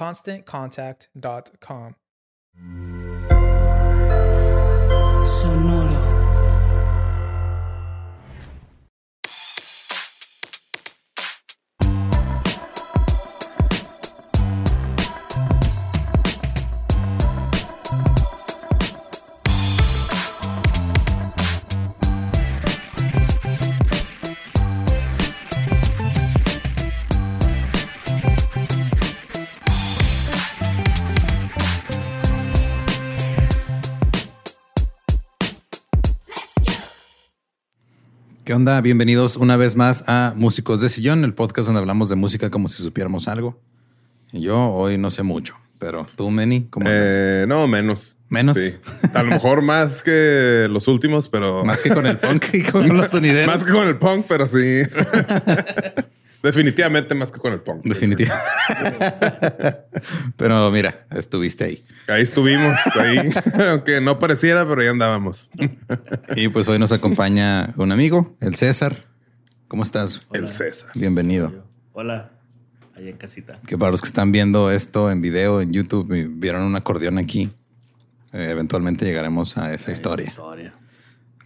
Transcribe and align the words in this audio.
ConstantContact.com. 0.00 1.94
¿Qué 38.50 38.54
onda? 38.54 38.80
Bienvenidos 38.80 39.36
una 39.36 39.56
vez 39.56 39.76
más 39.76 40.02
a 40.08 40.32
Músicos 40.34 40.80
de 40.80 40.88
Sillón, 40.88 41.22
el 41.22 41.34
podcast 41.34 41.66
donde 41.66 41.78
hablamos 41.78 42.08
de 42.08 42.16
música 42.16 42.50
como 42.50 42.68
si 42.68 42.82
supiéramos 42.82 43.28
algo. 43.28 43.60
Y 44.32 44.40
yo 44.40 44.72
hoy 44.72 44.98
no 44.98 45.12
sé 45.12 45.22
mucho, 45.22 45.54
pero 45.78 46.04
tú, 46.16 46.32
Meni, 46.32 46.66
¿cómo 46.68 46.84
eh, 46.88 47.44
No, 47.46 47.68
menos. 47.68 48.16
¿Menos? 48.28 48.58
Sí. 48.58 48.76
A 49.14 49.22
lo 49.22 49.30
mejor 49.30 49.62
más 49.62 50.02
que 50.02 50.66
los 50.68 50.88
últimos, 50.88 51.28
pero... 51.28 51.64
Más 51.64 51.80
que 51.80 51.94
con 51.94 52.06
el 52.06 52.18
punk 52.18 52.46
y 52.54 52.64
con 52.64 52.88
los 52.88 53.12
sonideros. 53.12 53.46
Más 53.54 53.64
que 53.64 53.70
con 53.70 53.86
el 53.86 53.98
punk, 53.98 54.26
pero 54.28 54.48
sí. 54.48 54.82
Definitivamente 56.42 57.14
más 57.14 57.30
que 57.30 57.38
con 57.38 57.52
el 57.52 57.60
punk. 57.60 57.82
Definitivamente. 57.82 58.44
pero 60.36 60.70
mira, 60.70 61.06
estuviste 61.10 61.64
ahí. 61.64 61.84
Ahí 62.08 62.22
estuvimos, 62.22 62.78
ahí. 62.98 63.30
Aunque 63.70 64.00
no 64.00 64.18
pareciera, 64.18 64.66
pero 64.66 64.82
ya 64.82 64.90
andábamos. 64.90 65.50
y 66.34 66.48
pues 66.48 66.66
hoy 66.68 66.78
nos 66.78 66.92
acompaña 66.92 67.74
un 67.76 67.92
amigo, 67.92 68.36
el 68.40 68.54
César. 68.54 69.04
¿Cómo 69.68 69.82
estás? 69.82 70.20
El 70.32 70.50
César. 70.50 70.90
Bienvenido. 70.94 71.64
Hola, 71.92 72.32
allá 72.96 73.10
en 73.10 73.16
casita. 73.16 73.60
Que 73.66 73.76
para 73.76 73.90
los 73.90 74.00
que 74.00 74.08
están 74.08 74.32
viendo 74.32 74.70
esto 74.70 75.10
en 75.10 75.20
video, 75.20 75.60
en 75.60 75.72
YouTube, 75.72 76.08
vieron 76.36 76.62
un 76.62 76.74
acordeón 76.74 77.18
aquí. 77.18 77.50
Eh, 78.32 78.48
eventualmente 78.50 79.04
llegaremos 79.04 79.58
a 79.58 79.74
esa 79.74 79.92
historia. 79.92 80.24
historia. 80.24 80.72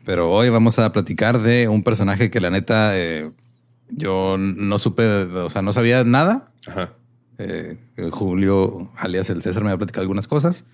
Pero 0.05 0.31
hoy 0.31 0.51
vamos 0.51 0.79
a 0.79 0.93
platicar 0.93 1.41
de 1.41 1.67
un 1.69 1.83
personaje 1.83 2.31
que 2.31 2.41
la 2.41 2.51
neta 2.51 2.97
eh, 2.97 3.31
yo 3.89 4.37
no 4.39 4.79
supe, 4.79 5.05
o 5.05 5.51
sea, 5.51 5.63
no 5.63 5.73
sabía 5.73 6.05
nada. 6.05 6.53
Ajá. 6.67 6.93
Eh, 7.39 7.79
Julio, 8.11 8.91
alias 8.97 9.31
el 9.31 9.43
César, 9.43 9.63
me 9.63 9.71
había 9.71 9.79
platicado 9.79 10.03
algunas 10.03 10.29
cosas. 10.29 10.65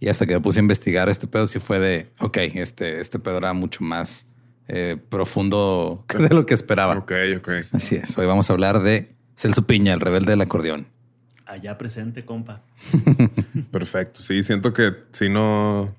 Y 0.00 0.08
hasta 0.08 0.26
que 0.26 0.34
me 0.34 0.40
puse 0.40 0.60
a 0.60 0.62
investigar 0.62 1.08
este 1.08 1.26
pedo, 1.26 1.46
sí 1.46 1.58
fue 1.58 1.80
de, 1.80 2.12
ok, 2.20 2.36
este, 2.54 3.00
este 3.00 3.18
pedo 3.18 3.38
era 3.38 3.52
mucho 3.52 3.82
más 3.82 4.26
eh, 4.68 4.96
profundo 5.08 6.04
de 6.16 6.28
lo 6.28 6.46
que 6.46 6.54
esperaba. 6.54 6.94
Ok, 6.98 7.12
ok. 7.38 7.48
Así 7.72 7.96
es. 7.96 8.16
Hoy 8.16 8.26
vamos 8.26 8.48
a 8.48 8.52
hablar 8.52 8.80
de 8.80 9.16
Celso 9.36 9.66
Piña, 9.66 9.94
el 9.94 10.00
rebelde 10.00 10.30
del 10.30 10.40
acordeón. 10.40 10.86
Allá 11.46 11.78
presente, 11.78 12.24
compa. 12.24 12.60
Perfecto. 13.72 14.20
Sí, 14.20 14.44
siento 14.44 14.72
que 14.72 14.92
si 15.12 15.30
no 15.30 15.94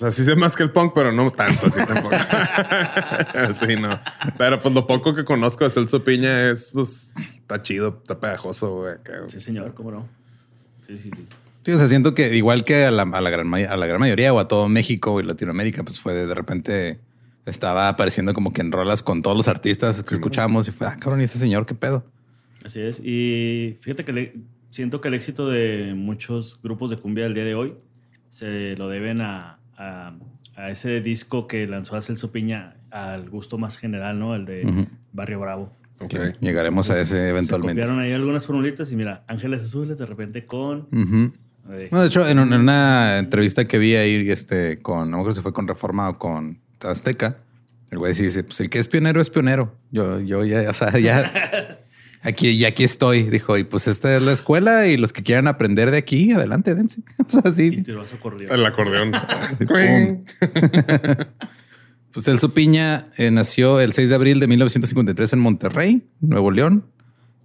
sea, 0.00 0.10
sí 0.10 0.24
sé 0.24 0.34
más 0.34 0.56
que 0.56 0.62
el 0.62 0.70
punk, 0.70 0.92
pero 0.94 1.12
no 1.12 1.30
tanto 1.30 1.66
así 1.66 1.78
tampoco. 1.86 2.16
sí, 3.52 3.76
no. 3.76 4.00
Pero 4.38 4.58
pues 4.58 4.74
lo 4.74 4.86
poco 4.86 5.14
que 5.14 5.24
conozco 5.24 5.64
de 5.64 5.70
Celso 5.70 6.02
Piña 6.02 6.50
es, 6.50 6.70
pues, 6.72 7.12
está 7.36 7.62
chido, 7.62 7.98
está 8.00 8.18
pegajoso, 8.18 8.76
güey. 8.76 8.94
Sí, 9.28 9.40
señor, 9.40 9.74
cómo 9.74 9.90
no. 9.90 10.08
Sí, 10.80 10.98
sí, 10.98 11.10
sí. 11.14 11.26
Sí, 11.62 11.72
o 11.72 11.78
sea, 11.78 11.88
siento 11.88 12.14
que 12.14 12.34
igual 12.34 12.64
que 12.64 12.86
a 12.86 12.90
la, 12.90 13.02
a 13.02 13.20
la, 13.20 13.28
gran, 13.28 13.52
a 13.52 13.76
la 13.76 13.86
gran 13.86 14.00
mayoría 14.00 14.32
o 14.32 14.38
a 14.38 14.48
todo 14.48 14.68
México 14.68 15.20
y 15.20 15.24
Latinoamérica, 15.24 15.82
pues 15.82 16.00
fue 16.00 16.14
de, 16.14 16.26
de 16.26 16.34
repente 16.34 16.98
estaba 17.44 17.90
apareciendo 17.90 18.32
como 18.32 18.54
que 18.54 18.62
en 18.62 18.72
rolas 18.72 19.02
con 19.02 19.20
todos 19.20 19.36
los 19.36 19.48
artistas 19.48 20.02
que 20.02 20.14
escuchamos 20.14 20.66
y 20.68 20.70
fue, 20.70 20.86
ah, 20.86 20.96
cabrón, 20.98 21.20
¿y 21.20 21.24
ese 21.24 21.38
señor 21.38 21.66
qué 21.66 21.74
pedo? 21.74 22.04
Así 22.64 22.80
es. 22.80 23.00
Y 23.04 23.76
fíjate 23.80 24.06
que 24.06 24.12
le, 24.12 24.34
siento 24.70 25.02
que 25.02 25.08
el 25.08 25.14
éxito 25.14 25.48
de 25.50 25.92
muchos 25.94 26.58
grupos 26.62 26.88
de 26.88 26.96
cumbia 26.96 27.24
del 27.24 27.34
día 27.34 27.44
de 27.44 27.54
hoy 27.54 27.74
se 28.30 28.76
lo 28.76 28.88
deben 28.88 29.20
a, 29.20 29.59
a, 29.80 30.12
ese 30.70 31.00
disco 31.00 31.46
que 31.46 31.66
lanzó 31.66 31.96
a 31.96 32.02
Celso 32.02 32.30
Piña 32.30 32.76
al 32.90 33.30
gusto 33.30 33.56
más 33.56 33.78
general, 33.78 34.18
¿no? 34.18 34.34
El 34.34 34.44
de 34.44 34.86
Barrio 35.12 35.40
Bravo. 35.40 35.72
Okay. 36.00 36.32
Llegaremos 36.40 36.90
a 36.90 37.00
ese 37.00 37.28
eventualmente. 37.28 37.80
Se 37.80 37.86
copiaron 37.86 38.02
ahí 38.02 38.12
algunas 38.12 38.46
formulitas 38.46 38.90
y 38.92 38.96
mira, 38.96 39.24
Ángeles 39.26 39.62
Azules 39.62 39.98
de 39.98 40.06
repente 40.06 40.46
con... 40.46 40.88
No, 41.90 42.00
de 42.00 42.06
hecho, 42.06 42.26
en, 42.26 42.38
una 42.38 43.18
entrevista 43.18 43.64
que 43.64 43.78
vi 43.78 43.94
ahí 43.94 44.28
este, 44.30 44.78
con, 44.78 45.10
no 45.10 45.18
me 45.18 45.20
acuerdo 45.22 45.36
si 45.36 45.42
fue 45.42 45.52
con 45.52 45.68
Reforma 45.68 46.08
o 46.08 46.18
con 46.18 46.58
Azteca, 46.80 47.38
el 47.90 47.98
güey 47.98 48.14
dice, 48.14 48.44
pues 48.44 48.60
el 48.60 48.70
que 48.70 48.78
es 48.78 48.88
pionero 48.88 49.20
es 49.20 49.30
pionero. 49.30 49.76
Yo, 49.90 50.20
yo 50.20 50.44
ya, 50.44 50.68
o 50.70 50.74
sea, 50.74 50.98
ya 50.98 51.78
aquí, 52.22 52.48
y 52.50 52.64
aquí 52.64 52.84
estoy, 52.84 53.24
dijo, 53.24 53.56
y 53.58 53.64
pues 53.64 53.86
esta 53.88 54.16
es 54.16 54.22
la 54.22 54.32
escuela 54.32 54.86
y 54.86 54.96
los 54.96 55.12
que 55.12 55.22
quieran 55.22 55.46
aprender 55.46 55.90
de 55.90 55.98
aquí, 55.98 56.32
adelante, 56.32 56.74
dense. 56.74 57.02
O 57.28 57.30
sea, 57.42 57.52
sí. 57.54 57.70
Y 57.72 57.82
tiró 57.82 58.06
su 58.06 58.16
acordeón. 58.16 58.52
El 58.52 58.66
acordeón. 58.66 59.12
pues 62.12 62.24
Celso 62.26 62.52
Piña 62.54 63.06
eh, 63.18 63.30
nació 63.30 63.80
el 63.80 63.92
6 63.92 64.08
de 64.08 64.14
abril 64.14 64.40
de 64.40 64.48
1953 64.48 65.32
en 65.34 65.38
Monterrey, 65.38 66.08
Nuevo 66.20 66.50
León. 66.50 66.86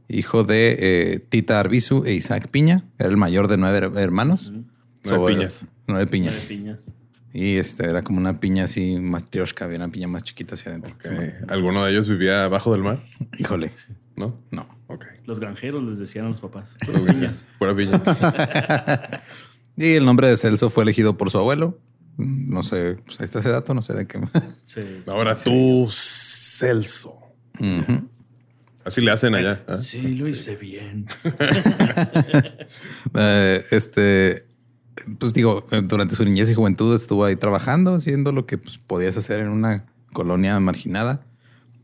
hijo 0.08 0.44
de 0.44 0.76
eh, 0.80 1.20
Tita 1.20 1.60
Arbizu 1.60 2.04
e 2.06 2.14
Isaac 2.14 2.48
Piña. 2.50 2.86
Era 2.98 3.10
el 3.10 3.18
mayor 3.18 3.48
de 3.48 3.58
nueve 3.58 3.80
her- 3.88 3.98
hermanos. 3.98 4.52
Nueve 4.54 4.66
So, 5.04 5.26
piñas. 5.26 5.66
Nueve 5.88 6.08
Nueve 6.12 6.42
piñas. 6.48 6.94
Y 7.36 7.58
este 7.58 7.86
era 7.86 8.02
como 8.02 8.18
una 8.18 8.40
piña 8.40 8.64
así, 8.64 8.96
más 8.96 9.30
trioshka, 9.30 9.66
había 9.66 9.76
una 9.76 9.90
piña 9.90 10.08
más 10.08 10.24
chiquita 10.24 10.56
hacia 10.56 10.72
adentro. 10.72 10.96
¿Alguno 11.50 11.84
de 11.84 11.92
ellos 11.92 12.08
vivía 12.08 12.46
abajo 12.46 12.72
del 12.72 12.82
mar? 12.82 13.04
Híjole, 13.38 13.74
¿No? 14.16 14.40
no. 14.52 14.66
Ok. 14.88 15.06
Los 15.26 15.42
granjeros 15.42 15.84
les 15.84 16.00
decían 16.00 16.28
a 16.28 16.30
los 16.30 16.40
papás. 16.40 16.78
Piñas. 17.06 17.46
Pura 17.60 17.76
piña. 17.76 18.02
Y 19.78 19.96
el 19.96 20.06
nombre 20.06 20.30
de 20.30 20.38
Celso 20.38 20.70
fue 20.70 20.84
elegido 20.84 21.18
por 21.18 21.30
su 21.30 21.38
abuelo. 21.38 21.78
No 22.16 22.64
sé, 22.64 22.96
pues 23.06 23.20
ahí 23.20 23.26
está 23.26 23.40
ese 23.40 23.50
dato, 23.50 23.74
no 23.74 23.82
sé 23.82 23.92
de 23.94 24.08
qué. 24.08 24.18
Sí. 24.64 25.04
Ahora 25.06 25.36
tú, 25.36 25.90
Celso. 25.92 27.20
Así 28.86 29.02
le 29.02 29.12
hacen 29.12 29.36
allá. 29.36 29.62
¿ah? 29.68 29.78
Sí, 29.78 30.16
lo 30.16 30.30
hice 30.30 30.56
bien. 30.56 31.08
Eh, 33.14 33.62
este, 33.72 34.48
pues 35.20 35.34
digo, 35.34 35.66
eh, 35.72 35.82
durante 35.84 36.16
su 36.16 36.26
niñez 36.26 36.50
y 36.50 36.54
juventud 36.54 36.96
estuvo 36.96 37.26
ahí 37.26 37.36
trabajando, 37.36 37.96
haciendo 37.96 38.32
lo 38.32 38.46
que 38.46 38.58
pues, 38.58 38.78
podías 38.78 39.18
hacer 39.18 39.40
en 39.40 39.50
una 39.50 39.86
colonia 40.14 40.60
marginada. 40.60 41.22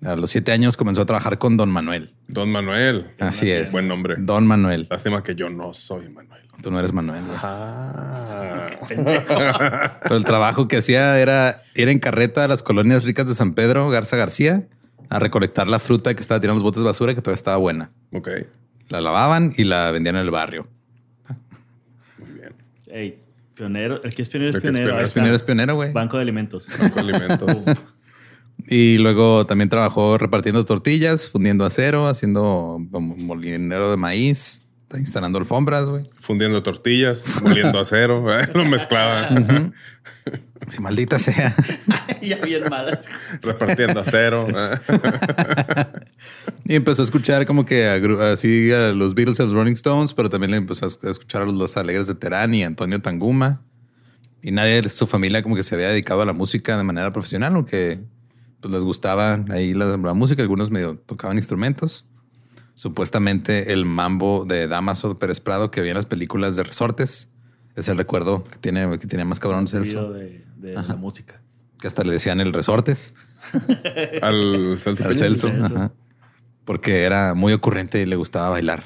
A 0.03 0.15
los 0.15 0.31
siete 0.31 0.51
años 0.51 0.77
comenzó 0.77 1.01
a 1.01 1.05
trabajar 1.05 1.37
con 1.37 1.57
Don 1.57 1.69
Manuel. 1.69 2.15
Don 2.27 2.51
Manuel. 2.51 3.11
Así 3.19 3.51
es. 3.51 3.71
Buen 3.71 3.87
nombre. 3.87 4.15
Don 4.17 4.47
Manuel. 4.47 4.87
Lástima 4.89 5.21
que 5.21 5.35
yo 5.35 5.49
no 5.49 5.73
soy 5.73 6.09
Manuel. 6.09 6.41
Tú 6.63 6.71
no 6.71 6.79
eres 6.79 6.91
Manuel. 6.91 7.23
Ah. 7.35 8.67
Pero 10.03 10.15
el 10.15 10.23
trabajo 10.23 10.67
que 10.67 10.77
hacía 10.77 11.19
era 11.19 11.63
ir 11.75 11.89
en 11.89 11.99
carreta 11.99 12.45
a 12.45 12.47
las 12.47 12.63
colonias 12.63 13.03
ricas 13.03 13.27
de 13.27 13.35
San 13.35 13.53
Pedro, 13.53 13.89
Garza 13.89 14.15
García, 14.17 14.67
a 15.09 15.19
recolectar 15.19 15.67
la 15.67 15.79
fruta 15.79 16.13
que 16.13 16.21
estaba 16.21 16.39
tirando 16.39 16.59
los 16.59 16.63
botes 16.63 16.81
de 16.81 16.87
basura 16.87 17.13
que 17.13 17.21
todavía 17.21 17.35
estaba 17.35 17.57
buena. 17.57 17.91
ok. 18.13 18.29
La 18.89 18.99
lavaban 18.99 19.53
y 19.55 19.63
la 19.63 19.89
vendían 19.91 20.17
en 20.17 20.23
el 20.23 20.31
barrio. 20.31 20.67
Ey, 22.91 23.19
pionero. 23.55 24.03
El 24.03 24.13
que 24.15 24.21
es 24.21 24.29
pionero 24.29 24.49
es 24.49 24.55
El 24.55 24.61
que 24.61 24.67
es 24.67 24.73
pionero. 24.73 24.93
pionero. 24.95 25.13
Pionero 25.13 25.35
es 25.35 25.43
pionero, 25.43 25.75
güey. 25.75 25.93
Banco 25.93 26.17
de 26.17 26.23
alimentos. 26.23 26.67
Banco 26.79 26.95
de 27.03 27.11
alimentos. 27.11 27.65
Y 28.67 28.99
luego 28.99 29.45
también 29.47 29.69
trabajó 29.69 30.17
repartiendo 30.19 30.63
tortillas, 30.65 31.27
fundiendo 31.27 31.65
acero, 31.65 32.07
haciendo 32.07 32.77
molinero 32.91 33.89
de 33.89 33.97
maíz, 33.97 34.63
instalando 34.99 35.39
alfombras, 35.39 35.85
güey. 35.85 36.03
Fundiendo 36.19 36.61
tortillas, 36.63 37.25
moliendo 37.41 37.79
acero. 37.79 38.31
¿eh? 38.39 38.47
Lo 38.53 38.65
mezclaba. 38.65 39.29
Si 40.69 40.81
maldita 40.81 41.19
sea. 41.19 41.55
ya 42.21 42.37
bien 42.37 42.63
malas. 42.69 43.07
Repartiendo 43.41 43.99
acero. 44.01 44.47
¿eh? 44.49 44.79
Y 46.65 46.75
empezó 46.75 47.01
a 47.01 47.05
escuchar 47.05 47.45
como 47.45 47.65
que 47.65 47.87
a 47.87 48.31
así 48.31 48.71
a 48.71 48.91
los 48.91 49.15
Beatles 49.15 49.39
y 49.39 49.43
a 49.43 49.45
los 49.45 49.53
Rolling 49.53 49.73
Stones, 49.73 50.13
pero 50.13 50.29
también 50.29 50.51
le 50.51 50.57
empezó 50.57 50.85
a 50.85 51.09
escuchar 51.09 51.43
a 51.43 51.45
los 51.45 51.77
Alegres 51.77 52.07
de 52.07 52.15
Terán 52.15 52.53
y 52.53 52.63
Antonio 52.63 53.01
Tanguma. 53.01 53.61
Y 54.43 54.51
nadie 54.51 54.81
de 54.81 54.89
su 54.89 55.05
familia 55.07 55.43
como 55.43 55.55
que 55.55 55.63
se 55.63 55.75
había 55.75 55.89
dedicado 55.89 56.21
a 56.21 56.25
la 56.25 56.33
música 56.33 56.77
de 56.77 56.83
manera 56.83 57.11
profesional, 57.11 57.55
aunque 57.55 58.01
pues 58.59 58.73
les 58.73 58.83
gustaba 58.83 59.43
ahí 59.49 59.73
la, 59.73 59.97
la 59.97 60.13
música, 60.13 60.41
algunos 60.41 60.71
medio 60.71 60.97
tocaban 60.97 61.37
instrumentos. 61.37 62.05
Supuestamente 62.81 63.73
el 63.73 63.85
mambo 63.85 64.43
de 64.43 64.67
Damaso 64.67 65.15
Pérez 65.15 65.39
Prado 65.39 65.69
que 65.69 65.81
había 65.81 65.91
en 65.91 65.97
las 65.97 66.07
películas 66.07 66.55
de 66.55 66.63
resortes 66.63 67.29
es 67.75 67.87
el 67.89 67.95
recuerdo 67.95 68.43
que 68.43 68.57
tiene, 68.57 68.97
que 68.97 69.05
tenía 69.05 69.23
más 69.23 69.39
cabrón 69.39 69.67
Celso, 69.67 70.11
de, 70.11 70.43
de 70.57 70.73
la 70.73 70.95
música. 70.95 71.43
que 71.79 71.85
hasta 71.85 72.03
le 72.03 72.13
decían 72.13 72.41
el 72.41 72.51
resortes. 72.53 73.13
Al 74.23 74.79
Celso. 74.81 75.07
Al. 75.07 75.15
Celso, 75.15 75.51
ajá. 75.61 75.91
porque 76.65 77.03
era 77.03 77.35
muy 77.35 77.53
ocurrente 77.53 78.01
y 78.01 78.07
le 78.07 78.15
gustaba 78.15 78.49
bailar. 78.49 78.83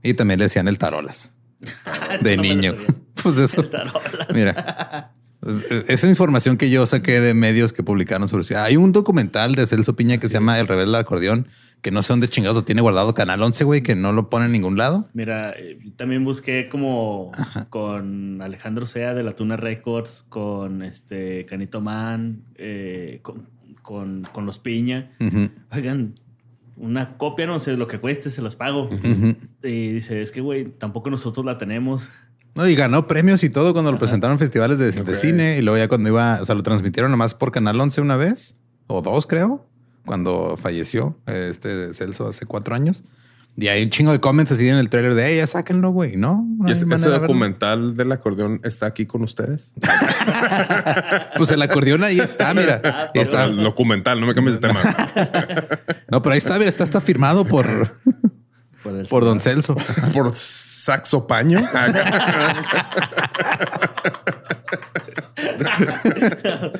Y 0.00 0.14
también 0.14 0.38
le 0.38 0.44
decían 0.44 0.68
el 0.68 0.78
tarolas 0.78 1.32
de 2.22 2.36
me 2.36 2.36
lo 2.36 2.42
niño. 2.42 2.74
Pues 3.24 3.38
eso. 3.38 3.62
El 3.62 3.70
tarolas. 3.70 4.28
Mira, 4.32 5.12
esa 5.88 6.08
información 6.08 6.56
que 6.56 6.70
yo 6.70 6.86
saqué 6.86 7.20
de 7.20 7.34
medios 7.34 7.72
que 7.72 7.82
publicaron 7.82 8.28
sobre 8.28 8.42
eso. 8.42 8.58
Hay 8.58 8.76
un 8.76 8.92
documental 8.92 9.54
de 9.54 9.66
Celso 9.66 9.96
Piña 9.96 10.18
que 10.18 10.28
se 10.28 10.34
llama 10.34 10.58
El 10.58 10.66
Rebelde 10.66 10.92
del 10.92 10.94
Acordeón, 11.00 11.48
que 11.82 11.90
no 11.90 12.02
sé 12.02 12.12
dónde 12.12 12.28
chingados 12.28 12.56
lo 12.56 12.64
tiene 12.64 12.80
guardado 12.80 13.14
Canal 13.14 13.42
11, 13.42 13.64
güey, 13.64 13.82
que 13.82 13.94
no 13.94 14.12
lo 14.12 14.30
pone 14.30 14.46
en 14.46 14.52
ningún 14.52 14.76
lado. 14.76 15.08
Mira, 15.12 15.52
eh, 15.52 15.78
también 15.96 16.24
busqué 16.24 16.68
como 16.70 17.30
con 17.70 18.40
Alejandro 18.40 18.86
Sea 18.86 19.14
de 19.14 19.22
la 19.22 19.34
Tuna 19.34 19.56
Records, 19.56 20.24
con 20.28 20.82
este 20.82 21.44
Canito 21.46 21.80
Man, 21.80 22.42
eh, 22.56 23.20
con, 23.22 23.48
con, 23.82 24.26
con 24.32 24.46
los 24.46 24.58
Piña. 24.58 25.10
Ujú, 25.20 25.50
Oigan, 25.72 26.14
una 26.76 27.16
copia, 27.16 27.46
no 27.46 27.58
sé 27.58 27.76
lo 27.76 27.86
que 27.86 27.98
cueste, 27.98 28.30
se 28.30 28.42
las 28.42 28.56
pago. 28.56 28.88
Y 29.62 29.92
dice, 29.92 30.20
es 30.20 30.32
que, 30.32 30.40
güey, 30.40 30.64
tampoco 30.64 31.10
nosotros 31.10 31.44
la 31.44 31.58
tenemos. 31.58 32.10
No, 32.54 32.68
y 32.68 32.74
ganó 32.76 33.08
premios 33.08 33.42
y 33.42 33.50
todo 33.50 33.72
cuando 33.72 33.90
lo 33.90 33.98
presentaron 33.98 34.34
en 34.34 34.38
festivales 34.38 34.78
de, 34.78 34.92
de 34.92 35.16
cine. 35.16 35.58
Y 35.58 35.62
luego 35.62 35.78
ya 35.78 35.88
cuando 35.88 36.08
iba, 36.08 36.38
o 36.40 36.44
sea, 36.44 36.54
lo 36.54 36.62
transmitieron 36.62 37.10
nomás 37.10 37.34
por 37.34 37.50
Canal 37.50 37.80
11 37.80 38.00
una 38.00 38.16
vez 38.16 38.54
o 38.86 39.02
dos, 39.02 39.26
creo, 39.26 39.66
cuando 40.06 40.56
falleció 40.56 41.18
este 41.26 41.92
Celso 41.94 42.28
hace 42.28 42.46
cuatro 42.46 42.74
años. 42.74 43.02
Y 43.56 43.68
hay 43.68 43.84
un 43.84 43.90
chingo 43.90 44.10
de 44.10 44.18
comments 44.18 44.50
así 44.50 44.68
en 44.68 44.76
el 44.76 44.88
trailer 44.88 45.14
de, 45.14 45.26
hey, 45.28 45.36
ya 45.36 45.46
sáquenlo, 45.46 45.90
güey. 45.90 46.16
No, 46.16 46.44
no 46.58 46.68
¿Y 46.68 46.72
ese, 46.72 46.86
ese 46.92 47.08
documental 47.08 47.96
del 47.96 48.10
acordeón 48.10 48.60
está 48.64 48.86
aquí 48.86 49.06
con 49.06 49.22
ustedes? 49.22 49.74
Pues 51.36 51.50
el 51.50 51.60
acordeón 51.62 52.04
ahí 52.04 52.20
está, 52.20 52.54
mira. 52.54 53.10
Está. 53.12 53.44
El 53.44 53.62
documental, 53.62 54.20
no 54.20 54.26
me 54.26 54.34
cambies 54.34 54.60
de 54.60 54.68
tema. 54.68 54.80
No, 56.10 56.22
pero 56.22 56.34
ahí 56.34 56.38
está, 56.38 56.56
mira, 56.58 56.68
está, 56.68 56.84
está 56.84 57.00
firmado 57.00 57.44
por, 57.44 57.66
Por, 58.84 58.94
el- 58.96 59.06
por 59.08 59.24
Don 59.24 59.40
Celso. 59.40 59.74
Por 60.12 60.36
saxo 60.36 61.26
paño. 61.26 61.60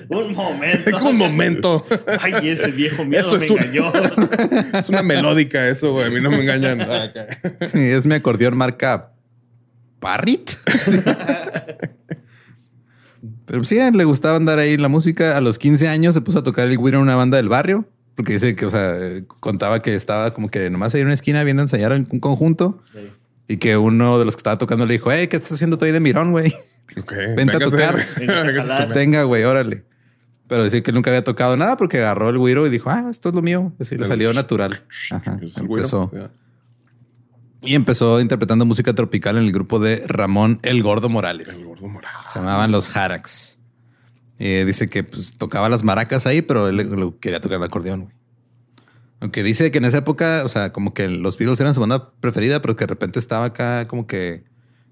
Un 0.09 0.35
momento. 0.35 0.97
Un 1.09 1.17
momento. 1.17 1.87
Ay, 2.21 2.49
ese 2.51 2.71
viejo 2.71 3.05
miedo 3.05 3.23
Eso 3.23 3.37
me 3.39 3.45
es 3.45 3.51
un- 3.51 3.59
engañó. 3.59 3.93
Es 4.79 4.89
una 4.89 5.03
melódica 5.03 5.67
eso, 5.69 5.93
güey. 5.93 6.06
A 6.06 6.11
mí 6.11 6.21
no 6.21 6.31
me 6.31 6.41
engañan. 6.43 6.87
Sí, 7.73 7.79
es 7.81 8.06
mi 8.06 8.15
acordeón 8.15 8.56
marca 8.56 9.11
Parrit. 10.01 10.51
Sí. 10.85 11.01
Pero 13.47 13.65
sí, 13.65 13.79
le 13.93 14.05
gustaba 14.05 14.37
andar 14.37 14.59
ahí 14.59 14.75
en 14.75 14.83
la 14.83 14.89
música. 14.89 15.37
A 15.37 15.41
los 15.41 15.59
15 15.59 15.89
años 15.89 16.15
se 16.15 16.21
puso 16.21 16.41
a 16.41 16.43
tocar 16.43 16.69
el 16.69 16.77
güiro 16.79 16.99
en 16.99 17.03
una 17.05 17.17
banda 17.17 17.37
del 17.37 17.49
barrio. 17.49 17.89
Porque 18.15 18.35
dice 18.35 18.55
que, 18.55 18.67
o 18.67 18.71
sea, 18.71 18.97
contaba 19.41 19.81
que 19.81 19.95
estaba 19.95 20.33
como 20.33 20.49
que 20.49 20.71
nomás 20.71 20.95
ahí 20.95 21.01
en 21.01 21.09
una 21.09 21.15
esquina 21.15 21.43
viendo 21.43 21.63
ensayar 21.63 21.93
en 21.93 22.07
un 22.11 22.21
conjunto. 22.21 22.83
Sí. 22.93 23.11
Y 23.49 23.56
que 23.59 23.77
uno 23.77 24.19
de 24.19 24.25
los 24.25 24.37
que 24.37 24.41
estaba 24.41 24.56
tocando 24.56 24.87
le 24.87 24.94
dijo, 24.94 25.13
hey, 25.13 25.27
¿qué 25.29 25.37
estás 25.37 25.53
haciendo 25.53 25.77
tú 25.77 25.85
ahí 25.85 25.93
de 25.93 26.01
mirón, 26.01 26.31
güey? 26.31 26.55
Ok. 26.97 27.13
Vente 27.37 27.56
a 27.56 27.59
tocar. 27.59 28.05
Tenga, 28.93 29.25
güey, 29.25 29.44
órale. 29.44 29.85
Pero 30.47 30.65
decía 30.65 30.83
que 30.83 30.93
nunca 30.93 31.11
había 31.11 31.25
tocado 31.25 31.56
nada 31.56 31.77
porque 31.77 31.99
agarró 31.99 32.29
el 32.29 32.39
güiro 32.39 32.67
y 32.67 32.71
dijo, 32.71 32.91
ah, 32.91 33.06
esto 33.11 33.31
es 33.31 33.35
lo 33.35 33.43
mío. 33.43 33.73
Así 33.81 33.97
le 33.97 34.06
salió 34.06 34.33
natural. 34.33 34.85
Ajá. 35.11 35.39
Empezó. 35.56 36.11
Y 37.63 37.75
empezó 37.75 38.21
interpretando 38.21 38.67
música 38.67 38.93
tropical 38.93 39.39
en 39.39 39.44
el 39.44 39.53
grupo 39.53 39.79
de 39.79 40.05
Ramón 40.06 40.61
El 40.63 40.83
Gordo 40.83 41.09
Morales. 41.09 41.49
El 41.49 41.65
gordo 41.65 41.89
morado. 41.89 42.23
Se 42.31 42.39
llamaban 42.39 42.71
los 42.71 42.94
Harax. 42.94 43.59
Eh, 44.38 44.64
dice 44.67 44.88
que 44.88 45.05
pues, 45.05 45.34
tocaba 45.36 45.69
las 45.69 45.84
maracas 45.84 46.26
ahí, 46.26 46.43
pero 46.43 46.69
él, 46.69 46.76
le- 46.76 47.12
quería 47.20 47.41
tocar 47.41 47.58
el 47.58 47.64
acordeón. 47.64 48.03
güey. 48.03 48.14
Aunque 49.20 49.43
dice 49.43 49.70
que 49.70 49.79
en 49.79 49.84
esa 49.84 49.98
época, 49.98 50.43
o 50.44 50.48
sea, 50.48 50.72
como 50.72 50.93
que 50.93 51.08
los 51.08 51.38
Beatles 51.38 51.60
eran 51.60 51.72
su 51.74 51.81
banda 51.81 52.12
preferida, 52.20 52.60
pero 52.60 52.76
que 52.76 52.82
de 52.82 52.88
repente 52.88 53.19
estaba 53.19 53.46
acá 53.46 53.86
como 53.86 54.06
que 54.06 54.44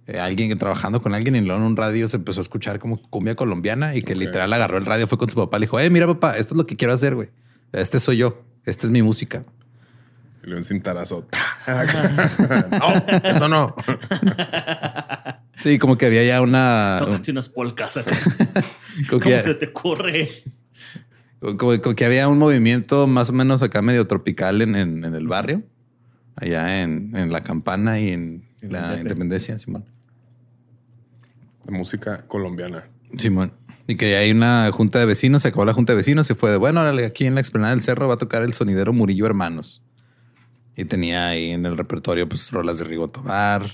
eh, 0.06 0.18
alguien 0.18 0.56
trabajando 0.58 1.02
con 1.02 1.12
alguien 1.14 1.37
y 1.37 1.40
luego 1.42 1.61
en 1.61 1.66
un 1.66 1.76
radio 1.76 2.08
se 2.08 2.16
empezó 2.16 2.40
a 2.40 2.42
escuchar 2.42 2.78
como 2.78 2.96
cumbia 3.11 3.34
colombiana 3.34 3.94
y 3.94 4.02
que 4.02 4.14
Ok. 4.14 4.18
literal 4.20 4.52
agarró 4.52 4.78
el 4.78 4.87
radio, 4.87 5.06
fue 5.06 5.18
con 5.18 5.28
su 5.28 5.37
papá, 5.37 5.58
le 5.58 5.66
dijo, 5.66 5.78
eh, 5.80 5.90
mira 5.90 6.06
papá, 6.06 6.37
esto 6.38 6.54
es 6.54 6.58
lo 6.58 6.66
que 6.66 6.76
quiero 6.76 6.94
hacer, 6.94 7.14
güey. 7.14 7.30
Este 7.72 7.99
soy 8.00 8.16
yo, 8.18 8.42
esta 8.64 8.87
es 8.87 8.92
mi 8.92 9.02
música. 9.02 9.44
Y 10.42 10.46
le 10.46 10.52
dio 10.52 10.56
un 10.58 10.64
cintarazo. 10.64 11.26
no, 11.66 13.28
eso 13.30 13.49
no. 13.49 13.75
Sí, 15.61 15.78
como 15.78 15.96
que 15.96 16.06
había 16.06 16.25
ya 16.25 16.40
una... 16.40 16.96
Tócate 16.99 17.30
unas 17.30 17.49
polcas. 17.49 18.00
¿Cómo 19.11 19.20
que- 19.20 19.42
se 19.42 19.54
te 19.54 19.66
ocurre? 19.66 20.28
Como, 21.40 21.56
como 21.80 21.94
que 21.96 22.04
había 22.04 22.28
un 22.28 22.38
movimiento 22.38 23.06
más 23.06 23.30
o 23.30 23.32
menos 23.32 23.62
acá 23.62 23.82
medio 23.82 24.06
tropical 24.06 24.62
en, 24.62 24.75
en- 24.76 25.04
en 25.04 25.14
el 25.14 25.26
barrio, 25.28 25.62
allá 26.37 26.82
en, 26.82 27.16
en 27.16 27.32
la 27.32 27.42
campana 27.42 28.00
y 28.00 28.11
en 28.11 28.44
la 28.62 28.96
independencia, 28.99 29.58
Simón. 29.58 29.84
De 31.64 31.72
música 31.72 32.22
colombiana. 32.26 32.84
Simón. 33.18 33.52
Y 33.88 33.96
que 33.96 34.16
hay 34.16 34.30
una 34.30 34.70
junta 34.72 34.99
de 35.00 35.06
vecinos, 35.06 35.42
se 35.42 35.49
acabó 35.49 35.64
la 35.64 35.75
junta 35.75 35.92
de 35.92 35.96
vecinos, 35.99 36.26
se 36.26 36.34
fue 36.37 36.50
de 36.50 36.56
bueno, 36.56 36.80
aquí 36.80 37.26
en 37.26 37.34
la 37.34 37.40
explanada 37.40 37.72
del 37.75 37.82
cerro 37.82 38.06
va 38.08 38.14
a 38.14 38.18
tocar 38.18 38.42
el 38.42 38.52
sonidero 38.52 38.92
Murillo 38.92 39.26
Hermanos. 39.26 39.82
Y 40.76 40.85
tenía 40.85 41.29
ahí 41.29 41.50
en 41.50 41.67
el 41.67 41.76
repertorio 41.76 42.29
pues 42.29 42.50
rolas 42.50 42.79
de 42.79 42.85
Rigo 42.85 43.11
Tobar, 43.11 43.71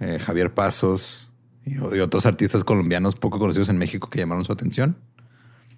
eh, 0.00 0.18
Javier 0.18 0.52
Pasos 0.52 1.30
y, 1.64 1.76
y 1.76 2.00
otros 2.00 2.26
artistas 2.26 2.64
colombianos 2.64 3.14
poco 3.14 3.38
conocidos 3.38 3.68
en 3.68 3.78
México 3.78 4.08
que 4.08 4.18
llamaron 4.18 4.44
su 4.44 4.52
atención. 4.52 4.96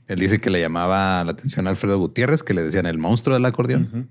Él 0.06 0.18
dice 0.18 0.40
que 0.40 0.50
le 0.50 0.60
llamaba 0.60 1.24
la 1.24 1.32
atención 1.32 1.66
a 1.66 1.70
Alfredo 1.70 1.98
Gutiérrez, 1.98 2.42
que 2.42 2.54
le 2.54 2.62
decían 2.62 2.86
el 2.86 2.98
monstruo 2.98 3.34
del 3.34 3.44
acordeón. 3.44 4.08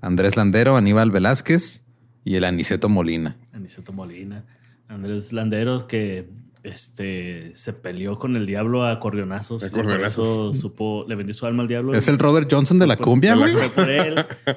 Andrés 0.00 0.36
Landero, 0.36 0.76
Aníbal 0.76 1.10
Velázquez 1.10 1.82
y 2.24 2.34
el 2.34 2.44
Aniceto 2.44 2.88
Molina. 2.88 3.36
Aniceto 3.52 3.92
Molina. 3.92 4.44
Andrés 4.88 5.32
Landero 5.32 5.86
que 5.86 6.28
este, 6.64 7.52
se 7.54 7.72
peleó 7.72 8.18
con 8.18 8.36
el 8.36 8.46
diablo 8.46 8.82
a 8.82 8.90
acordeonazos. 8.90 9.62
A 9.72 10.06
eso 10.06 10.52
supo, 10.54 11.04
le 11.06 11.14
vendió 11.14 11.34
su 11.34 11.46
alma 11.46 11.62
al 11.62 11.68
diablo. 11.68 11.94
Es 11.94 12.08
el 12.08 12.18
Robert 12.18 12.48
Johnson 12.50 12.78
de 12.78 12.86
la 12.86 12.96
cumbia, 12.96 13.36
güey. 13.36 13.52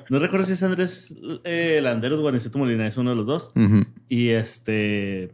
No 0.10 0.20
recuerdo 0.20 0.46
si 0.46 0.54
es 0.54 0.64
Andrés 0.64 1.16
eh, 1.44 1.80
Landeros 1.84 2.20
o 2.20 2.28
Aniceto 2.28 2.58
Molina, 2.58 2.88
es 2.88 2.98
uno 2.98 3.12
de 3.12 3.16
los 3.16 3.28
dos. 3.28 3.52
Ujú. 3.56 3.84
Y 4.10 4.30
este 4.30 5.32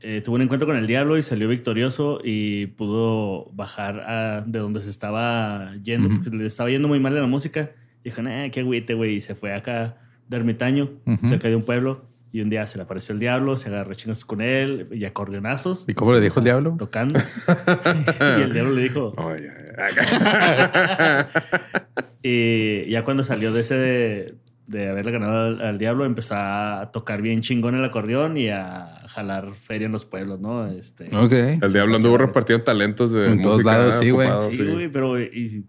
eh, 0.00 0.20
tuvo 0.24 0.36
un 0.36 0.42
encuentro 0.42 0.66
con 0.66 0.76
el 0.76 0.86
diablo 0.86 1.18
y 1.18 1.22
salió 1.22 1.48
victorioso 1.48 2.20
y 2.22 2.66
pudo 2.66 3.50
bajar 3.52 4.00
a- 4.00 4.44
de 4.46 4.58
donde 4.58 4.80
se 4.80 4.90
estaba 4.90 5.72
yendo, 5.82 6.08
Ujú. 6.08 6.20
porque 6.22 6.36
le 6.36 6.46
estaba 6.46 6.68
yendo 6.70 6.88
muy 6.88 7.00
mal 7.00 7.14
en 7.14 7.22
la 7.22 7.26
música. 7.28 7.70
Dijo, 8.04 8.22
nah, 8.22 8.48
qué 8.50 8.60
agüite, 8.60 8.94
güey. 8.94 9.16
Y 9.16 9.20
se 9.20 9.34
fue 9.34 9.52
acá 9.54 9.96
de 10.28 10.36
ermitaño, 10.36 10.90
Ujú. 11.06 11.28
cerca 11.28 11.48
de 11.48 11.56
un 11.56 11.62
pueblo. 11.62 12.04
Y 12.30 12.42
un 12.42 12.50
día 12.50 12.66
se 12.66 12.76
le 12.76 12.84
apareció 12.84 13.14
el 13.14 13.20
diablo, 13.20 13.56
se 13.56 13.68
agarró 13.68 13.94
chingos 13.94 14.24
con 14.24 14.40
él 14.40 14.88
y 14.92 15.04
acordeonazos. 15.04 15.86
¿Y 15.88 15.94
cómo 15.94 16.12
le 16.12 16.20
dijo 16.20 16.40
el 16.40 16.44
diablo? 16.44 16.76
Tocando. 16.78 17.18
y 18.38 18.42
el 18.42 18.52
diablo 18.52 18.74
le 18.74 18.82
dijo, 18.82 19.12
Oh, 19.16 19.32
y 22.22 22.90
ya 22.90 23.04
cuando 23.04 23.24
salió 23.24 23.52
de 23.52 23.60
ese 23.60 23.76
de, 23.76 24.34
de 24.66 24.90
haberle 24.90 25.12
ganado 25.12 25.46
al, 25.46 25.62
al 25.62 25.78
diablo, 25.78 26.04
empezó 26.04 26.34
a 26.36 26.90
tocar 26.92 27.22
bien 27.22 27.40
chingón 27.40 27.74
el 27.74 27.84
acordeón 27.84 28.36
y 28.36 28.48
a 28.48 29.02
jalar 29.08 29.54
feria 29.54 29.86
en 29.86 29.92
los 29.92 30.04
pueblos, 30.04 30.40
¿no? 30.40 30.66
Este, 30.66 31.04
Ok. 31.16 31.32
El 31.62 31.72
diablo 31.72 31.96
anduvo 31.96 32.18
repartiendo 32.18 32.64
talentos 32.64 33.12
de 33.12 33.28
En 33.28 33.42
todos 33.42 33.64
lados, 33.64 33.96
sí, 34.00 34.10
güey. 34.10 34.28
Sí, 34.52 34.66
güey, 34.66 34.90
pero. 34.90 35.20
Y, 35.20 35.64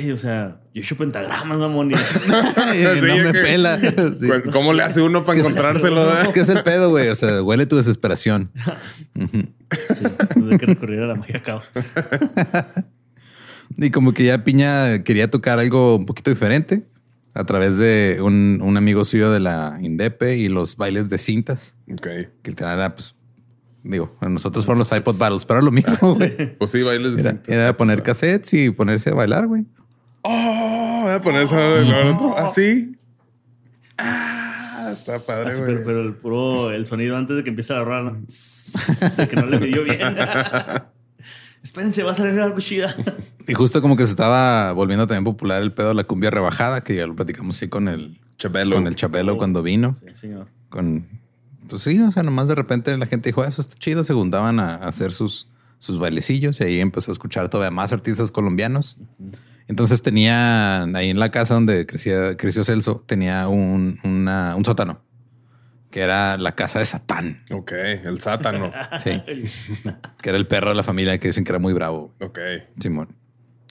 güey, 0.00 0.12
o 0.12 0.16
sea, 0.16 0.60
yo 0.74 0.80
hecho 0.82 0.96
pentagramas, 0.96 1.58
mamón. 1.58 1.90
y- 1.92 1.94
Sí, 1.96 2.04
no 3.06 3.16
me 3.16 3.32
que- 3.32 3.40
pela. 3.42 3.78
Sí. 4.18 4.28
¿Cómo 4.52 4.72
le 4.72 4.82
hace 4.82 5.00
uno 5.02 5.22
para 5.24 5.38
Es 5.38 5.42
que- 5.44 5.48
encontrárselo? 5.50 6.10
eh? 6.12 6.22
Es 6.22 6.28
que 6.28 6.40
es 6.40 6.48
el 6.48 6.62
pedo, 6.62 6.90
güey. 6.90 7.08
O 7.08 7.16
sea, 7.16 7.42
huele 7.42 7.66
tu 7.66 7.76
desesperación. 7.76 8.50
sí, 9.14 10.04
tuve 10.34 10.58
que 10.58 10.66
recurrir 10.66 11.00
a 11.00 11.06
la 11.06 11.14
magia 11.14 11.42
caos. 11.42 11.70
Y 13.76 13.90
como 13.90 14.12
que 14.12 14.24
ya 14.24 14.44
Piña 14.44 15.02
quería 15.02 15.30
tocar 15.30 15.58
algo 15.58 15.96
un 15.96 16.06
poquito 16.06 16.30
diferente 16.30 16.84
a 17.34 17.44
través 17.44 17.78
de 17.78 18.18
un, 18.20 18.60
un 18.62 18.76
amigo 18.76 19.04
suyo 19.06 19.30
de 19.32 19.40
la 19.40 19.78
Indepe 19.80 20.36
y 20.36 20.48
los 20.48 20.76
bailes 20.76 21.08
de 21.08 21.16
cintas. 21.18 21.74
Ok. 21.90 22.02
Que 22.42 22.50
literal 22.50 22.78
era, 22.78 22.90
pues, 22.90 23.16
digo, 23.82 24.14
nosotros 24.20 24.66
fueron 24.66 24.80
los 24.80 24.92
iPod 24.92 25.16
Battles, 25.18 25.46
pero 25.46 25.60
era 25.60 25.64
lo 25.64 25.70
mismo, 25.72 25.96
güey. 26.14 26.56
Pues 26.58 26.70
sí, 26.70 26.82
bailes 26.82 27.14
de 27.16 27.22
Era, 27.22 27.30
cinta. 27.30 27.54
era 27.54 27.76
poner 27.76 28.02
cassettes 28.02 28.52
y 28.52 28.70
ponerse 28.70 29.08
a 29.10 29.14
bailar, 29.14 29.46
güey. 29.46 29.64
Oh, 30.22 31.00
voy 31.02 31.12
a 31.12 31.20
poner 31.20 31.42
eso 31.42 31.56
del 31.56 31.92
otro. 32.08 32.36
Así. 32.38 32.96
Ah, 33.98 34.54
está 34.90 35.18
padre, 35.26 35.48
Así, 35.50 35.62
güey. 35.62 35.74
pero, 35.74 35.84
pero 35.84 36.02
el 36.02 36.14
puro 36.14 36.70
el 36.70 36.86
sonido 36.86 37.16
antes 37.16 37.36
de 37.36 37.42
que 37.44 37.50
empiece 37.50 37.72
la 37.72 37.84
rola, 37.84 38.10
¿no? 38.12 38.18
de 39.16 39.28
que 39.28 39.36
no 39.36 39.46
le 39.46 39.58
midió 39.60 39.84
bien. 39.84 40.00
Espérense, 41.62 42.02
va 42.02 42.10
a 42.10 42.14
salir 42.14 42.40
algo 42.40 42.58
chida. 42.58 42.94
Y 43.46 43.54
justo 43.54 43.80
como 43.82 43.96
que 43.96 44.04
se 44.04 44.10
estaba 44.10 44.72
volviendo 44.72 45.06
también 45.06 45.24
popular 45.24 45.62
el 45.62 45.72
pedo 45.72 45.88
de 45.88 45.94
la 45.94 46.04
cumbia 46.04 46.30
rebajada, 46.30 46.82
que 46.82 46.96
ya 46.96 47.06
lo 47.06 47.14
platicamos 47.14 47.56
así 47.56 47.68
con 47.68 47.86
el 47.88 48.18
Chabelo. 48.36 48.74
con 48.76 48.86
el 48.88 48.96
Chabelo 48.96 49.36
cuando 49.36 49.62
vino. 49.62 49.94
Sí, 49.94 50.06
señor. 50.14 50.48
Con 50.68 51.06
pues 51.68 51.82
sí, 51.82 52.00
o 52.00 52.10
sea, 52.10 52.22
nomás 52.24 52.48
de 52.48 52.56
repente 52.56 52.96
la 52.98 53.06
gente 53.06 53.28
dijo, 53.28 53.42
"Ah, 53.42 53.48
eso 53.48 53.60
está 53.62 53.76
chido, 53.76 54.02
se 54.02 54.12
juntaban 54.12 54.58
a, 54.58 54.74
a 54.74 54.88
hacer 54.88 55.12
sus, 55.12 55.46
sus 55.78 55.98
bailecillos 56.00 56.60
y 56.60 56.64
ahí 56.64 56.80
empezó 56.80 57.10
a 57.10 57.14
escuchar 57.14 57.48
todavía 57.48 57.70
más 57.70 57.92
artistas 57.92 58.32
colombianos. 58.32 58.96
Entonces 59.68 60.02
tenía 60.02 60.82
ahí 60.84 61.10
en 61.10 61.18
la 61.18 61.30
casa 61.30 61.54
donde 61.54 61.86
crecía, 61.86 62.36
creció 62.36 62.64
Celso, 62.64 63.04
tenía 63.06 63.48
un, 63.48 63.98
una- 64.04 64.54
un 64.56 64.64
sótano 64.64 65.02
que 65.90 66.00
era 66.00 66.38
la 66.38 66.54
casa 66.54 66.78
de 66.78 66.86
Satán, 66.86 67.44
Ok, 67.50 67.72
el 67.72 68.18
sátano. 68.20 68.72
sí, 69.04 69.22
que 70.22 70.28
era 70.30 70.38
el 70.38 70.46
perro 70.46 70.70
de 70.70 70.74
la 70.74 70.82
familia 70.82 71.18
que 71.18 71.28
dicen 71.28 71.44
que 71.44 71.52
era 71.52 71.58
muy 71.58 71.74
bravo. 71.74 72.14
Ok. 72.20 72.38
Simón. 72.80 73.14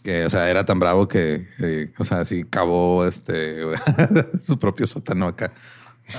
Que, 0.04 0.26
o 0.26 0.30
sea, 0.30 0.50
era 0.50 0.64
tan 0.66 0.80
bravo 0.80 1.08
que, 1.08 1.44
eh, 1.64 1.92
o 1.98 2.04
sea, 2.06 2.24
sí 2.26 2.44
cavó 2.48 3.08
este 3.08 3.58
su 4.42 4.60
propio 4.60 4.86
sótano 4.86 5.28
acá. 5.28 5.52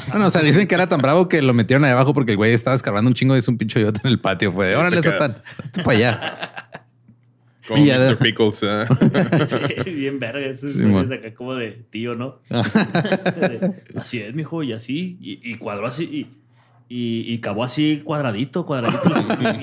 Bueno, 0.08 0.26
o 0.26 0.30
sea, 0.30 0.40
dicen 0.42 0.66
que 0.66 0.74
era 0.74 0.88
tan 0.88 1.00
bravo 1.02 1.28
que 1.28 1.40
lo 1.42 1.52
metieron 1.54 1.84
ahí 1.84 1.90
abajo 1.92 2.12
porque 2.14 2.32
el 2.32 2.36
güey 2.36 2.52
estaba 2.52 2.74
escarbando 2.74 3.08
un 3.08 3.14
chingo 3.14 3.34
de 3.34 3.42
un 3.46 3.56
pincho 3.58 3.78
yote 3.78 4.00
en 4.04 4.10
el 4.10 4.20
patio. 4.20 4.50
Fue 4.52 4.66
de 4.68 4.76
órale, 4.76 5.02
Satán, 5.02 5.34
para 5.84 5.90
allá. 5.98 6.68
Como 7.66 7.84
Y 7.84 7.90
Mr. 7.90 8.18
Pickles. 8.18 8.62
¿eh? 8.62 8.86
Sí, 9.84 9.90
bien 9.90 10.18
verga. 10.18 10.46
Ese 10.46 10.66
es 10.68 11.10
acá 11.10 11.34
como 11.34 11.54
de 11.54 11.84
tío, 11.90 12.14
¿no? 12.14 12.40
Así 13.96 14.18
es, 14.18 14.34
mijo, 14.34 14.62
y 14.62 14.72
así. 14.72 15.16
Y, 15.20 15.40
y 15.42 15.56
cuadró 15.56 15.86
así. 15.86 16.04
Y, 16.04 16.42
y, 16.88 17.32
y 17.32 17.38
cavó 17.38 17.64
así 17.64 18.02
cuadradito, 18.04 18.66
cuadradito. 18.66 19.10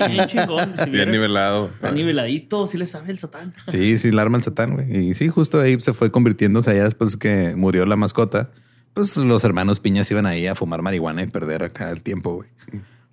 Bien 0.08 0.26
chingón. 0.26 0.74
Si 0.82 0.90
Bien 0.90 1.12
nivelado. 1.12 1.70
Está 1.74 1.92
niveladito, 1.92 2.66
sí 2.66 2.76
le 2.76 2.86
sabe 2.86 3.12
el 3.12 3.18
satán. 3.18 3.54
Sí, 3.68 3.98
sí, 3.98 4.10
la 4.10 4.22
arma 4.22 4.38
el 4.38 4.42
Satán, 4.42 4.74
güey. 4.74 5.10
Y 5.10 5.14
sí, 5.14 5.28
justo 5.28 5.60
ahí 5.60 5.80
se 5.80 5.92
fue 5.92 6.10
convirtiendo. 6.10 6.60
O 6.60 6.62
sea, 6.62 6.74
ya 6.74 6.84
después 6.84 7.16
que 7.16 7.54
murió 7.54 7.86
la 7.86 7.94
mascota, 7.94 8.50
pues 8.94 9.16
los 9.16 9.44
hermanos 9.44 9.78
Piñas 9.78 10.10
iban 10.10 10.26
ahí 10.26 10.46
a 10.46 10.54
fumar 10.56 10.82
marihuana 10.82 11.22
y 11.22 11.28
perder 11.28 11.62
acá 11.62 11.90
el 11.90 12.02
tiempo, 12.02 12.34
güey. 12.34 12.48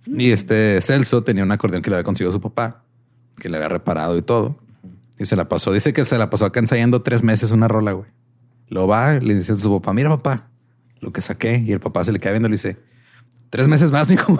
Y 0.07 0.31
este 0.31 0.81
Celso 0.81 1.23
tenía 1.23 1.43
un 1.43 1.51
acordeón 1.51 1.83
que 1.83 1.89
le 1.89 1.97
había 1.97 2.03
conseguido 2.03 2.31
su 2.31 2.41
papá, 2.41 2.83
que 3.39 3.49
le 3.49 3.57
había 3.57 3.69
reparado 3.69 4.17
y 4.17 4.21
todo. 4.21 4.57
Y 5.19 5.25
se 5.25 5.35
la 5.35 5.47
pasó. 5.47 5.71
Dice 5.71 5.93
que 5.93 6.05
se 6.05 6.17
la 6.17 6.29
pasó 6.29 6.45
acá 6.45 6.59
ensayando 6.59 7.01
tres 7.01 7.23
meses 7.23 7.51
una 7.51 7.67
rola, 7.67 7.93
güey. 7.93 8.09
Lo 8.69 8.87
va, 8.87 9.13
le 9.19 9.35
dice 9.35 9.53
a 9.53 9.55
su 9.55 9.71
papá, 9.71 9.93
mira 9.93 10.09
papá, 10.09 10.49
lo 10.99 11.11
que 11.11 11.21
saqué. 11.21 11.63
Y 11.65 11.71
el 11.71 11.79
papá 11.79 12.03
se 12.05 12.11
le 12.11 12.19
queda 12.19 12.33
viendo 12.33 12.47
y 12.47 12.51
le 12.51 12.55
dice, 12.55 12.77
tres 13.49 13.67
meses 13.67 13.91
más, 13.91 14.09
mijo. 14.09 14.37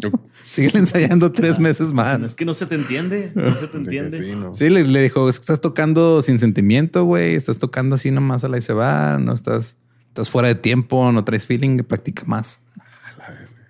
Sigue 0.44 0.76
ensayando 0.78 1.30
tres 1.32 1.58
meses 1.58 1.92
más. 1.92 2.18
No 2.18 2.26
es 2.26 2.34
que 2.34 2.44
no 2.44 2.54
se 2.54 2.66
te 2.66 2.74
entiende. 2.74 3.32
No 3.34 3.54
se 3.54 3.66
te 3.68 3.76
entiende. 3.76 4.24
Sí, 4.24 4.34
no. 4.34 4.54
Sí, 4.54 4.70
le, 4.70 4.84
le 4.84 5.02
dijo, 5.02 5.28
es 5.28 5.38
que 5.38 5.42
estás 5.42 5.60
tocando 5.60 6.22
sin 6.22 6.38
sentimiento, 6.38 7.04
güey. 7.04 7.34
Estás 7.34 7.58
tocando 7.58 7.96
así 7.96 8.10
nomás 8.10 8.44
a 8.44 8.48
la 8.48 8.58
y 8.58 8.62
se 8.62 8.72
va. 8.72 9.18
No 9.18 9.34
estás, 9.34 9.76
estás 10.08 10.30
fuera 10.30 10.48
de 10.48 10.54
tiempo, 10.54 11.12
no 11.12 11.24
traes 11.24 11.44
feeling, 11.44 11.78
practica 11.78 12.24
más. 12.26 12.60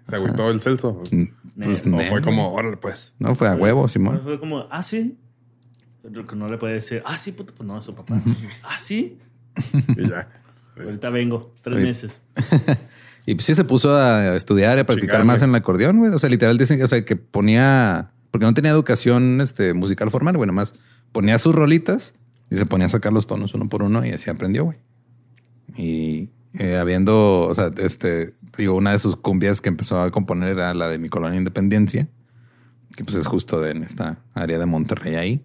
Se 0.08 0.16
agüitó 0.16 0.50
el 0.50 0.60
Celso. 0.60 1.02
Pues 1.60 1.84
no, 1.84 1.98
fue 2.00 2.22
como, 2.22 2.52
órale, 2.52 2.76
pues. 2.76 3.12
no 3.18 3.34
fue 3.34 3.48
a 3.48 3.54
huevo, 3.54 3.82
No, 3.82 3.88
Simón. 3.88 4.20
Fue 4.22 4.38
como, 4.38 4.66
ah, 4.70 4.82
sí. 4.82 5.18
Pero 6.02 6.26
que 6.26 6.36
no 6.36 6.48
le 6.48 6.58
puede 6.58 6.74
decir, 6.74 7.02
ah, 7.04 7.18
sí, 7.18 7.32
puto, 7.32 7.54
pues 7.54 7.66
no, 7.66 7.76
eso, 7.78 7.94
papá. 7.94 8.20
Ah, 8.62 8.78
sí. 8.78 9.18
Y 9.96 10.08
ya. 10.08 10.28
Ahorita 10.76 11.10
vengo, 11.10 11.54
tres 11.62 11.76
meses. 11.76 12.22
Y 13.28 13.34
pues 13.34 13.44
sí 13.44 13.54
se 13.54 13.62
puso 13.62 13.94
a 13.94 14.36
estudiar 14.36 14.78
y 14.78 14.80
a 14.80 14.86
practicar 14.86 15.22
más 15.26 15.42
en 15.42 15.50
el 15.50 15.56
acordeón, 15.56 15.98
güey. 15.98 16.10
O 16.10 16.18
sea, 16.18 16.30
literal 16.30 16.56
dicen 16.56 16.78
que, 16.78 16.84
o 16.84 16.88
sea, 16.88 17.04
que 17.04 17.14
ponía, 17.14 18.10
porque 18.30 18.46
no 18.46 18.54
tenía 18.54 18.70
educación 18.70 19.42
este, 19.42 19.74
musical 19.74 20.10
formal, 20.10 20.34
güey, 20.38 20.46
nomás 20.46 20.72
ponía 21.12 21.36
sus 21.36 21.54
rolitas 21.54 22.14
y 22.48 22.56
se 22.56 22.64
ponía 22.64 22.86
a 22.86 22.88
sacar 22.88 23.12
los 23.12 23.26
tonos 23.26 23.52
uno 23.52 23.68
por 23.68 23.82
uno 23.82 24.02
y 24.06 24.12
así 24.12 24.30
aprendió, 24.30 24.64
güey. 24.64 24.78
Y 25.76 26.30
eh, 26.58 26.76
habiendo, 26.76 27.42
o 27.42 27.54
sea, 27.54 27.70
este, 27.76 28.32
digo, 28.56 28.74
una 28.74 28.92
de 28.92 28.98
sus 28.98 29.16
cumbias 29.16 29.60
que 29.60 29.68
empezó 29.68 30.00
a 30.00 30.10
componer 30.10 30.48
era 30.48 30.72
la 30.72 30.88
de 30.88 30.98
mi 30.98 31.10
colonia 31.10 31.36
Independencia, 31.36 32.08
que 32.96 33.04
pues 33.04 33.14
es 33.14 33.26
justo 33.26 33.60
de 33.60 33.72
en 33.72 33.82
esta 33.82 34.22
área 34.32 34.58
de 34.58 34.64
Monterrey 34.64 35.16
ahí. 35.16 35.44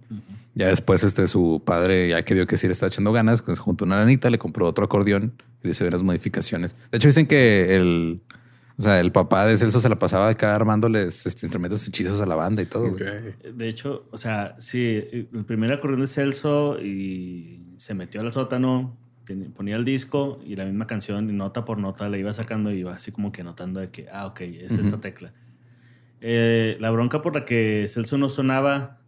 Ya 0.55 0.67
después, 0.67 1.03
este, 1.03 1.27
su 1.27 1.63
padre, 1.65 2.09
ya 2.09 2.21
que 2.23 2.33
vio 2.35 2.45
que 2.45 2.57
sí 2.57 2.67
le 2.67 2.73
estaba 2.73 2.89
echando 2.89 3.11
ganas, 3.11 3.41
pues 3.41 3.59
junto 3.59 3.85
a 3.85 3.87
una 3.87 3.99
lanita, 3.99 4.29
le 4.29 4.37
compró 4.37 4.67
otro 4.67 4.85
acordeón 4.85 5.33
y 5.63 5.67
le 5.67 5.71
hizo 5.71 5.85
unas 5.85 6.03
modificaciones. 6.03 6.75
De 6.91 6.97
hecho, 6.97 7.07
dicen 7.07 7.25
que 7.25 7.75
el, 7.75 8.21
o 8.77 8.81
sea, 8.81 8.99
el 8.99 9.11
papá 9.11 9.45
de 9.45 9.57
Celso 9.57 9.79
se 9.79 9.89
la 9.89 9.97
pasaba 9.97 10.29
acá 10.29 10.55
armándoles 10.55 11.25
este, 11.25 11.45
instrumentos 11.45 11.87
hechizos 11.87 12.21
a 12.21 12.25
la 12.25 12.35
banda 12.35 12.61
y 12.61 12.65
todo. 12.65 12.91
De 12.91 13.67
hecho, 13.67 14.07
o 14.11 14.17
sea, 14.17 14.55
sí, 14.59 15.03
el 15.11 15.45
primer 15.45 15.71
acordeón 15.71 16.01
de 16.01 16.07
Celso 16.07 16.79
y 16.79 17.61
se 17.77 17.93
metió 17.95 18.21
al 18.21 18.31
sótano, 18.31 18.97
ponía 19.55 19.75
el 19.75 19.85
disco 19.85 20.39
y 20.45 20.55
la 20.55 20.65
misma 20.65 20.85
canción, 20.85 21.29
y 21.29 21.33
nota 21.33 21.65
por 21.65 21.77
nota 21.77 22.09
le 22.09 22.19
iba 22.19 22.33
sacando 22.33 22.71
y 22.71 22.79
iba 22.79 22.93
así 22.93 23.11
como 23.11 23.31
que 23.31 23.43
notando 23.43 23.79
de 23.79 23.89
que, 23.89 24.07
ah, 24.11 24.27
ok, 24.27 24.41
es 24.41 24.71
esta 24.71 24.99
tecla. 24.99 25.33
Eh, 26.21 26.77
la 26.79 26.89
bronca 26.89 27.21
por 27.21 27.35
la 27.35 27.45
que 27.45 27.85
Celso 27.89 28.17
no 28.17 28.29
sonaba 28.29 29.02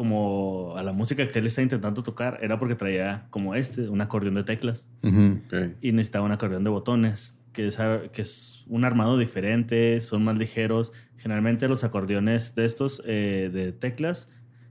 como 0.00 0.78
a 0.78 0.82
la 0.82 0.94
música 0.94 1.28
que 1.28 1.38
él 1.40 1.46
está 1.46 1.60
intentando 1.60 2.02
tocar 2.02 2.38
era 2.40 2.58
porque 2.58 2.74
traía 2.74 3.26
como 3.28 3.54
este, 3.54 3.86
un 3.90 4.00
acordeón 4.00 4.34
de 4.36 4.44
teclas 4.44 4.88
Ujú. 5.02 5.40
Ok. 5.44 5.74
y 5.82 5.92
necesitaba 5.92 6.24
un 6.24 6.32
acordeón 6.32 6.64
de 6.64 6.70
botones, 6.70 7.36
que 7.52 7.66
es, 7.66 7.78
que 8.10 8.22
es 8.22 8.64
un 8.66 8.86
armado 8.86 9.18
diferente, 9.18 10.00
son 10.00 10.24
más 10.24 10.38
ligeros. 10.38 10.94
Generalmente 11.18 11.68
los 11.68 11.84
acordeones 11.84 12.54
de 12.54 12.64
estos, 12.64 13.02
eh, 13.04 13.50
de 13.52 13.72
teclas, 13.72 14.30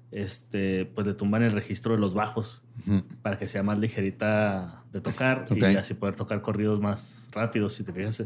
este, 0.10 0.88
pues 0.88 1.06
le 1.06 1.14
tumban 1.14 1.44
el 1.44 1.52
registro 1.52 1.94
de 1.94 2.00
los 2.02 2.16
bajos 2.16 2.64
Ujú. 2.88 3.04
para 3.22 3.38
que 3.38 3.48
sea 3.48 3.62
más 3.62 3.78
ligerita 3.78 4.79
de 4.92 5.02
tocar 5.02 5.46
Ok. 5.50 5.58
y 5.58 5.76
así 5.76 5.94
poder 5.94 6.16
tocar 6.16 6.42
corridos 6.42 6.80
más 6.82 7.30
rápidos. 7.32 7.74
Si 7.74 7.84
te 7.84 7.94
fijas, 7.94 8.24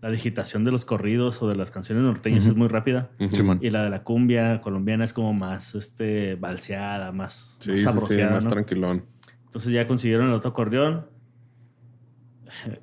la 0.00 0.10
digitación 0.10 0.64
de 0.64 0.70
los 0.72 0.84
corridos 0.84 1.42
o 1.42 1.48
de 1.48 1.56
las 1.56 1.70
canciones 1.70 2.04
norteñas 2.04 2.44
Ujú. 2.44 2.52
es 2.52 2.56
muy 2.56 2.68
rápida. 2.68 3.10
Simón. 3.32 3.58
Y 3.62 3.70
la 3.70 3.82
de 3.84 3.90
la 3.90 4.02
cumbia 4.02 4.60
colombiana 4.62 5.04
es 5.04 5.12
como 5.12 5.32
más 5.34 5.74
este, 5.74 6.36
balseada, 6.36 7.12
más, 7.12 7.56
Sí, 7.60 7.70
más 7.70 7.80
sí, 8.06 8.14
sí, 8.14 8.22
más 8.24 8.44
¿no? 8.44 8.50
tranquilón. 8.50 9.04
Entonces 9.44 9.72
ya 9.72 9.86
consiguieron 9.86 10.26
el 10.28 10.32
otro 10.32 10.50
acordeón. 10.50 11.06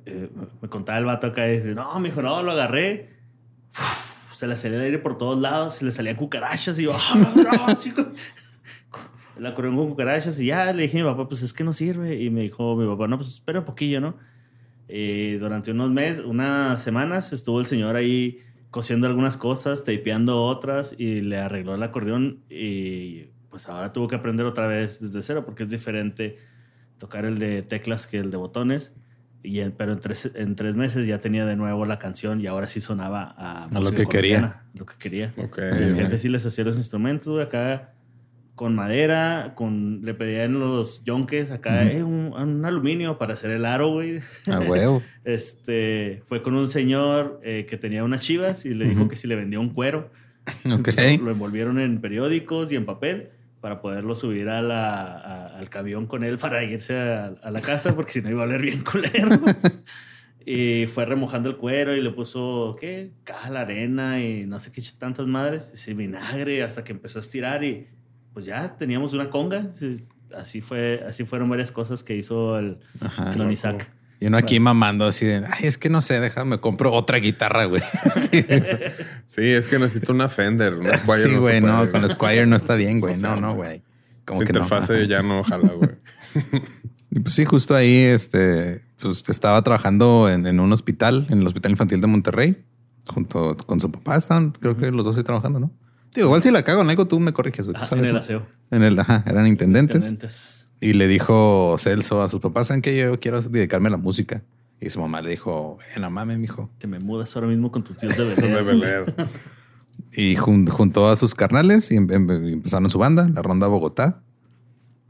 eh, 0.05 0.29
me 0.61 0.69
contaba 0.69 0.97
el 0.99 1.05
vato 1.05 1.27
acá 1.27 1.47
y 1.47 1.57
dice, 1.57 1.73
no, 1.73 1.99
me 1.99 2.09
dijo, 2.09 2.21
no, 2.21 2.43
lo 2.43 2.51
agarré. 2.51 3.13
Uf, 3.79 4.33
se 4.35 4.47
le 4.47 4.55
salía 4.57 4.77
el 4.77 4.83
aire 4.85 4.99
por 4.99 5.17
todos 5.17 5.39
lados, 5.39 5.75
se 5.75 5.85
le 5.85 5.91
salían 5.91 6.15
cucarachas 6.15 6.77
y 6.79 6.83
yo, 6.83 6.91
"Ah, 6.93 7.15
no, 7.15 7.67
no, 7.67 7.75
chico". 7.75 8.05
La 9.37 9.55
corrió 9.55 9.75
con 9.75 9.89
cucarachas 9.89 10.39
y 10.39 10.47
ya 10.47 10.71
le 10.73 10.83
dije 10.83 10.99
a 10.99 11.03
mi 11.03 11.09
papá, 11.09 11.27
pues 11.27 11.41
es 11.41 11.53
que 11.53 11.63
no 11.63 11.73
sirve. 11.73 12.21
Y 12.21 12.29
me 12.29 12.41
dijo 12.41 12.75
mi 12.75 12.85
papá, 12.87 13.07
no, 13.07 13.17
pues 13.17 13.29
espera 13.29 13.59
un 13.59 13.65
poquillo, 13.65 13.99
¿no? 14.01 14.15
Y 14.87 15.33
durante 15.35 15.71
unos 15.71 15.89
meses, 15.91 16.23
unas 16.25 16.81
semanas, 16.83 17.33
estuvo 17.33 17.59
el 17.59 17.65
señor 17.65 17.95
ahí 17.95 18.39
cosiendo 18.69 19.07
algunas 19.07 19.37
cosas, 19.37 19.83
tapeando 19.83 20.43
otras 20.43 20.95
y 20.97 21.21
le 21.21 21.37
arregló 21.37 21.75
el 21.75 21.83
acordeón 21.83 22.39
y 22.49 23.27
pues 23.49 23.69
ahora 23.69 23.93
tuvo 23.93 24.07
que 24.07 24.15
aprender 24.15 24.45
otra 24.47 24.65
vez 24.65 24.99
desde 24.99 25.21
cero 25.21 25.43
porque 25.45 25.61
es 25.63 25.69
diferente 25.69 26.37
tocar 26.97 27.25
el 27.25 27.37
de 27.37 27.61
teclas 27.61 28.07
que 28.07 28.17
el 28.17 28.31
de 28.31 28.37
botones. 28.37 28.93
Y 29.43 29.59
en- 29.59 29.73
pero 29.73 29.93
en 29.93 29.99
tres, 29.99 30.31
en 30.35 30.55
tres 30.55 30.75
meses 30.75 31.05
ya 31.05 31.19
tenía 31.19 31.45
de 31.45 31.55
nuevo 31.55 31.85
la 31.85 31.99
canción 31.99 32.39
y 32.41 32.47
ahora 32.47 32.65
sí 32.65 32.81
sonaba 32.81 33.33
a, 33.37 33.67
lo 33.71 33.79
música 33.81 33.97
que 33.97 34.07
quería. 34.07 34.63
Lo 34.73 34.85
que 34.85 34.95
quería. 34.97 35.33
Ok. 35.37 35.57
Y 35.59 35.83
el 35.83 35.95
jefe 35.95 36.17
sí 36.17 36.29
les 36.29 36.45
hacía 36.45 36.63
los 36.63 36.77
instrumentos, 36.77 37.41
acá 37.45 37.92
con 38.55 38.75
madera, 38.75 39.53
con, 39.55 40.01
le 40.03 40.13
pedían 40.13 40.59
los 40.59 41.03
yonques 41.03 41.49
acá, 41.49 41.83
eh, 41.91 42.03
un, 42.03 42.33
un 42.33 42.65
aluminio 42.65 43.17
para 43.17 43.33
hacer 43.33 43.49
el 43.51 43.65
aro, 43.65 43.91
güey. 43.93 44.19
A 44.51 44.59
huevo. 44.59 45.01
Este, 45.25 46.21
fue 46.27 46.43
con 46.43 46.53
un 46.55 46.67
señor 46.67 47.39
eh, 47.43 47.65
que 47.67 47.77
tenía 47.77 48.03
unas 48.03 48.21
chivas 48.21 48.65
y 48.65 48.73
le 48.73 48.85
dijo 48.85 49.01
Ujú. 49.01 49.09
que 49.09 49.15
si 49.15 49.27
le 49.27 49.35
vendía 49.35 49.59
un 49.59 49.69
cuero. 49.69 50.11
Ok. 50.71 50.89
Lo, 51.19 51.25
lo 51.25 51.31
envolvieron 51.31 51.79
en 51.79 52.01
periódicos 52.01 52.71
y 52.71 52.75
en 52.75 52.85
papel 52.85 53.29
para 53.61 53.79
poderlo 53.81 54.13
subir 54.13 54.49
a 54.49 54.61
la- 54.61 55.13
a- 55.13 55.57
al 55.57 55.69
camión 55.69 56.05
con 56.05 56.23
él 56.25 56.37
para 56.37 56.63
irse 56.65 56.97
a, 56.97 57.27
a 57.41 57.49
la 57.51 57.61
casa 57.61 57.95
porque 57.95 58.11
si 58.11 58.21
no 58.21 58.29
iba 58.29 58.41
a 58.43 58.45
oler 58.45 58.61
bien 58.61 58.83
culero. 58.91 59.29
y 60.45 60.85
fue 60.87 61.05
remojando 61.05 61.49
el 61.49 61.55
cuero 61.55 61.95
y 61.95 62.01
le 62.01 62.11
puso, 62.11 62.75
¿qué? 62.79 63.11
Cal, 63.23 63.55
arena 63.55 64.19
y 64.21 64.45
no 64.45 64.59
sé 64.59 64.71
qué 64.73 64.81
tantas 64.99 65.25
madres. 65.27 65.71
Ese 65.73 65.93
vinagre 65.93 66.61
hasta 66.63 66.83
que 66.83 66.91
empezó 66.91 67.19
a 67.19 67.21
estirar 67.21 67.63
y 67.63 67.87
pues 68.33 68.45
ya 68.45 68.75
teníamos 68.77 69.13
una 69.13 69.29
conga. 69.29 69.71
Sí, 69.73 69.97
Así, 70.35 70.61
fue, 70.61 71.03
así 71.07 71.25
fueron 71.25 71.49
varias 71.49 71.71
cosas 71.71 72.03
que 72.03 72.15
hizo 72.15 72.57
el. 72.57 72.79
Don 73.37 73.51
Isaac. 73.51 73.91
Y 74.19 74.27
uno 74.27 74.37
aquí 74.37 74.59
mamando 74.59 75.05
así 75.05 75.25
de, 75.25 75.45
ay, 75.45 75.67
es 75.67 75.77
que 75.77 75.89
no 75.89 76.01
sé, 76.01 76.19
déjame, 76.19 76.59
compro 76.59 76.93
otra 76.93 77.17
guitarra, 77.17 77.65
güey. 77.65 77.81
Sí, 78.31 78.45
Sí, 79.25 79.41
es 79.49 79.67
que 79.67 79.79
necesito 79.79 80.13
una 80.13 80.29
Fender. 80.29 80.75
Una 80.75 80.97
Squire 80.97 81.23
Sí, 81.23 81.31
no 81.31 81.41
güey, 81.41 81.61
no, 81.61 81.91
con 81.91 82.01
la 82.01 82.09
Squire 82.09 82.45
no 82.45 82.55
está 82.55 82.75
bien, 82.75 82.99
güey. 82.99 83.15
No 83.17 83.35
No, 83.35 83.41
no, 83.41 83.55
güey. 83.55 83.83
Como 84.23 84.39
que 84.39 84.53
no. 84.53 84.59
interfase 84.59 84.93
Ajá. 84.93 85.03
ya 85.03 85.21
no 85.23 85.43
jala, 85.43 85.71
güey. 85.73 85.89
Y 87.15 87.19
pues 87.19 87.35
sí, 87.35 87.45
justo 87.45 87.75
ahí, 87.75 87.95
este, 87.95 88.81
pues 88.99 89.29
estaba 89.29 89.61
trabajando 89.61 90.29
en, 90.29 90.47
en 90.47 90.59
un 90.59 90.73
hospital, 90.73 91.27
en 91.29 91.41
el 91.41 91.47
Hospital 91.47 91.73
Infantil 91.73 92.01
de 92.01 92.07
Monterrey, 92.07 92.63
junto 93.05 93.55
con 93.55 93.79
su 93.79 93.91
papá. 93.91 94.15
Estaban, 94.15 94.49
creo 94.51 94.75
que 94.75 94.89
los 94.89 95.05
dos 95.05 95.15
ahí 95.15 95.23
trabajando, 95.23 95.59
¿no? 95.59 95.71
Digo, 96.13 96.27
igual 96.27 96.43
si 96.43 96.51
la 96.51 96.63
cago 96.63 96.81
en 96.81 96.89
algo, 96.89 97.07
tú 97.07 97.19
me 97.19 97.33
corriges, 97.33 97.65
güey. 97.65 97.73
tú 97.73 97.77
Ajá, 97.79 97.85
sabes, 97.87 98.05
en 98.05 98.09
el 98.11 98.17
aseo. 98.17 98.45
En 98.71 98.83
el, 98.83 98.99
ajá, 98.99 99.23
eran 99.27 99.47
intendentes. 99.47 100.03
Intendentes. 100.09 100.67
Y 100.79 100.93
le 100.93 101.07
dijo 101.07 101.75
Celso 101.79 102.21
a 102.21 102.27
sus 102.27 102.39
papás, 102.39 102.67
¿saben 102.67 102.81
que 102.81 102.97
yo 102.97 103.19
quiero 103.19 103.41
dedicarme 103.41 103.87
a 103.87 103.91
la 103.91 103.97
música? 103.97 104.43
Y 104.81 104.89
su 104.89 104.99
mamá 104.99 105.21
le 105.21 105.29
dijo, 105.29 105.77
eh, 105.95 105.99
no 105.99 106.09
mames, 106.09 106.37
mijo. 106.39 106.69
Te 106.77 106.87
me 106.87 106.99
mudas 106.99 107.33
ahora 107.35 107.47
mismo 107.47 107.71
con 107.71 107.83
tus 107.83 107.95
tíos 107.97 108.17
de 108.17 108.25
De 108.35 108.61
Belén. 108.63 109.05
Y 110.11 110.35
jun- 110.35 110.67
juntó 110.69 111.09
a 111.09 111.15
sus 111.15 111.33
carnales 111.35 111.89
y 111.89 111.95
em- 111.95 112.11
em- 112.11 112.29
empezaron 112.29 112.89
su 112.89 112.99
banda, 112.99 113.29
la 113.33 113.41
Ronda 113.41 113.67
Bogotá. 113.67 114.21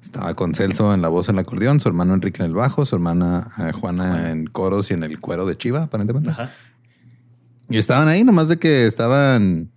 Estaba 0.01 0.33
con 0.35 0.53
Celso 0.53 0.93
en 0.93 1.01
la 1.01 1.07
voz 1.07 1.29
en 1.29 1.35
el 1.35 1.39
acordeón, 1.39 1.79
su 1.79 1.87
hermano 1.87 2.13
Enrique 2.13 2.41
en 2.43 2.49
el 2.49 2.53
bajo, 2.53 2.85
su 2.85 2.93
hermana 2.95 3.47
eh, 3.59 3.71
Juana 3.71 4.29
en 4.31 4.45
coros 4.45 4.91
y 4.91 4.93
en 4.93 5.03
el 5.03 5.19
cuero 5.19 5.45
de 5.45 5.57
Chiva, 5.57 5.83
aparentemente. 5.83 6.29
Ajá. 6.29 6.51
Y 7.69 7.77
estaban 7.77 8.07
ahí, 8.09 8.23
nomás 8.23 8.49
de 8.49 8.59
que 8.59 8.85
estaban 8.85 9.71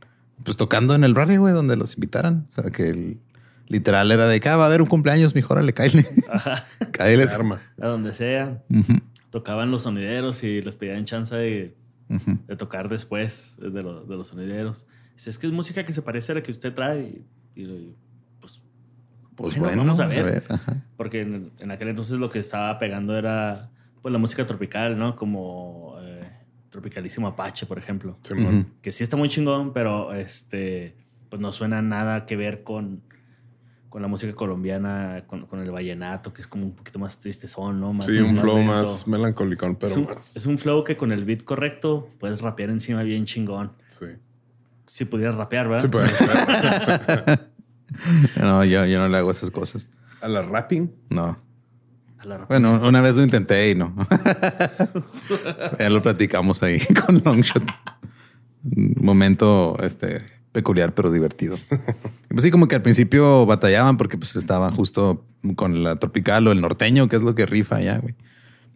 pues 0.47 0.57
tocando 0.57 0.95
en 0.95 1.05
el 1.05 1.13
barrio, 1.13 1.41
güey, 1.41 1.53
donde 1.53 1.77
los 1.77 1.95
invitaran. 1.97 2.49
O 2.57 2.63
sea, 2.63 2.71
que 2.71 2.89
el, 2.89 3.21
literal 3.69 4.11
era 4.11 4.27
de 4.29 4.41
que 4.41 4.49
ah, 4.49 4.57
va 4.57 4.63
a 4.65 4.67
haber 4.67 4.81
un 4.81 4.89
cumpleaños, 4.89 5.35
cáele. 5.75 6.07
Ajá. 6.33 6.65
cáele. 6.93 7.25
Se 7.27 7.35
arma. 7.35 7.61
A 7.81 7.89
donde 7.89 8.15
sea. 8.15 8.63
Tocaban 9.31 9.71
los 9.71 9.83
sonideros 9.83 10.43
y 10.45 10.63
les 10.63 10.77
pedían 10.77 11.05
chance 11.05 11.35
de, 11.35 11.77
de 12.09 12.57
tocar 12.57 12.89
después 12.89 13.57
de, 13.61 13.83
lo- 13.83 14.05
de 14.05 14.17
los 14.17 14.29
sonideros. 14.29 14.87
Dice, 15.15 15.31
es 15.31 15.39
que 15.39 15.47
es 15.47 15.53
música 15.53 15.85
que 15.85 15.93
se 15.93 16.01
parece 16.03 16.33
a 16.33 16.37
la 16.37 16.43
que 16.43 16.53
usted 16.53 16.73
trae. 16.75 17.23
Y, 17.55 17.63
y, 17.63 17.95
pues, 18.41 18.63
Pues 19.35 19.59
Bueno, 19.59 19.67
bueno, 19.77 19.83
vamos 19.83 20.01
a 20.01 20.07
ver. 20.07 20.45
porque 20.97 21.23
en, 21.23 21.51
en 21.59 21.71
aquel 21.71 21.89
entonces 21.89 22.19
lo 22.19 22.31
que 22.31 22.39
estaba 22.39 22.79
pegando 22.79 23.17
era 23.17 23.71
pues 24.01 24.13
la 24.13 24.19
música 24.19 24.47
tropical, 24.47 24.97
¿no? 24.97 25.17
Como 25.17 25.97
eh, 26.03 26.06
Tropicalísimo 26.77 27.27
Apache, 27.29 27.65
por 27.65 27.79
ejemplo. 27.79 28.19
Simón. 28.21 28.59
Ujú. 28.59 28.67
Que 28.83 28.93
sí 28.93 29.03
está 29.03 29.17
muy 29.17 29.31
chingón, 29.31 29.73
pero 29.73 30.13
este, 30.13 30.95
pues 31.31 31.41
no 31.41 31.51
suena 31.53 31.81
nada 31.81 32.27
que 32.27 32.37
ver 32.37 32.63
con, 32.63 33.01
con 33.89 34.03
la 34.03 34.09
música 34.09 34.35
colombiana, 34.35 35.25
con, 35.27 35.47
con 35.47 35.61
el 35.61 35.71
vallenato, 35.71 36.35
que 36.35 36.43
es 36.43 36.47
como 36.47 36.67
un 36.67 36.73
poquito 36.73 36.99
más 36.99 37.19
tristezón, 37.19 37.81
¿no? 37.81 37.95
Más, 37.95 38.05
Sí, 38.05 38.19
un 38.19 38.37
flow 38.37 38.59
lento. 38.59 38.73
más 38.73 39.07
melancólico, 39.09 39.75
pero 39.79 39.91
es 39.91 39.97
un, 39.97 40.05
más. 40.05 40.37
es 40.37 40.45
un 40.45 40.59
flow 40.59 40.85
que 40.85 40.99
con 40.99 41.13
el 41.13 41.25
beat 41.25 41.45
correcto 41.45 42.11
puedes 42.21 42.43
rapear 42.43 42.69
encima 42.69 43.03
bien 43.03 43.25
chingón. 43.25 43.73
Sí. 43.89 44.07
Si 44.87 45.07
pudieras 45.07 45.35
rapear, 45.37 45.67
¿verdad? 45.69 45.81
Sí, 45.83 45.89
pues. 45.89 46.13
No, 48.41 48.65
yo, 48.65 48.85
yo 48.85 48.99
no 48.99 49.09
le 49.09 49.17
hago 49.17 49.31
esas 49.31 49.51
cosas. 49.51 49.89
A 50.21 50.29
la 50.29 50.43
rapping. 50.43 50.93
No. 51.09 51.39
Bueno, 52.49 52.81
una 52.87 53.01
vez 53.01 53.15
lo 53.15 53.23
intenté 53.23 53.71
y 53.71 53.75
no. 53.75 53.95
ya 55.79 55.91
lo 55.91 56.03
platicamos 56.03 56.63
ahí 56.63 56.81
con 57.07 57.23
Longshot. 57.25 57.63
Momento 59.01 59.77
este, 59.83 60.19
peculiar, 60.53 60.95
pero 60.95 61.11
divertido. 61.11 61.57
Pues 62.29 62.43
sí, 62.43 62.51
como 62.51 62.67
que 62.69 62.77
al 62.77 62.83
principio 62.83 63.47
batallaban 63.47 63.97
porque 63.97 64.19
pues 64.19 64.35
estaban 64.37 64.75
justo 64.75 65.25
con 65.55 65.85
la 65.85 65.97
tropical 65.97 66.49
o 66.49 66.53
el 66.53 66.61
norteño, 66.61 67.09
que 67.09 67.17
es 67.17 67.23
lo 67.23 67.35
que 67.35 67.47
rifa 67.47 67.77
allá, 67.77 67.99
güey. 67.99 68.15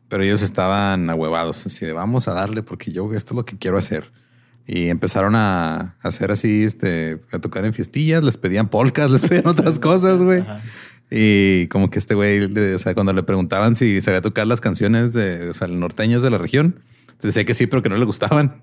Pero 0.09 0.23
ellos 0.23 0.43
estaban 0.43 1.09
ahuevados, 1.09 1.67
así 1.67 1.87
de 1.87 1.93
vamos 1.93 2.29
a 2.29 2.35
darle 2.35 2.63
porque 2.63 2.93
yo 2.93 3.13
esto 3.15 3.35
es 3.35 3.37
lo 3.37 3.45
que 3.45 3.59
quiero 3.59 3.79
hacer. 3.79 4.13
Y 4.67 4.89
empezaron 4.89 5.35
a 5.35 5.97
hacer 6.03 6.31
así, 6.31 6.65
este, 6.65 7.21
a 7.33 7.39
tocar 7.39 7.65
en 7.65 7.73
fiestillas, 7.73 8.23
les 8.23 8.37
pedían 8.37 8.69
polcas, 8.69 9.11
les 9.13 9.23
pedían 9.23 9.47
otras 9.47 9.79
cosas, 9.79 10.23
güey. 10.23 10.45
Y 11.11 11.67
como 11.69 11.91
que 11.91 11.99
este 11.99 12.15
güey, 12.15 12.49
le- 12.49 12.75
o 12.75 12.79
sea, 12.79 12.95
cuando 12.95 13.13
le 13.13 13.23
preguntaban 13.23 13.75
si 13.75 14.01
sabía 14.01 14.21
tocar 14.21 14.47
las 14.47 14.61
canciones 14.61 15.13
de, 15.13 15.51
o 15.51 15.55
sea, 15.55 15.67
norteñas 15.69 16.23
de 16.23 16.31
la 16.31 16.39
región, 16.39 16.81
decía 17.21 17.45
que 17.45 17.55
sí, 17.55 17.67
pero 17.67 17.83
que 17.83 17.89
no 17.89 17.97
le 17.97 18.05
gustaban. 18.05 18.63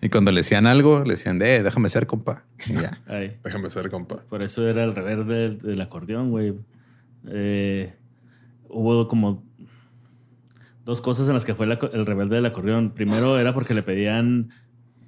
Y 0.00 0.08
cuando 0.10 0.30
le 0.30 0.40
decían 0.40 0.66
algo, 0.66 1.02
le 1.04 1.14
decían, 1.14 1.38
de, 1.38 1.62
déjame 1.62 1.88
ser, 1.88 2.06
compa. 2.06 2.44
Y 2.66 2.74
ya. 2.74 3.00
Déjame 3.44 3.68
ser, 3.68 3.90
compa. 3.90 4.22
Por 4.28 4.42
eso 4.42 4.66
era 4.68 4.84
el 4.84 4.94
rever 4.94 5.24
del, 5.24 5.58
del 5.58 5.80
acordeón, 5.80 6.30
güey. 6.30 6.54
Eh, 7.26 7.92
hubo 8.68 9.08
como 9.08 9.42
dos 10.84 11.00
cosas 11.00 11.28
en 11.28 11.34
las 11.34 11.44
que 11.44 11.54
fue 11.54 11.66
el, 11.66 12.06
rebelde 12.06 12.36
del 12.36 12.46
acordeón. 12.46 12.92
Primero 12.94 13.38
era 13.38 13.52
porque 13.52 13.74
le 13.74 13.82
pedían 13.82 14.50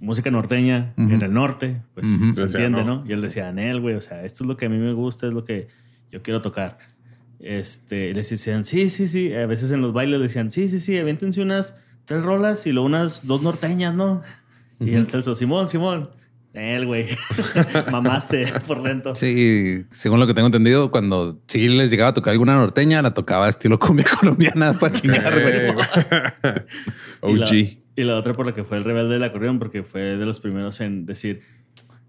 música 0.01 0.31
norteña 0.31 0.93
en 0.97 1.23
el 1.23 1.33
norte, 1.33 1.83
pues 1.95 2.07
se 2.35 2.43
entiende, 2.43 2.85
no. 2.85 3.03
¿no? 3.03 3.05
Y 3.07 3.13
él 3.13 3.21
decía, 3.21 3.49
Anel, 3.49 3.81
güey, 3.81 3.95
o 3.95 4.01
sea, 4.01 4.25
esto 4.25 4.45
es 4.45 4.49
lo 4.49 4.57
que 4.57 4.67
a 4.67 4.69
mí 4.69 4.79
me 4.79 4.93
gusta, 4.93 5.27
es 5.27 5.33
lo 5.33 5.45
que 5.45 5.69
yo 6.11 6.23
quiero 6.23 6.41
tocar. 6.43 6.79
Este, 7.39 8.11
y 8.11 8.15
les 8.15 8.29
decían, 8.29 8.65
sí, 8.65 8.91
sí, 8.91 9.09
sí. 9.09 9.33
A 9.35 9.47
veces 9.47 9.71
en 9.71 9.81
los 9.81 9.93
bailes 9.93 10.21
decían, 10.21 10.51
sí, 10.51 10.69
sí, 10.69 10.79
sí, 10.79 10.99
aviéntense 10.99 11.41
unas 11.41 11.75
tres 12.05 12.23
rolas 12.23 12.67
y 12.67 12.73
luego 12.73 12.87
unas 12.87 13.27
dos 13.27 13.43
norteñas, 13.43 13.95
¿no? 13.95 14.23
Y 14.79 14.95
el 14.95 15.09
Celso, 15.09 15.35
Simón, 15.35 15.69
Simón. 15.69 16.11
Él, 16.53 16.87
güey. 16.87 17.07
Mamaste 17.93 18.53
por 18.67 18.83
lento. 18.83 19.15
Sí, 19.15 19.85
según 19.91 20.19
lo 20.19 20.27
que 20.27 20.35
tengo 20.35 20.47
entendido, 20.47 20.91
cuando 20.91 21.41
sí 21.47 21.69
les 21.69 21.91
llegaba 21.91 22.11
a 22.11 22.15
tocar 22.15 22.33
alguna 22.33 22.57
norteña, 22.57 23.03
la 23.03 23.15
tocaba 23.15 23.49
estilo 23.49 23.79
cumbia 23.79 24.07
colombiana 24.21 24.73
para 24.73 24.93
chingar, 24.93 25.41
güey. 25.41 25.69
Ok. 25.71 25.81
Y 27.23 27.37
la, 27.37 27.45
OG. 27.45 27.53
y 27.53 28.05
la 28.05 28.17
otra 28.17 28.33
por 28.33 28.47
la 28.47 28.55
que 28.55 28.65
fue 28.65 28.79
el 28.79 28.85
rebelde 28.85 29.15
del 29.15 29.25
acordeón, 29.25 29.59
porque 29.59 29.83
fue 29.83 30.01
de 30.01 30.25
los 30.25 30.41
primeros 30.41 30.81
en 30.81 31.05
decir, 31.07 31.43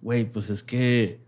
güey, 0.02 0.26
pues 0.26 0.50
es 0.50 0.64
que... 0.64 1.20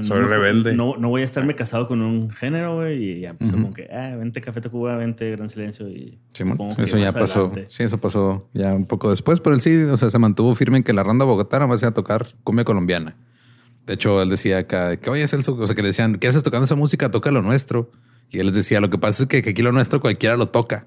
Soy 0.00 0.20
no, 0.20 0.28
rebelde. 0.28 0.74
No, 0.74 0.96
no 0.98 1.08
voy 1.08 1.22
a 1.22 1.24
estarme 1.24 1.54
casado 1.54 1.88
con 1.88 2.02
un 2.02 2.30
género, 2.30 2.76
güey. 2.76 3.02
Y 3.02 3.20
ya 3.20 3.30
empezó 3.30 3.54
Ujú. 3.54 3.62
como 3.62 3.74
que, 3.74 3.88
ah, 3.90 4.16
vente 4.16 4.40
Café 4.42 4.60
Tacuba, 4.60 4.96
vente 4.96 5.30
Gran 5.30 5.48
Silencio. 5.48 5.88
Y 5.88 6.18
que 6.34 6.44
eso 6.82 6.98
ya 6.98 7.12
pasó. 7.12 7.46
adelante. 7.46 7.66
Sí, 7.70 7.84
eso 7.84 7.98
pasó 7.98 8.48
ya 8.52 8.74
un 8.74 8.84
poco 8.84 9.08
después, 9.10 9.40
pero 9.40 9.54
él 9.54 9.62
sí, 9.62 9.74
o 9.84 9.96
sea, 9.96 10.10
se 10.10 10.18
mantuvo 10.18 10.54
firme 10.54 10.76
en 10.78 10.82
que 10.82 10.92
la 10.92 11.02
ronda 11.04 11.24
Bogotá 11.24 11.58
no 11.58 11.68
va 11.68 11.74
a 11.74 11.90
tocar 11.92 12.26
cumbia 12.44 12.64
colombiana. 12.64 13.16
De 13.86 13.94
hecho, 13.94 14.20
él 14.20 14.28
decía 14.28 14.58
acá 14.58 14.98
que, 14.98 15.08
oye, 15.08 15.26
Celso, 15.26 15.54
o 15.54 15.66
sea, 15.66 15.74
que 15.74 15.80
le 15.80 15.88
decían, 15.88 16.16
¿qué 16.16 16.28
haces 16.28 16.42
tocando 16.42 16.66
esa 16.66 16.76
música? 16.76 17.10
Toca 17.10 17.30
lo 17.30 17.40
nuestro. 17.40 17.90
Y 18.30 18.40
él 18.40 18.46
les 18.46 18.56
decía, 18.56 18.80
lo 18.80 18.90
que 18.90 18.98
pasa 18.98 19.22
es 19.22 19.28
que, 19.28 19.40
que 19.42 19.50
aquí 19.50 19.62
lo 19.62 19.72
nuestro 19.72 20.02
cualquiera 20.02 20.36
lo 20.36 20.50
toca. 20.50 20.86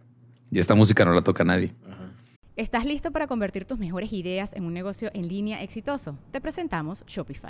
Y 0.52 0.60
esta 0.60 0.76
música 0.76 1.04
no 1.06 1.14
la 1.14 1.24
toca 1.24 1.44
nadie. 1.44 1.74
Ajá. 1.90 2.12
¿Estás 2.56 2.86
listo 2.86 3.10
para 3.12 3.26
convertir 3.26 3.66
tus 3.66 3.80
mejores 3.80 4.14
ideas 4.14 4.52
en 4.54 4.66
un 4.66 4.74
negocio 4.76 5.10
en 5.16 5.28
línea 5.28 5.64
exitoso? 5.64 6.20
Te 6.32 6.40
presentamos 6.40 7.04
Shopify. 7.08 7.50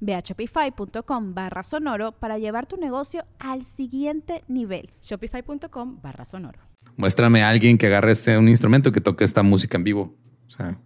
Ve 0.00 0.14
a 0.14 0.20
shopify.com 0.20 1.34
barra 1.34 1.62
sonoro 1.62 2.12
para 2.12 2.38
llevar 2.38 2.66
tu 2.66 2.76
negocio 2.76 3.24
al 3.38 3.64
siguiente 3.64 4.44
nivel. 4.48 4.90
Shopify.com 5.02 6.00
barra 6.02 6.24
sonoro. 6.24 6.60
Muéstrame 6.96 7.42
a 7.42 7.50
alguien 7.50 7.78
que 7.78 7.86
agarre 7.86 8.12
este, 8.12 8.38
un 8.38 8.48
instrumento 8.48 8.92
que 8.92 9.00
toque 9.00 9.24
esta 9.24 9.42
música 9.42 9.76
en 9.76 9.84
vivo. 9.84 10.14
O 10.46 10.50
sea, 10.50 10.78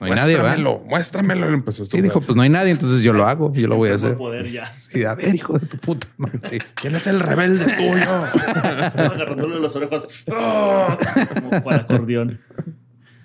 no 0.00 0.06
hay 0.06 0.12
nadie, 0.12 0.36
¿verdad? 0.36 0.58
Muéstramelo, 0.58 0.84
muéstramelo. 0.88 1.50
Y 1.50 1.54
empezó 1.54 1.82
a 1.82 1.86
Sí, 1.86 2.00
dijo, 2.00 2.20
pues 2.20 2.36
no 2.36 2.42
hay 2.42 2.50
nadie, 2.50 2.70
entonces 2.70 3.02
yo 3.02 3.12
lo 3.12 3.26
hago, 3.26 3.52
yo 3.52 3.66
lo 3.66 3.76
voy 3.76 3.90
a 3.90 3.94
hacer. 3.94 4.16
poder 4.16 4.48
ya. 4.50 4.72
Sí, 4.78 5.04
a 5.04 5.14
ver, 5.14 5.34
hijo 5.34 5.58
de 5.58 5.66
tu 5.66 5.76
puta 5.78 6.06
madre. 6.18 6.60
¿Quién 6.74 6.94
es 6.94 7.06
el 7.08 7.18
rebelde 7.20 7.64
tuyo? 7.64 8.24
Agarrándole 8.94 9.58
los 9.58 9.74
orejos. 9.74 10.24
¡Ah! 10.32 10.96
Como 11.34 11.64
para 11.64 11.78
acordeón. 11.78 12.38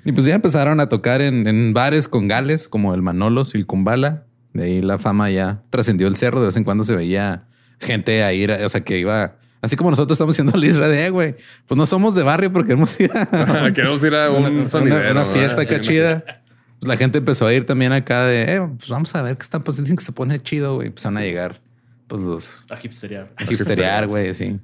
Y 0.05 0.11
pues 0.11 0.25
ya 0.25 0.35
empezaron 0.35 0.79
a 0.79 0.89
tocar 0.89 1.21
en, 1.21 1.47
en 1.47 1.73
bares 1.73 2.07
con 2.07 2.27
gales 2.27 2.67
como 2.67 2.93
el 2.93 3.01
Manolo, 3.01 3.45
Silcumbala. 3.45 4.25
De 4.53 4.63
ahí 4.65 4.81
la 4.81 4.97
fama 4.97 5.29
ya 5.31 5.61
trascendió 5.69 6.07
el 6.07 6.15
cerro. 6.15 6.39
De 6.41 6.47
vez 6.47 6.57
en 6.57 6.63
cuando 6.63 6.83
se 6.83 6.95
veía 6.95 7.47
gente 7.79 8.23
a 8.23 8.33
ir, 8.33 8.51
o 8.51 8.69
sea, 8.69 8.81
que 8.81 8.99
iba, 8.99 9.35
así 9.61 9.75
como 9.75 9.89
nosotros 9.89 10.15
estamos 10.15 10.35
haciendo 10.35 10.57
la 10.57 10.65
isla 10.65 10.87
de, 10.87 11.09
güey, 11.09 11.35
pues 11.67 11.77
no 11.77 11.85
somos 11.85 12.15
de 12.15 12.23
barrio 12.23 12.51
porque 12.53 12.67
queremos 12.69 12.99
ir 12.99 13.11
a 13.15 13.71
Queremos 13.73 14.03
ir 14.03 14.15
a 14.15 14.29
un 14.29 14.45
una, 14.45 14.67
sonidero. 14.67 15.11
una 15.11 15.25
fiesta 15.25 15.61
Sí, 15.61 15.65
acá 15.67 15.75
una- 15.75 15.81
chida. 15.83 16.23
Pues 16.79 16.87
la 16.89 16.97
gente 16.97 17.17
empezó 17.19 17.47
a 17.47 17.53
ir 17.53 17.65
también 17.65 17.91
acá 17.93 18.25
de, 18.25 18.43
eh, 18.55 18.61
pues 18.77 18.89
vamos 18.89 19.15
a 19.15 19.21
ver 19.21 19.37
qué 19.37 19.43
están 19.43 19.63
pasando. 19.63 19.83
Dicen 19.83 19.97
que 19.97 20.03
se 20.03 20.11
pone 20.11 20.37
chido, 20.39 20.75
güey. 20.75 20.87
Empezaron 20.87 21.17
a 21.17 21.21
llegar, 21.21 21.61
pues 22.07 22.21
los 22.21 22.65
A 22.69 22.77
hipsterear. 22.81 23.31
a 23.37 23.43
hipsterear, 23.43 24.07
güey, 24.07 24.29
así. 24.29 24.59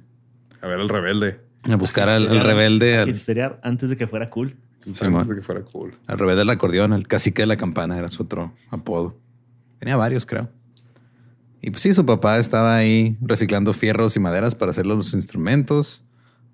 A 0.60 0.66
ver, 0.66 0.80
el 0.80 0.88
rebelde. 0.88 1.40
A 1.64 1.76
buscar 1.76 2.08
al, 2.10 2.28
al 2.28 2.40
rebelde, 2.44 2.98
A 2.98 3.02
al, 3.02 3.08
hipsterear 3.08 3.58
antes 3.62 3.88
de 3.90 3.96
que 3.96 4.06
fuera 4.06 4.28
cool. 4.30 4.54
Antes 4.86 5.28
de 5.28 5.34
que 5.34 5.42
fuera 5.42 5.62
cool. 5.62 5.90
al 6.06 6.18
rebelde 6.18 6.38
del 6.40 6.50
acordeón, 6.50 6.92
el 6.94 7.06
cacique 7.06 7.42
de 7.42 7.46
la 7.46 7.56
campana 7.56 7.98
era 7.98 8.08
su 8.10 8.22
otro 8.22 8.54
apodo. 8.70 9.16
Tenía 9.80 9.96
varios, 9.96 10.24
creo. 10.26 10.48
Y 11.60 11.70
pues 11.70 11.82
sí, 11.82 11.92
su 11.92 12.06
papá 12.06 12.38
estaba 12.38 12.76
ahí 12.76 13.18
reciclando 13.20 13.72
fierros 13.72 14.14
y 14.16 14.20
maderas 14.20 14.54
para 14.54 14.70
hacer 14.70 14.86
los 14.86 15.12
instrumentos. 15.14 16.04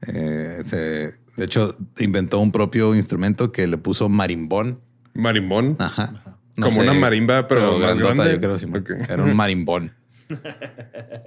Eh, 0.07 0.63
se- 0.65 1.13
de 1.37 1.45
hecho, 1.45 1.77
inventó 1.99 2.41
un 2.41 2.51
propio 2.51 2.95
instrumento 2.95 3.53
que 3.53 3.67
le 3.67 3.77
puso 3.77 4.09
marimbón. 4.09 4.81
Marimbón. 5.15 5.77
Ajá. 5.79 6.15
Como 6.61 6.81
una 6.81 6.95
marimba, 6.95 7.47
pero 7.47 7.79
más 7.79 7.99
grandota, 7.99 8.25
grande. 8.29 8.57
Yo 8.73 8.85
creo. 8.85 8.97
Era 9.09 9.23
un 9.23 9.37
marimbón. 9.37 9.93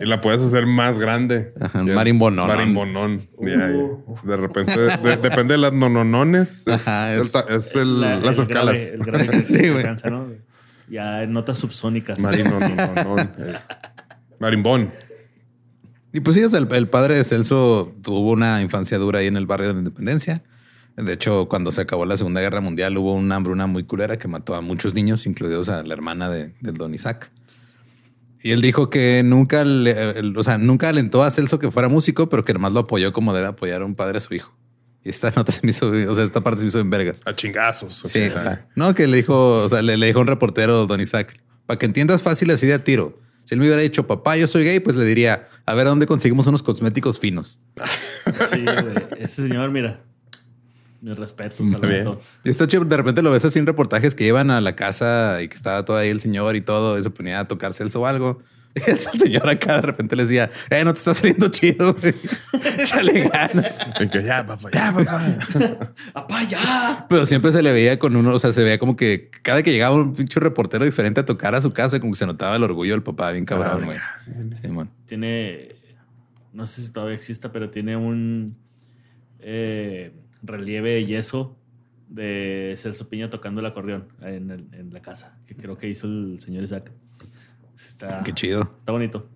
Y 0.02 0.06
la 0.06 0.20
puedes 0.20 0.42
hacer 0.42 0.66
más 0.66 0.98
grande. 1.00 1.54
Ajá, 1.62 1.84
marimbonón. 1.84 2.48
Marimbonón. 2.48 3.22
Ya. 3.40 3.68
De 4.24 4.38
repente, 4.38 4.78
de- 4.80 5.18
depende 5.18 5.54
de 5.54 5.58
las 5.60 5.72
nononones. 5.74 6.64
Es, 6.68 6.88
Ajá, 6.88 7.14
el 7.14 7.22
es- 7.22 7.34
es 7.50 7.76
el- 7.76 8.02
La- 8.02 8.20
las 8.20 8.38
el 8.38 8.44
escalas. 8.44 8.78
grave- 8.80 8.94
el 8.94 9.00
grave 9.06 9.28
que 9.30 9.40
Sí, 9.48 9.54
se 9.54 9.60
güey. 9.70 9.78
alcanza, 9.78 10.10
¿no? 10.10 10.28
Ya 10.90 11.24
en 11.24 11.34
notas 11.34 11.58
subsónicas. 11.58 12.20
Eh. 13.40 13.54
Marimbón. 14.40 14.90
Y 16.12 16.22
pues 16.22 16.36
sí, 16.36 16.44
o 16.44 16.50
sea, 16.50 16.60
el, 16.60 16.72
el 16.74 16.88
padre 16.88 17.16
de 17.16 17.24
Celso 17.24 17.94
tuvo 18.02 18.32
una 18.32 18.62
infancia 18.62 18.98
dura 18.98 19.20
ahí 19.20 19.28
en 19.28 19.38
el 19.38 19.46
barrio 19.46 19.68
de 19.68 19.74
la 19.74 19.80
Independencia. 19.80 20.42
De 20.96 21.14
hecho, 21.14 21.48
cuando 21.48 21.72
se 21.72 21.82
acabó 21.82 22.06
la 22.06 22.18
Segunda 22.18 22.42
Guerra 22.42 22.62
Mundial, 22.62 22.98
hubo 22.98 23.14
una 23.14 23.36
hambruna 23.36 23.68
muy 23.68 23.84
culera 23.84 24.18
que 24.18 24.28
mató 24.28 24.56
a 24.56 24.62
muchos 24.62 24.96
niños, 24.96 25.26
incluidos 25.28 25.70
a 25.70 25.84
la 25.84 25.94
hermana 25.94 26.30
de, 26.30 26.54
del 26.62 26.76
don 26.76 26.94
Isaac. 26.94 27.30
Y 28.42 28.52
él 28.52 28.62
dijo 28.62 28.90
que 28.90 29.22
nunca, 29.24 29.64
le- 29.66 30.18
el- 30.20 30.36
o 30.38 30.44
sea, 30.44 30.58
nunca 30.58 30.90
alentó 30.90 31.24
a 31.24 31.32
Celso 31.32 31.60
que 31.60 31.72
fuera 31.72 31.88
músico, 31.90 32.28
pero 32.28 32.44
que 32.44 32.52
además 32.54 32.74
lo 32.74 32.82
apoyó 32.82 33.14
como 33.14 33.34
debe 33.34 33.48
apoyar 33.48 33.82
a 33.82 33.86
un 33.86 33.96
padre 33.96 34.18
a 34.18 34.22
su 34.22 34.34
hijo. 34.34 34.54
Y 35.04 35.10
esta 35.10 35.32
nota 35.36 35.52
se 35.52 35.62
me 35.64 35.72
hizo, 35.72 35.90
o 35.90 36.16
sea, 36.16 36.24
esta 36.24 36.42
parte 36.42 36.60
se 36.60 36.66
me 36.66 36.70
hizo 36.70 36.80
en 36.80 36.90
vergas. 36.90 37.22
A 37.26 37.34
chingazos. 37.36 38.04
Sí, 38.08 38.24
o 38.28 38.40
sea, 38.40 38.68
no, 38.76 38.94
que 38.96 39.08
le 39.08 39.18
dijo, 39.18 39.64
o 39.64 39.70
sea, 39.70 39.82
le, 39.82 39.98
le 39.98 40.08
dijo 40.08 40.20
a 40.20 40.22
un 40.22 40.28
reportero, 40.28 40.86
don 40.86 41.00
Isaac, 41.00 41.42
para 41.66 41.78
que 41.78 41.86
entiendas 41.86 42.22
fácil 42.22 42.52
así 42.52 42.68
de 42.68 42.74
a 42.74 42.84
tiro. 42.84 43.20
Si 43.46 43.56
él 43.56 43.62
me 43.62 43.66
hubiera 43.66 43.82
dicho, 43.82 44.06
papá, 44.06 44.38
yo 44.38 44.48
soy 44.48 44.64
gay, 44.64 44.80
pues 44.80 44.96
le 44.96 45.06
diría, 45.06 45.48
a 45.66 45.74
ver, 45.74 45.88
¿a 45.88 45.90
dónde 45.90 46.06
conseguimos 46.06 46.46
unos 46.46 46.62
cosméticos 46.62 47.20
finos? 47.20 47.60
Sí, 48.48 48.64
güey. 48.64 48.96
Ese 49.18 49.48
señor, 49.48 49.72
mira. 49.72 50.02
Mi 51.02 51.14
respeto. 51.14 51.64
Muy 51.64 51.80
bien. 51.80 52.04
Salvatore. 52.04 52.20
Y 52.44 52.50
está 52.50 52.68
chido, 52.68 52.86
de 52.86 52.98
repente 52.98 53.22
lo 53.22 53.32
ves 53.32 53.46
así 53.46 53.58
en 53.58 53.66
reportajes 53.66 54.14
que 54.14 54.24
llevan 54.24 54.52
a 54.52 54.62
la 54.62 54.76
casa 54.76 55.42
y 55.42 55.48
que 55.48 55.56
estaba 55.56 55.84
todo 55.86 55.98
ahí 55.98 56.10
el 56.10 56.22
señor 56.22 56.56
y 56.56 56.62
todo, 56.62 57.00
y 57.00 57.04
se 57.04 57.10
ponía 57.10 57.40
a 57.40 57.46
tocar 57.46 57.74
Celso 57.74 58.02
o 58.02 58.06
algo. 58.06 58.44
Esa 58.88 59.12
señora 59.12 59.52
acá 59.54 59.76
de 59.76 59.82
repente 59.82 60.16
le 60.16 60.24
decía, 60.24 60.50
eh, 60.70 60.84
no 60.86 60.94
te 60.94 61.00
está 61.00 61.14
saliendo 61.14 61.50
chido, 61.50 61.94
güey. 61.96 62.14
Échale 62.80 63.28
ganas. 63.28 63.78
Y 64.00 64.08
que 64.08 64.24
ya, 64.24 64.46
papá, 64.46 64.70
ya, 64.72 64.94
papá. 64.94 65.94
¡Apá, 66.14 66.44
ya! 66.44 67.06
Pero 67.10 67.26
siempre 67.26 67.52
se 67.52 67.62
le 67.62 67.72
veía 67.74 67.98
con 68.00 68.16
uno, 68.16 68.34
o 68.34 68.40
sea, 68.40 68.54
se 68.54 68.64
veía 68.64 68.78
como 68.80 68.96
que 68.96 69.30
cada 69.42 69.64
que 69.64 69.72
llegaba 69.72 69.96
un 69.96 70.14
pinche 70.14 70.40
reportero 70.40 70.86
diferente 70.86 71.20
a 71.22 71.26
tocar 71.26 71.56
a 71.56 71.62
su 71.62 71.74
casa, 71.74 72.00
como 72.00 72.14
que 72.14 72.20
se 72.20 72.26
notaba 72.26 72.56
el 72.56 72.64
orgullo 72.64 72.94
del 72.94 73.04
papá, 73.04 73.32
bien 73.32 73.46
cabrón, 73.46 73.86
güey. 73.86 73.98
Sí, 74.62 74.68
man. 74.70 74.90
Tiene. 75.06 75.76
No 76.54 76.66
sé 76.66 76.82
si 76.82 76.92
todavía 76.92 77.16
exista, 77.16 77.52
pero 77.52 77.70
tiene 77.70 77.96
un 77.98 78.56
eh, 79.40 80.12
relieve 80.44 80.92
de 80.94 81.06
yeso 81.06 81.56
de 82.08 82.74
Celso 82.76 83.08
Piña 83.08 83.30
tocando 83.30 83.60
el 83.62 83.68
acordeón 83.68 84.08
en, 84.22 84.50
el- 84.52 84.68
en 84.74 84.92
la 84.94 85.02
casa, 85.02 85.38
que 85.46 85.56
creo 85.56 85.78
que 85.78 85.88
hizo 85.90 86.08
el 86.08 86.40
señor 86.40 86.64
Isaac. 86.64 86.92
Está, 87.88 88.24
Qué 88.24 88.34
chido. 88.34 88.72
está 88.78 88.92
bonito. 88.92 89.28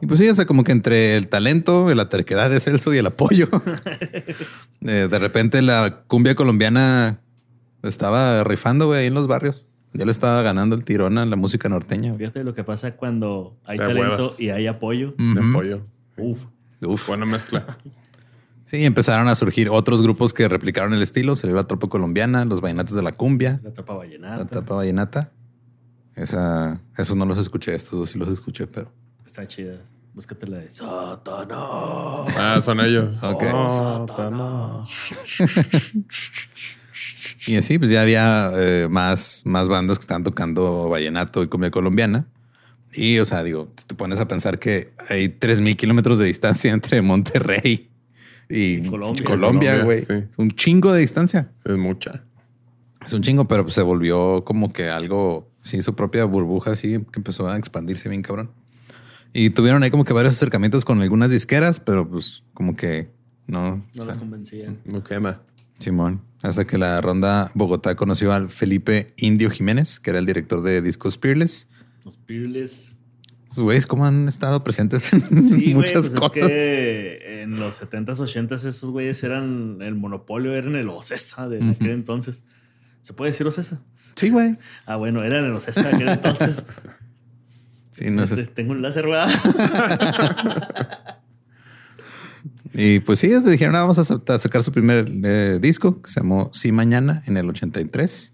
Y 0.00 0.06
pues 0.06 0.20
sí, 0.20 0.28
o 0.28 0.34
sea, 0.34 0.44
como 0.46 0.64
que 0.64 0.72
entre 0.72 1.16
el 1.16 1.28
talento, 1.28 1.92
la 1.94 2.08
terquedad 2.08 2.50
de 2.50 2.60
Celso 2.60 2.92
y 2.92 2.98
el 2.98 3.06
apoyo, 3.06 3.48
eh, 4.82 5.08
de 5.10 5.18
repente 5.18 5.62
la 5.62 6.02
cumbia 6.06 6.34
colombiana 6.34 7.20
estaba 7.82 8.44
rifando, 8.44 8.86
güey, 8.86 9.00
ahí 9.00 9.06
en 9.06 9.14
los 9.14 9.26
barrios. 9.26 9.66
Ya 9.92 10.04
le 10.04 10.10
estaba 10.12 10.42
ganando 10.42 10.74
el 10.74 10.84
tirón 10.84 11.18
a 11.18 11.24
la 11.26 11.36
música 11.36 11.68
norteña. 11.68 12.08
güey. 12.10 12.18
Fíjate 12.18 12.42
lo 12.42 12.52
que 12.52 12.64
pasa 12.64 12.96
cuando 12.96 13.56
hay 13.64 13.78
Te 13.78 13.84
talento 13.84 14.10
huevas. 14.22 14.40
y 14.40 14.50
hay 14.50 14.66
apoyo. 14.66 15.14
Pollo. 15.52 15.86
Uf. 16.18 16.42
Uf. 16.82 17.06
Buena 17.08 17.26
mezcla. 17.26 17.78
Sí, 18.66 18.82
empezaron 18.84 19.28
a 19.28 19.34
surgir 19.36 19.68
otros 19.68 20.02
grupos 20.02 20.32
que 20.34 20.48
replicaron 20.48 20.94
el 20.94 21.02
estilo. 21.02 21.34
La 21.44 21.64
tropa 21.64 21.86
colombiana, 21.88 22.44
los 22.44 22.60
vallenatos 22.60 22.96
de 22.96 23.02
la 23.02 23.12
cumbia, 23.12 23.60
La 23.62 23.72
tapa 23.72 23.92
la 23.92 23.98
vallenata. 24.00 24.46
tapa 24.46 24.74
vallenata. 24.74 25.32
Esa, 26.16 26.80
esos 26.96 27.16
no 27.16 27.26
los 27.26 27.38
escuché, 27.38 27.74
estos 27.74 27.98
dos 27.98 28.10
sí 28.10 28.18
los 28.18 28.28
escuché, 28.28 28.66
pero 28.66 28.92
Está 29.26 29.46
chida. 29.46 29.78
Búscate 30.12 30.46
la 30.46 30.58
de 30.58 30.70
Satanás. 30.70 31.58
Ah, 32.36 32.60
son 32.62 32.80
ellos. 32.80 33.20
Ok. 33.22 33.42
Oh, 33.52 34.06
Satanás. 34.06 34.88
Y 37.46 37.56
así, 37.56 37.78
pues 37.78 37.90
ya 37.90 38.00
había 38.02 38.50
eh, 38.54 38.88
más, 38.90 39.42
más 39.44 39.68
bandas 39.68 39.98
que 39.98 40.02
estaban 40.02 40.24
tocando 40.24 40.88
vallenato 40.88 41.42
y 41.42 41.48
cumbia 41.48 41.70
colombiana. 41.70 42.26
Y, 42.94 43.18
o 43.18 43.26
sea, 43.26 43.42
digo, 43.42 43.72
te 43.86 43.94
pones 43.94 44.20
a 44.20 44.28
pensar 44.28 44.58
que 44.58 44.94
hay 45.08 45.28
3000 45.28 45.76
kilómetros 45.76 46.18
de 46.18 46.26
distancia 46.26 46.72
entre 46.72 47.02
Monterrey 47.02 47.90
y, 48.48 48.86
Y 48.86 48.88
Colombia. 49.24 49.82
Güey. 49.82 50.00
sí. 50.00 50.12
Es 50.12 50.38
un 50.38 50.50
chingo 50.52 50.92
de 50.92 51.00
distancia. 51.00 51.50
Es 51.64 51.76
mucha. 51.76 52.24
Es 53.04 53.12
un 53.12 53.22
chingo, 53.22 53.46
pero 53.46 53.64
pues 53.64 53.74
se 53.74 53.82
volvió 53.82 54.44
como 54.44 54.72
que 54.72 54.88
algo, 54.88 55.50
sí, 55.64 55.82
su 55.82 55.96
propia 55.96 56.24
burbuja, 56.24 56.72
así 56.72 57.00
que 57.10 57.18
empezó 57.18 57.48
a 57.48 57.56
expandirse 57.56 58.08
bien 58.08 58.22
cabrón. 58.22 58.50
Y 59.32 59.50
tuvieron 59.50 59.82
ahí 59.82 59.90
como 59.90 60.04
que 60.04 60.12
varios 60.12 60.36
acercamientos 60.36 60.84
con 60.84 61.02
algunas 61.02 61.30
disqueras, 61.30 61.80
pero 61.80 62.08
pues 62.08 62.44
como 62.52 62.76
que 62.76 63.10
no. 63.48 63.84
No 63.94 64.02
o 64.02 64.06
las 64.06 64.14
sea, 64.14 64.20
convencían. 64.20 64.78
No 64.84 65.02
quema. 65.02 65.42
Simón. 65.78 66.22
Hasta 66.42 66.64
que 66.66 66.78
la 66.78 67.00
ronda 67.00 67.50
Bogotá 67.54 67.96
conoció 67.96 68.32
al 68.32 68.48
Felipe 68.48 69.12
Indio 69.16 69.50
Jiménez, 69.50 69.98
que 69.98 70.10
era 70.10 70.18
el 70.20 70.26
director 70.26 70.62
de 70.62 70.82
Discos 70.82 71.18
Peerless. 71.18 71.66
Los 72.04 72.16
Peerless. 72.18 72.94
Sus 73.48 73.64
güeyes, 73.64 73.86
¿cómo 73.86 74.06
han 74.06 74.28
estado 74.28 74.62
presentes 74.62 75.12
en 75.12 75.42
Sí, 75.42 75.74
muchas 75.74 76.10
pues 76.10 76.20
cosas? 76.20 76.36
Es 76.36 76.46
que 76.46 77.42
en 77.42 77.58
los 77.58 77.82
70s, 77.82 78.16
80s, 78.16 78.66
esos 78.66 78.90
güeyes 78.90 79.22
eran 79.24 79.78
el 79.80 79.94
monopolio, 79.94 80.54
eran 80.54 80.76
el 80.76 80.88
Ocesa 80.88 81.48
de 81.48 81.64
aquel 81.64 81.90
entonces. 81.90 82.44
¿Se 83.02 83.14
puede 83.14 83.32
decir 83.32 83.46
Ocesa? 83.46 83.82
Sí, 84.16 84.30
güey. 84.30 84.56
Ah, 84.86 84.96
bueno, 84.96 85.22
era 85.22 85.38
en 85.40 85.46
el 85.46 85.52
Ocesa 85.54 85.88
aquel 85.88 86.08
entonces. 86.08 86.66
Sí, 87.90 88.10
no 88.10 88.26
sé. 88.26 88.44
Tengo 88.46 88.72
un 88.72 88.82
láser, 88.82 89.06
¿verdad? 89.06 89.30
Y 92.74 92.98
pues 93.00 93.20
sí, 93.20 93.28
ellos 93.28 93.44
dijeron, 93.44 93.76
"Ah, 93.76 93.82
vamos 93.82 93.98
a, 93.98 94.04
sa- 94.04 94.20
a 94.26 94.38
sacar 94.38 94.62
su 94.64 94.72
primer 94.72 95.06
eh, 95.24 95.58
disco, 95.60 96.02
que 96.02 96.10
se 96.10 96.18
llamó 96.20 96.50
Sí 96.52 96.72
Mañana, 96.72 97.22
en 97.26 97.36
el 97.36 97.48
83. 97.48 98.32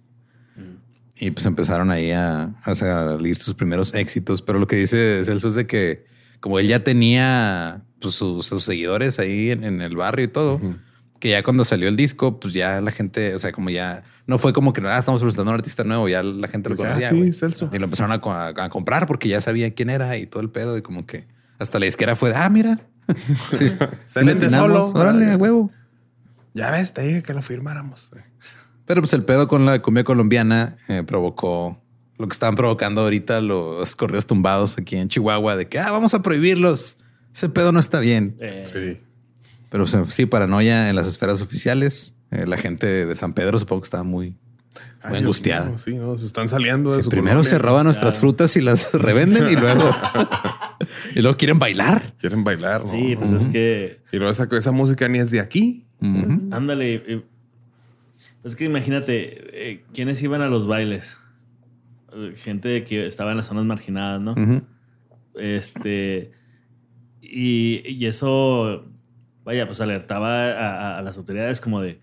Y 1.22 1.30
pues 1.32 1.44
empezaron 1.44 1.90
ahí 1.90 2.12
a, 2.12 2.44
a 2.64 2.74
salir 2.74 3.36
sus 3.36 3.52
primeros 3.52 3.92
éxitos. 3.92 4.40
Pero 4.40 4.58
lo 4.58 4.66
que 4.66 4.76
dice 4.76 5.22
Celso 5.26 5.48
es 5.48 5.54
de 5.54 5.66
que 5.66 6.06
como 6.40 6.58
él 6.58 6.66
ya 6.68 6.82
tenía 6.82 7.82
pues, 8.00 8.14
sus, 8.14 8.46
sus 8.46 8.62
seguidores 8.62 9.18
ahí 9.18 9.50
en, 9.50 9.62
en 9.62 9.82
el 9.82 9.94
barrio 9.94 10.24
y 10.24 10.28
todo, 10.28 10.58
que 11.18 11.28
ya 11.30 11.42
cuando 11.42 11.66
salió 11.66 11.90
el 11.90 11.96
disco, 11.96 12.40
pues 12.40 12.54
ya 12.54 12.80
la 12.80 12.92
gente, 12.92 13.34
o 13.34 13.38
sea, 13.38 13.52
como 13.52 13.68
ya 13.68 14.02
no 14.26 14.38
fue 14.38 14.52
como 14.52 14.72
que 14.72 14.80
ah, 14.86 14.98
estamos 14.98 15.20
presentando 15.20 15.50
a 15.50 15.54
un 15.54 15.58
artista 15.60 15.84
nuevo, 15.84 16.08
ya 16.08 16.22
la 16.22 16.48
gente 16.48 16.68
lo 16.70 16.76
ya, 16.76 16.84
conocía. 16.84 17.10
sí, 17.10 17.18
güey. 17.18 17.32
Celso. 17.32 17.70
Y 17.72 17.78
lo 17.78 17.84
empezaron 17.84 18.12
a, 18.12 18.20
co- 18.20 18.32
a- 18.32 18.48
a 18.48 18.68
comprar 18.68 19.06
porque 19.06 19.28
ya 19.28 19.40
sabía 19.40 19.74
quién 19.74 19.90
era 19.90 20.16
y 20.16 20.26
todo 20.26 20.42
el 20.42 20.50
pedo. 20.50 20.76
Y 20.78 20.82
como 20.82 21.06
que 21.06 21.26
hasta 21.58 21.78
la 21.78 21.86
disquera 21.86 22.16
fue, 22.16 22.30
de, 22.30 22.36
ah, 22.36 22.48
mira. 22.48 22.80
Sí, 23.58 23.72
Se 24.06 24.50
solo. 24.50 24.86
Órale, 24.94 25.32
a 25.32 25.36
huevo. 25.36 25.70
Ya 26.54 26.70
ves, 26.70 26.92
te 26.92 27.02
dije 27.02 27.22
que 27.22 27.34
lo 27.34 27.42
firmáramos. 27.42 28.10
Pero 28.84 29.02
pues 29.02 29.12
el 29.12 29.24
pedo 29.24 29.46
con 29.48 29.66
la 29.66 29.80
cumbia 29.82 30.04
colombiana 30.04 30.76
eh, 30.88 31.02
provocó 31.06 31.80
lo 32.18 32.26
que 32.28 32.32
estaban 32.32 32.54
provocando 32.56 33.00
ahorita 33.02 33.40
los 33.40 33.96
correos 33.96 34.26
tumbados 34.26 34.76
aquí 34.78 34.96
en 34.96 35.08
Chihuahua 35.08 35.56
de 35.56 35.68
que 35.68 35.78
ah, 35.78 35.90
vamos 35.90 36.12
a 36.14 36.22
prohibirlos. 36.22 36.98
Ese 37.34 37.48
pedo 37.48 37.72
no 37.72 37.80
está 37.80 38.00
bien. 38.00 38.36
Eh, 38.40 38.62
Sí. 38.66 39.00
Pero 39.70 39.84
o 39.84 39.86
sea, 39.86 40.04
sí, 40.08 40.26
paranoia 40.26 40.90
en 40.90 40.96
las 40.96 41.06
esferas 41.06 41.40
oficiales. 41.40 42.16
Eh, 42.30 42.46
la 42.46 42.56
gente 42.56 43.06
de 43.06 43.14
San 43.16 43.32
Pedro 43.34 43.58
supongo 43.58 43.82
que 43.82 43.86
estaba 43.86 44.04
muy, 44.04 44.30
muy 44.30 44.36
Ay, 45.02 45.10
Dios 45.10 45.20
angustiada. 45.22 45.66
mío, 45.66 45.78
sí, 45.78 45.94
no, 45.96 46.16
se 46.18 46.26
están 46.26 46.48
saliendo 46.48 46.90
de 46.92 46.98
Sí, 46.98 47.02
su 47.04 47.10
primero 47.10 47.36
colonia. 47.38 47.50
se 47.50 47.58
roban 47.58 47.84
nuestras 47.84 48.18
frutas 48.20 48.56
y 48.56 48.60
las 48.60 48.92
revenden 48.94 49.48
y 49.48 49.56
luego 49.56 49.90
y 51.16 51.20
luego 51.22 51.36
quieren 51.36 51.58
bailar. 51.58 52.14
Quieren 52.18 52.44
bailar. 52.44 52.80
¿no? 52.82 52.86
sí, 52.86 53.16
pues 53.16 53.32
es 53.32 53.46
que 53.46 54.00
Y 54.12 54.16
luego 54.18 54.30
esa, 54.30 54.48
esa 54.56 54.72
música 54.72 55.08
ni 55.08 55.18
es 55.18 55.30
de 55.30 55.40
aquí. 55.40 55.86
Ándale. 56.00 56.94
eh, 57.06 57.22
Es 58.44 58.54
que 58.56 58.64
imagínate, 58.64 59.70
eh, 59.72 59.84
¿quiénes 59.92 60.22
iban 60.22 60.40
a 60.42 60.48
los 60.48 60.66
bailes? 60.66 61.18
Gente 62.36 62.84
que 62.84 63.06
estaba 63.06 63.30
en 63.32 63.36
las 63.36 63.46
zonas 63.46 63.64
marginadas, 63.66 64.20
¿no? 64.20 64.34
Este. 65.34 66.32
Y, 67.22 67.82
y 67.86 68.06
eso, 68.06 68.84
vaya, 69.44 69.66
pues 69.66 69.80
alertaba 69.80 70.46
a, 70.46 70.68
a- 70.94 70.98
a 70.98 71.02
las 71.02 71.16
autoridades 71.18 71.60
como 71.60 71.80
de, 71.80 72.00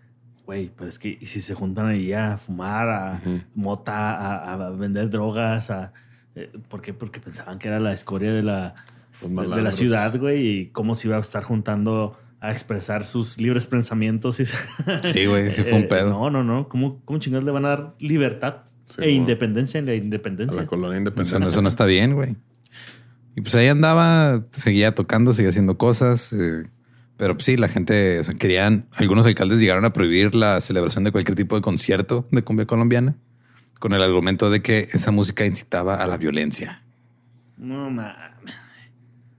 güey, 0.48 0.72
pero 0.76 0.90
es 0.90 0.98
que 0.98 1.16
¿y 1.22 1.26
si 1.28 1.42
se 1.42 1.54
juntan 1.54 1.86
ahí 1.86 2.12
a 2.14 2.38
fumar, 2.38 2.90
a 2.90 3.22
mota, 3.54 4.16
a, 4.16 4.54
a 4.54 4.70
vender 4.72 5.12
drogas, 5.12 5.70
a. 5.70 5.94
eh, 6.36 6.52
¿Por 6.70 6.82
qué? 6.82 6.94
Porque 6.94 7.20
pensaban 7.20 7.60
que 7.60 7.68
era 7.68 7.80
la 7.80 7.94
escoria 7.94 8.34
de 8.34 8.42
la, 8.42 8.74
de- 9.22 9.48
de 9.56 9.62
la 9.62 9.72
ciudad, 9.72 10.18
güey, 10.18 10.48
y 10.48 10.66
cómo 10.70 10.96
se 10.96 11.08
iba 11.10 11.18
a 11.18 11.20
estar 11.20 11.44
juntando 11.44 12.18
a 12.40 12.52
expresar 12.52 13.06
sus 13.06 13.38
libres 13.40 13.68
pensamientos. 13.68 14.40
y- 14.40 14.46
Sí, 15.14 15.26
güey, 15.28 15.52
sí 15.52 15.62
fue 15.64 15.74
un 15.74 15.84
Eh, 15.84 15.88
pedo. 15.88 16.10
No, 16.10 16.30
no, 16.32 16.44
no. 16.44 16.70
¿Cómo, 16.70 17.02
cómo 17.06 17.20
chingados 17.20 17.46
le 17.46 17.52
van 17.52 17.66
a 17.66 17.70
dar 17.70 17.96
libertad 18.00 18.58
Sí, 18.86 19.02
e 19.02 19.12
independencia 19.12 19.80
en 19.80 19.86
la 19.86 19.92
A 19.92 19.96
independencia? 19.96 20.62
la 20.62 20.68
colonia 20.68 21.00
no- 21.02 21.22
eso 21.50 21.62
no 21.62 21.68
está 21.68 21.86
bien, 21.86 22.14
güey. 22.16 22.38
Y 23.36 23.42
pues 23.42 23.54
ahí 23.56 23.68
andaba, 23.68 24.44
seguía 24.52 24.96
tocando, 24.96 25.34
seguía 25.34 25.50
haciendo 25.50 25.78
cosas. 25.78 26.32
eh, 26.34 26.68
pero 27.18 27.34
pues 27.34 27.46
sí, 27.46 27.58
la 27.58 27.68
gente 27.68 28.20
o 28.20 28.24
sea, 28.24 28.34
querían, 28.36 28.88
algunos 28.94 29.26
alcaldes 29.26 29.60
llegaron 29.60 29.86
a 29.86 29.92
prohibir 29.92 30.36
la 30.36 30.62
celebración 30.62 31.04
de 31.04 31.12
cualquier 31.12 31.36
tipo 31.36 31.56
de 31.56 31.62
concierto 31.62 32.28
de 32.32 32.44
cumbia 32.44 32.66
colombiana 32.66 33.16
con 33.80 33.94
el 33.94 34.02
argumento 34.02 34.50
de 34.50 34.62
que 34.62 34.88
esa 34.92 35.12
música 35.12 35.46
incitaba 35.46 35.96
a 35.96 36.08
la 36.08 36.18
violencia. 36.18 36.84
No, 37.58 37.90
mames. 37.90 38.28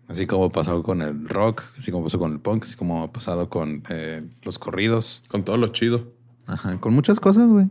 Así 0.08 0.26
como 0.26 0.50
pasó 0.50 0.82
con 0.82 1.02
el 1.02 1.28
rock, 1.28 1.62
así 1.78 1.92
como 1.92 2.04
pasó 2.04 2.18
con 2.18 2.32
el 2.32 2.40
punk, 2.40 2.64
así 2.64 2.76
como 2.76 3.02
ha 3.02 3.12
pasado 3.12 3.50
con 3.50 3.82
eh, 3.90 4.22
los 4.42 4.58
corridos. 4.58 5.22
Con 5.28 5.44
todo 5.44 5.58
lo 5.58 5.68
chido. 5.68 6.12
Ajá, 6.46 6.78
con 6.80 6.94
muchas 6.94 7.20
cosas, 7.20 7.48
güey. 7.48 7.66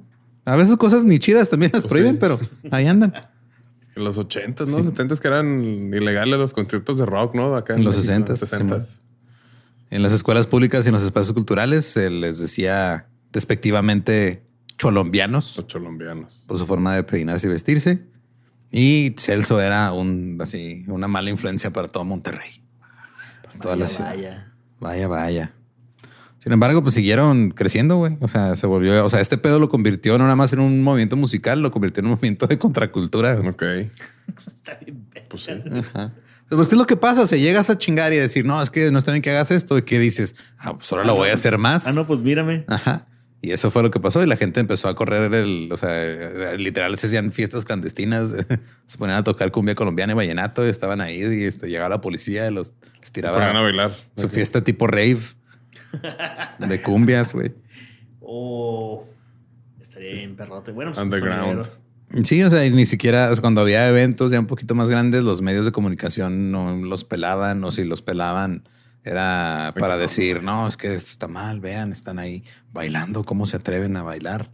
A 0.46 0.56
veces 0.56 0.78
cosas 0.78 1.04
ni 1.04 1.18
chidas 1.20 1.50
también 1.50 1.72
las 1.74 1.82
Pues 1.82 1.92
prohíben, 1.92 2.14
sí. 2.14 2.20
pero 2.22 2.40
ahí 2.72 2.86
andan. 2.86 3.14
En 3.96 4.04
los 4.04 4.20
80, 4.20 4.66
¿no? 4.66 4.84
70 4.84 5.16
que 5.16 5.28
eran 5.28 5.62
ilegales 5.92 6.38
los 6.38 6.54
conciertos 6.54 7.00
de 7.00 7.08
rock, 7.08 7.34
¿no? 7.34 7.56
Acá 7.56 7.74
En 7.76 7.84
los 7.84 7.98
México, 7.98 8.34
60s, 8.34 8.46
60s. 8.46 9.00
En 9.90 10.04
las 10.04 10.12
escuelas 10.12 10.48
públicas 10.48 10.86
y 10.86 10.90
en 10.90 10.94
los 10.96 11.04
espacios 11.04 11.34
culturales 11.34 11.86
se 11.86 12.10
les 12.10 12.40
decía 12.40 13.08
despectivamente 13.32 14.44
cholombianos 14.78 15.56
Los 15.58 15.68
cholombianos. 15.68 16.44
por 16.48 16.58
su 16.58 16.66
forma 16.68 16.96
de 16.96 17.04
peinarse 17.04 17.48
y 17.48 17.50
vestirse. 17.50 18.04
Y 18.72 19.16
Celso 19.18 19.62
era 19.62 19.94
un 19.94 20.38
así 20.42 20.84
una 20.88 21.08
mala 21.08 21.30
influencia 21.30 21.72
para 21.72 21.88
todo 21.88 22.04
Monterrey. 22.04 22.62
Para 23.44 23.60
toda 23.60 23.76
la 23.78 23.86
Vaya, 23.86 23.96
ciudad. 23.96 24.10
vaya. 24.10 24.54
Vaya, 24.80 25.08
vaya. 25.08 25.54
Sin 26.40 26.52
embargo, 26.54 26.82
pues 26.84 26.94
siguieron 26.96 27.50
creciendo, 27.50 27.96
güey. 27.98 28.18
O 28.22 28.28
sea, 28.28 28.56
se 28.56 28.68
volvió, 28.68 29.04
o 29.06 29.10
sea, 29.10 29.22
este 29.22 29.38
pedo 29.38 29.60
lo 29.60 29.70
convirtió 29.70 30.18
no 30.18 30.26
nada 30.26 30.36
más 30.36 30.54
en 30.54 30.60
un 30.60 30.84
movimiento 30.84 31.16
musical, 31.18 31.62
lo 31.62 31.72
convirtió 31.72 32.02
en 32.02 32.06
un 32.08 32.12
movimiento 32.12 32.46
de 32.48 32.60
contracultura. 32.60 33.40
Ok. 33.48 33.64
Está 34.38 34.78
bien 34.86 35.08
Pues 35.30 35.44
sí. 35.44 35.52
Ajá. 35.52 36.14
Pues, 36.50 36.70
¿qué 36.70 36.76
es 36.76 36.80
lo 36.80 36.86
que 36.86 36.96
pasa? 36.96 37.22
O 37.24 37.28
sea, 37.28 37.38
llegas 37.38 37.70
a 37.70 37.78
chingar 37.78 38.14
y 38.14 38.18
decir, 38.18 38.46
no, 38.46 38.62
es 38.62 38.70
que 38.70 38.90
no 38.92 39.00
está 39.00 39.12
bien 39.12 39.22
que 39.22 39.30
hagas 39.32 39.52
esto. 39.52 39.78
¿Y 39.78 39.82
qué 39.82 40.00
dices? 40.00 40.36
Ah, 40.60 40.78
pues 40.78 40.92
ahora 40.92 41.04
lo 41.04 41.16
voy 41.16 41.30
a 41.30 41.34
hacer 41.34 41.58
más. 41.58 41.88
Ah, 41.88 41.92
no, 41.94 42.08
pues 42.08 42.22
mírame. 42.22 42.64
Ajá. 42.68 43.08
Y 43.42 43.52
eso 43.52 43.70
fue 43.70 43.84
lo 43.84 43.92
que 43.92 44.00
pasó 44.00 44.24
y 44.24 44.26
la 44.26 44.36
gente 44.36 44.60
empezó 44.60 44.88
a 44.90 44.96
correr 44.96 45.32
el, 45.34 45.70
o 45.72 45.78
sea, 45.78 46.56
literal 46.58 46.98
se 46.98 47.06
hacían 47.08 47.32
fiestas 47.32 47.66
clandestinas, 47.66 48.30
se 48.88 48.98
ponían 48.98 49.20
a 49.20 49.24
tocar 49.24 49.52
cumbia 49.52 49.76
colombiana 49.76 50.14
y 50.14 50.16
vallenato 50.16 50.66
y 50.66 50.70
estaban 50.70 51.02
ahí 51.02 51.20
y 51.24 51.44
este, 51.44 51.68
llegaba 51.70 51.90
la 51.90 52.02
policía 52.02 52.48
y 52.50 52.54
los 52.54 52.74
les 53.00 53.12
Se 53.14 53.22
ponían 53.22 53.56
a 53.56 53.62
bailar. 53.62 53.96
su 54.16 54.28
fiesta 54.28 54.64
tipo 54.64 54.88
rave 54.88 55.20
de 56.60 56.82
cumbias, 56.82 57.34
güey. 57.34 57.54
Oh, 58.30 59.08
estaría 59.80 60.12
bien 60.12 60.36
perrote. 60.36 60.74
Bueno, 60.74 60.92
pues 60.92 61.02
Underground. 61.02 61.40
sonideros. 61.40 61.80
Sí, 62.24 62.42
o 62.44 62.50
sea, 62.50 62.66
y 62.66 62.72
ni 62.72 62.86
siquiera 62.86 63.30
o 63.32 63.34
sea, 63.36 63.42
cuando 63.42 63.62
había 63.62 63.88
eventos 63.90 64.32
ya 64.32 64.40
un 64.40 64.46
poquito 64.48 64.76
más 64.76 64.90
grandes, 64.90 65.24
los 65.24 65.42
medios 65.42 65.66
de 65.66 65.72
comunicación 65.72 66.52
no 66.52 66.76
los 66.78 67.04
pelaban 67.04 67.64
o 67.64 67.72
si 67.72 67.84
los 67.84 68.02
pelaban 68.02 68.64
era 69.04 69.72
para 69.78 69.96
no. 69.96 70.02
decir, 70.02 70.42
no, 70.44 70.68
es 70.68 70.78
que 70.78 70.94
esto 70.94 71.10
está 71.10 71.28
mal, 71.28 71.60
vean, 71.60 71.92
están 71.92 72.18
ahí 72.20 72.44
bailando, 72.74 73.24
cómo 73.24 73.46
se 73.46 73.58
atreven 73.58 73.96
a 73.98 74.04
bailar. 74.04 74.50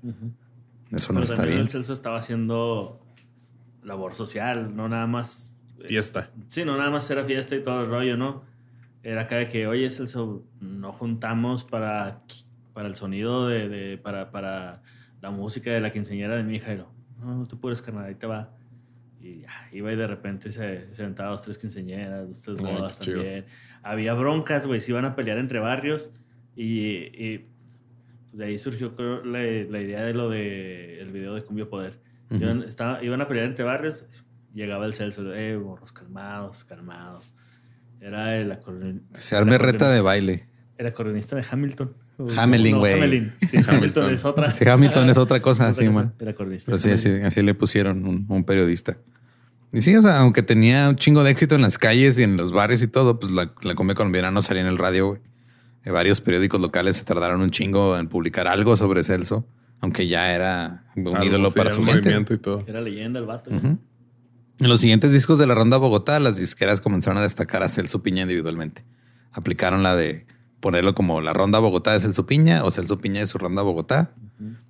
Eso 0.92 1.13
no 1.13 1.24
está 1.24 1.44
bien. 1.46 1.60
el 1.60 1.70
Celso 1.70 1.94
estaba 1.94 2.18
haciendo 2.20 3.00
labor 3.84 4.13
social, 4.13 4.76
no 4.76 4.89
nada 4.89 5.08
más. 5.08 5.56
eh, 5.80 5.88
Fiesta. 5.89 6.30
Sí, 6.48 6.66
no 6.66 6.78
nada 6.78 6.89
más 6.92 7.10
era 7.10 7.24
fiesta 7.26 7.56
y 7.56 7.63
todo 7.63 7.82
el 7.82 7.89
rollo, 7.89 8.16
¿no? 8.18 8.44
Era 9.04 9.22
acá 9.22 9.38
de 9.38 9.50
que, 9.50 9.68
oye, 9.68 9.89
Celso, 9.89 10.44
no 10.62 10.94
juntamos 10.94 11.63
para, 11.63 12.22
para 12.74 12.88
el 12.88 12.96
sonido 12.96 13.48
de, 13.48 13.70
de- 13.70 13.98
para, 13.98 14.32
para 14.32 14.82
la 15.22 15.32
música 15.32 15.72
de 15.72 15.82
la 15.82 15.92
quinceañera 15.92 16.36
de 16.38 16.44
mi 16.44 16.56
hija. 16.56 16.74
Y 16.74 16.78
lo, 16.78 16.93
no, 17.24 17.36
no 17.36 17.48
te 17.48 17.56
puedes, 17.56 17.82
carnal, 17.82 18.06
ahí 18.06 18.16
te 18.16 18.28
va. 18.28 18.52
Y 19.22 19.42
ya, 19.42 19.50
iba 19.72 19.92
y 19.92 19.96
de 19.96 20.08
repente 20.08 20.52
se, 20.52 20.94
se 20.94 21.02
aventaba 21.04 21.30
dos, 21.30 21.44
tres 21.44 21.58
quinceañeras, 21.58 22.28
dos, 22.28 22.42
tres 22.42 22.58
Ay, 22.66 22.74
bodas 22.76 23.00
chido. 23.00 23.18
también. 23.22 23.46
Había 23.82 24.14
broncas, 24.14 24.68
güey, 24.68 24.82
se 24.82 24.92
iban 24.92 25.06
a 25.06 25.16
pelear 25.16 25.38
entre 25.38 25.60
barrios 25.60 26.10
y, 26.56 26.90
y, 27.24 27.50
pues 28.30 28.40
de 28.40 28.46
ahí 28.46 28.58
surgió 28.58 28.96
creo, 28.96 29.24
la, 29.24 29.40
la 29.40 29.82
idea 29.82 30.04
de 30.04 30.14
lo 30.14 30.30
de 30.30 31.00
el 31.00 31.12
video 31.12 31.34
de 31.36 31.44
Cumbio 31.44 31.70
Poder. 31.70 32.00
Ujú. 32.30 32.42
iban, 32.44 32.64
estaba- 32.64 33.04
iban 33.04 33.22
a 33.22 33.28
pelear 33.28 33.46
entre 33.48 33.64
barrios, 33.64 34.06
llegaba 34.54 34.86
el 34.86 34.94
Celso, 34.94 35.34
eh, 35.34 35.58
morros, 35.58 35.92
calmados, 35.94 36.64
calmados. 36.64 37.34
Era 38.02 38.36
el 38.38 38.52
acordeon- 38.52 39.04
Se 39.16 39.36
arme 39.38 39.58
reta 39.58 39.90
de 39.90 40.00
acordeonista- 40.00 40.04
baile. 40.04 40.50
El 40.78 40.88
acordeonista 40.88 41.36
de 41.38 41.46
Hamilton. 41.50 41.96
Hamelin, 42.38 42.78
güey. 42.80 42.94
Hamelin. 42.96 43.34
Sí, 43.50 43.58
Hamilton 43.68 44.14
es 44.14 44.26
otra. 44.26 44.52
Sí, 44.52 44.68
Hamilton 44.68 45.10
es 45.10 45.18
otra 45.18 45.42
cosa, 45.42 45.70
Otra 45.70 45.76
sí, 45.76 45.88
cosa, 45.88 46.00
man. 46.00 46.14
El 46.20 46.28
acordeonista. 46.30 46.72
Pero 46.72 46.80
sí, 46.80 46.90
así, 46.92 47.10
así 47.24 47.42
le 47.42 47.54
pusieron 47.54 48.06
un, 48.06 48.26
un 48.28 48.44
periodista. 48.44 48.98
Y 49.72 49.82
sí, 49.82 49.96
o 49.96 50.02
sea, 50.02 50.20
aunque 50.20 50.44
tenía 50.44 50.90
un 50.90 50.96
chingo 50.98 51.24
de 51.24 51.32
éxito 51.32 51.56
en 51.56 51.62
las 51.62 51.78
calles 51.78 52.18
y 52.20 52.24
en 52.24 52.38
los 52.38 52.52
barrios 52.52 52.82
y 52.84 52.88
todo, 52.88 53.20
pues 53.20 53.32
la, 53.32 53.52
la 53.64 53.76
cumbia 53.76 53.96
colombiana 53.96 54.30
no 54.32 54.42
salía 54.42 54.62
en 54.62 54.68
el 54.68 54.78
radio, 54.78 55.08
güey. 55.08 55.22
Eh, 55.86 55.92
varios 55.92 56.22
periódicos 56.22 56.62
locales 56.62 56.98
se 56.98 57.04
tardaron 57.06 57.42
un 57.42 57.50
chingo 57.52 57.98
en 57.98 58.08
publicar 58.08 58.48
algo 58.48 58.78
sobre 58.78 59.04
Celso, 59.04 59.48
aunque 59.82 60.08
ya 60.08 60.34
era 60.34 60.84
un 60.96 61.08
Algo, 61.08 61.24
ídolo 61.26 61.50
sí, 61.50 61.58
para 61.58 61.70
era 61.70 61.76
su 61.76 61.82
un 61.82 61.88
gente. 61.88 62.02
movimiento 62.02 62.34
y 62.34 62.38
todo. 62.38 62.64
Era 62.68 62.82
leyenda 62.82 63.20
el 63.20 63.26
vato. 63.26 63.50
Ujú. 63.50 63.78
En 64.60 64.70
los 64.70 64.80
siguientes 64.80 65.12
discos 65.12 65.40
de 65.40 65.48
la 65.48 65.56
ronda 65.56 65.78
Bogotá, 65.78 66.20
las 66.20 66.38
disqueras 66.38 66.80
comenzaron 66.80 67.18
a 67.18 67.22
destacar 67.24 67.64
a 67.64 67.70
Celso 67.70 68.04
Piña 68.04 68.22
individualmente. 68.22 68.86
Aplicaron 69.32 69.82
la 69.82 69.96
de 69.96 70.28
ponerlo 70.63 70.95
como 70.95 71.19
la 71.19 71.34
ronda 71.34 71.60
Bogotá 71.60 71.91
de 71.91 71.99
Celso 71.99 72.26
Piña 72.26 72.63
o 72.63 72.71
Celso 72.71 72.97
Piña 72.97 73.19
de 73.19 73.28
su 73.28 73.38
ronda 73.38 73.62
Bogotá. 73.62 74.12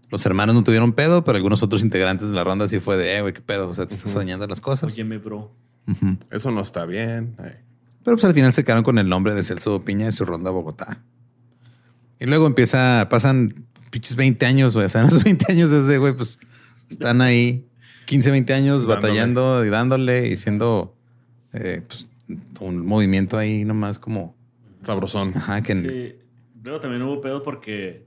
Los 0.10 0.26
hermanos 0.26 0.56
no 0.56 0.64
tuvieron 0.64 0.92
pedo, 0.94 1.24
pero 1.24 1.36
algunos 1.38 1.62
otros 1.62 1.84
integrantes 1.84 2.30
de 2.30 2.36
la 2.36 2.44
ronda 2.44 2.68
sí 2.68 2.80
fue 2.80 2.98
de, 2.98 3.16
eh, 3.16 3.22
güey, 3.22 3.32
qué 3.32 3.42
pedo, 3.42 3.70
o 3.70 3.74
sea, 3.76 3.86
te 3.86 3.94
estás 3.94 4.16
dañando 4.16 4.48
las 4.48 4.60
cosas. 4.60 4.92
Óyeme, 4.92 5.20
bro. 5.20 5.52
Ujú. 5.88 6.18
Eso 6.32 6.50
no 6.50 6.62
está 6.62 6.88
bien. 6.88 7.36
Ay. 7.38 7.52
Pero 8.04 8.18
pues 8.18 8.26
al 8.26 8.34
final 8.34 8.52
se 8.54 8.64
quedaron 8.64 8.84
con 8.84 8.98
el 8.98 9.08
nombre 9.08 9.36
de 9.36 9.44
Celso 9.44 9.82
Piña 9.82 10.08
de 10.08 10.12
su 10.12 10.26
ronda 10.26 10.50
Bogotá. 10.50 11.04
Y 12.20 12.26
luego 12.26 12.48
empieza, 12.48 13.08
pasan 13.10 13.54
pinches 13.92 14.16
20 14.16 14.46
años, 14.48 14.74
güey. 14.74 14.88
O 14.88 14.90
sea, 14.90 15.02
en 15.02 15.08
esos 15.08 15.24
20 15.24 15.52
años 15.52 15.70
desde, 15.70 16.00
güey, 16.00 16.14
pues 16.14 16.40
Están 16.90 17.22
ahí 17.22 17.68
15, 18.06 18.32
20 18.32 18.54
años 18.54 18.88
Dándole. 18.88 18.96
batallando 18.96 19.64
y 19.66 19.70
dándole 19.70 20.28
y 20.28 20.38
siendo 20.38 20.96
eh, 21.54 21.84
pues, 21.88 22.10
un 22.60 22.84
movimiento 22.84 23.38
ahí 23.38 23.64
nomás 23.64 24.00
como, 24.00 24.36
Sabrosón. 24.84 25.30
ajá, 25.36 25.62
que 25.62 25.76
Sí. 25.76 26.16
Luego 26.64 26.80
también 26.80 27.02
hubo 27.02 27.20
pedo 27.22 27.42
porque 27.44 28.06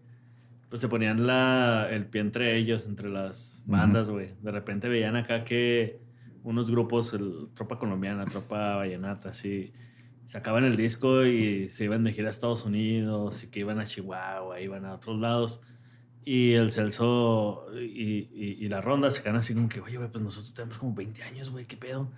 pues 0.68 0.80
se 0.80 0.88
ponían 0.88 1.26
la, 1.26 1.88
el 1.90 2.06
pie 2.06 2.20
entre 2.22 2.56
ellos, 2.56 2.86
entre 2.86 3.08
las 3.08 3.62
bandas, 3.66 4.10
güey. 4.10 4.30
De 4.42 4.50
repente 4.50 4.88
veían 4.88 5.14
acá 5.16 5.44
que 5.44 6.00
unos 6.42 6.70
grupos, 6.70 7.12
el, 7.14 7.48
tropa 7.54 7.78
colombiana, 7.78 8.24
tropa 8.24 8.76
vallenata, 8.76 9.28
así, 9.30 9.72
sacaban 10.24 10.64
el 10.64 10.76
disco 10.76 11.24
y 11.26 11.68
se 11.68 11.84
iban 11.84 12.02
de 12.04 12.12
gira 12.12 12.28
a 12.28 12.30
Estados 12.30 12.64
Unidos 12.64 13.44
y 13.44 13.48
que 13.48 13.60
iban 13.60 13.78
a 13.78 13.84
Chihuahua, 13.84 14.60
iban 14.60 14.84
a 14.86 14.94
otros 14.94 15.18
lados. 15.20 15.60
Y 16.24 16.54
el 16.54 16.72
Celso 16.72 17.66
y, 17.80 18.28
y- 18.34 18.56
y 18.60 18.68
la 18.68 18.80
ronda 18.80 19.10
se 19.12 19.22
quedan 19.22 19.36
así 19.36 19.54
como 19.54 19.68
que, 19.68 19.80
oye, 19.80 19.96
güey, 19.98 20.10
pues 20.10 20.24
nosotros 20.24 20.52
tenemos 20.54 20.78
como 20.78 20.94
20 20.94 21.22
años, 21.22 21.50
güey, 21.50 21.66
¿qué 21.66 21.76
pedo? 21.76 22.10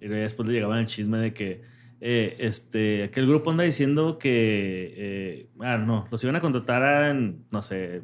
Y 0.00 0.08
después 0.08 0.48
le 0.48 0.54
llegaban 0.54 0.78
el 0.78 0.86
chisme 0.86 1.18
de 1.18 1.34
que 1.34 1.62
eh, 2.04 2.34
este, 2.40 3.04
aquel 3.04 3.28
grupo 3.28 3.52
anda 3.52 3.62
diciendo 3.62 4.18
que, 4.18 4.92
eh, 4.96 5.46
ah, 5.60 5.78
no, 5.78 6.08
los 6.10 6.22
iban 6.24 6.34
a 6.34 6.40
contratar 6.40 7.10
en, 7.10 7.44
no 7.52 7.62
sé, 7.62 8.02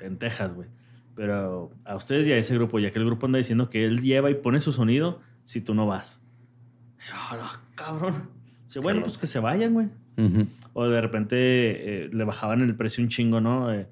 en 0.00 0.16
Texas, 0.16 0.54
güey. 0.54 0.68
Pero 1.14 1.70
a 1.84 1.96
ustedes 1.96 2.26
y 2.26 2.32
a 2.32 2.38
ese 2.38 2.54
grupo, 2.54 2.78
y 2.78 2.86
aquel 2.86 3.04
grupo 3.04 3.26
anda 3.26 3.36
diciendo 3.38 3.68
que 3.68 3.84
él 3.84 4.00
lleva 4.00 4.30
y 4.30 4.34
pone 4.34 4.58
su 4.58 4.72
sonido 4.72 5.20
si 5.44 5.60
tú 5.60 5.74
no 5.74 5.86
vas. 5.86 6.22
"Ah, 7.12 7.60
cabrón. 7.74 8.30
Bueno, 8.82 9.02
pues 9.02 9.18
que 9.18 9.26
se 9.26 9.38
vayan, 9.38 9.74
güey. 9.74 9.88
O 10.72 10.88
de 10.88 11.00
repente 11.00 11.36
eh, 11.36 12.10
le 12.10 12.24
bajaban 12.24 12.62
el 12.62 12.74
precio 12.74 13.04
un 13.04 13.10
chingo, 13.10 13.40
¿no? 13.40 13.72
Eh, 13.72 13.86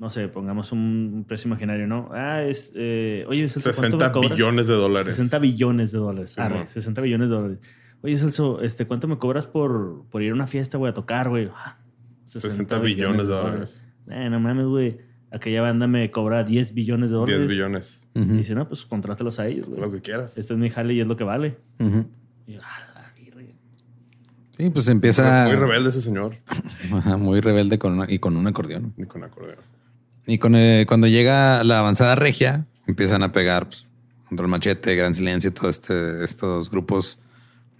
no 0.00 0.10
sé, 0.10 0.28
pongamos 0.28 0.72
un, 0.72 1.24
precio 1.28 1.48
imaginario, 1.48 1.86
¿no? 1.86 2.08
Ah, 2.12 2.42
es. 2.42 2.72
eh, 2.74 3.24
oye, 3.28 3.42
¿cuánto 3.42 3.60
60 3.60 4.06
me 4.06 4.12
cobras? 4.12 4.32
billones 4.32 4.66
de 4.66 4.74
dólares. 4.74 5.06
60 5.14 5.38
billones 5.38 5.92
de 5.92 5.98
dólares. 5.98 6.30
Sí, 6.32 6.40
Arre, 6.40 6.58
mon. 6.58 6.66
60 6.66 7.00
billones 7.02 7.30
de 7.30 7.36
dólares. 7.36 7.58
Oye, 8.02 8.16
Celso, 8.16 8.60
este, 8.62 8.86
¿cuánto 8.86 9.08
me 9.08 9.18
cobras 9.18 9.46
por, 9.46 10.04
por 10.10 10.22
ir 10.22 10.30
a 10.32 10.34
una 10.34 10.46
fiesta, 10.46 10.78
güey, 10.78 10.90
a 10.90 10.94
tocar, 10.94 11.28
güey? 11.28 11.50
Ah, 11.54 11.78
60 12.24 12.78
billones 12.78 13.26
de 13.26 13.32
dólares. 13.32 13.84
Eh, 14.08 14.28
no 14.30 14.40
mames, 14.40 14.66
güey. 14.66 14.98
Aquella 15.32 15.60
banda 15.62 15.86
me 15.86 16.10
cobra 16.10 16.42
10 16.42 16.72
billones 16.74 17.10
de 17.10 17.16
dólares. 17.16 17.42
10 17.42 17.48
billones. 17.50 18.08
Y 18.14 18.20
dice, 18.20 18.54
no, 18.54 18.66
pues 18.68 18.84
contrátelos 18.84 19.38
a 19.38 19.46
ellos, 19.46 19.68
güey. 19.68 19.80
Lo 19.80 19.90
que 19.92 20.00
quieras. 20.00 20.36
Este 20.38 20.54
es 20.54 20.58
mi 20.58 20.70
jale 20.70 20.94
y 20.94 21.00
es 21.00 21.06
lo 21.06 21.16
que 21.16 21.24
vale. 21.24 21.58
Y 22.46 22.54
yo, 22.54 22.60
"A 22.62 22.94
la 22.94 23.12
virgen". 23.16 23.54
Sí, 24.56 24.70
pues 24.70 24.88
empieza 24.88 25.44
Muy 25.46 25.56
rebelde 25.56 25.90
ese 25.90 26.00
señor. 26.00 26.36
Ajá, 26.92 27.16
muy 27.16 27.40
rebelde 27.40 27.78
con 27.78 27.92
una- 27.92 28.10
y 28.10 28.18
con 28.18 28.36
un 28.36 28.46
acordeón. 28.46 28.92
Ni 28.96 29.06
con 29.06 29.22
acordeón. 29.22 29.58
Y 30.26 30.38
con, 30.38 30.54
eh, 30.56 30.84
cuando 30.88 31.06
llega 31.06 31.62
la 31.64 31.78
avanzada 31.80 32.14
regia, 32.14 32.66
empiezan 32.86 33.22
a 33.22 33.30
pegar 33.32 33.66
pues, 33.66 33.88
contra 34.28 34.44
el 34.46 34.50
machete, 34.50 34.94
gran 34.96 35.14
silencio, 35.14 35.52
todos 35.52 35.70
este, 35.72 36.24
estos 36.24 36.70
grupos. 36.70 37.18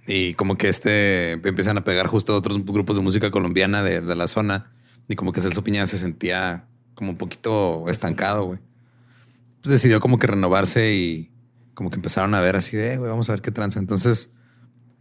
Y 0.07 0.35
como 0.35 0.57
que 0.57 0.69
este 0.69 1.33
empiezan 1.33 1.79
a 1.79 1.85
pegar 1.85 2.07
justo 2.07 2.35
otros 2.37 2.65
grupos 2.65 2.97
de 2.97 3.03
música 3.03 3.31
colombiana 3.31 3.83
de, 3.83 4.01
de 4.01 4.17
la 4.17 4.27
zona. 4.29 4.73
Y 5.09 5.17
como 5.17 5.33
que 5.33 5.41
Celso 5.41 5.63
Piña 5.65 5.87
se 5.87 5.99
sentía 5.99 6.67
como 6.95 7.11
un 7.11 7.17
poquito 7.19 7.85
estancado, 7.89 8.45
güey. 8.45 8.59
Pues 9.63 9.73
decidió 9.73 10.01
como 10.01 10.19
que 10.19 10.27
renovarse 10.27 10.95
y 10.95 11.31
como 11.75 11.91
que 11.91 11.97
empezaron 11.97 12.35
a 12.35 12.41
ver 12.41 12.57
así 12.57 12.77
de, 12.77 12.95
"Eh, 12.95 12.97
güey, 12.99 13.11
vamos 13.11 13.29
a 13.29 13.33
ver 13.33 13.43
qué 13.43 13.51
tranza. 13.51 13.79
Entonces, 13.79 14.31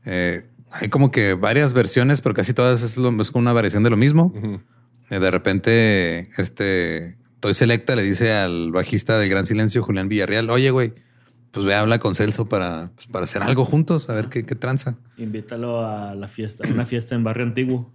eh, 0.06 0.46
hay 0.72 0.90
como 0.90 1.12
que 1.12 1.34
varias 1.34 1.74
versiones, 1.74 2.22
pero 2.22 2.36
casi 2.36 2.54
todas 2.54 2.82
es, 2.84 2.98
lo, 2.98 3.10
es 3.22 3.32
como 3.32 3.42
una 3.42 3.54
variación 3.54 3.84
de 3.84 3.90
lo 3.90 3.98
mismo. 3.98 4.34
Eh, 5.10 5.20
De 5.20 5.32
repente, 5.32 6.30
este 6.38 7.16
Toy 7.40 7.54
Selecta 7.54 7.96
le 7.96 8.04
dice 8.04 8.34
al 8.34 8.72
bajista 8.72 9.18
del 9.18 9.30
Gran 9.30 9.46
Silencio, 9.46 9.82
Julián 9.82 10.10
Villarreal, 10.10 10.50
oye, 10.50 10.72
güey, 10.72 10.94
pues 11.52 11.66
ve, 11.66 11.74
habla 11.74 12.00
con 12.00 12.16
Celso 12.16 12.48
para, 12.48 12.92
pues, 12.96 13.08
para 13.08 13.24
hacer 13.24 13.42
algo 13.44 13.66
juntos, 13.66 14.10
a 14.10 14.14
ver 14.14 14.30
qué, 14.30 14.46
qué 14.46 14.56
tranza. 14.56 14.98
Invítalo 15.18 15.86
a 15.86 16.16
la 16.16 16.28
fiesta, 16.28 16.68
a 16.68 16.72
una 16.72 16.86
fiesta 16.86 17.16
en 17.16 17.24
Barrio 17.24 17.46
Antiguo. 17.46 17.94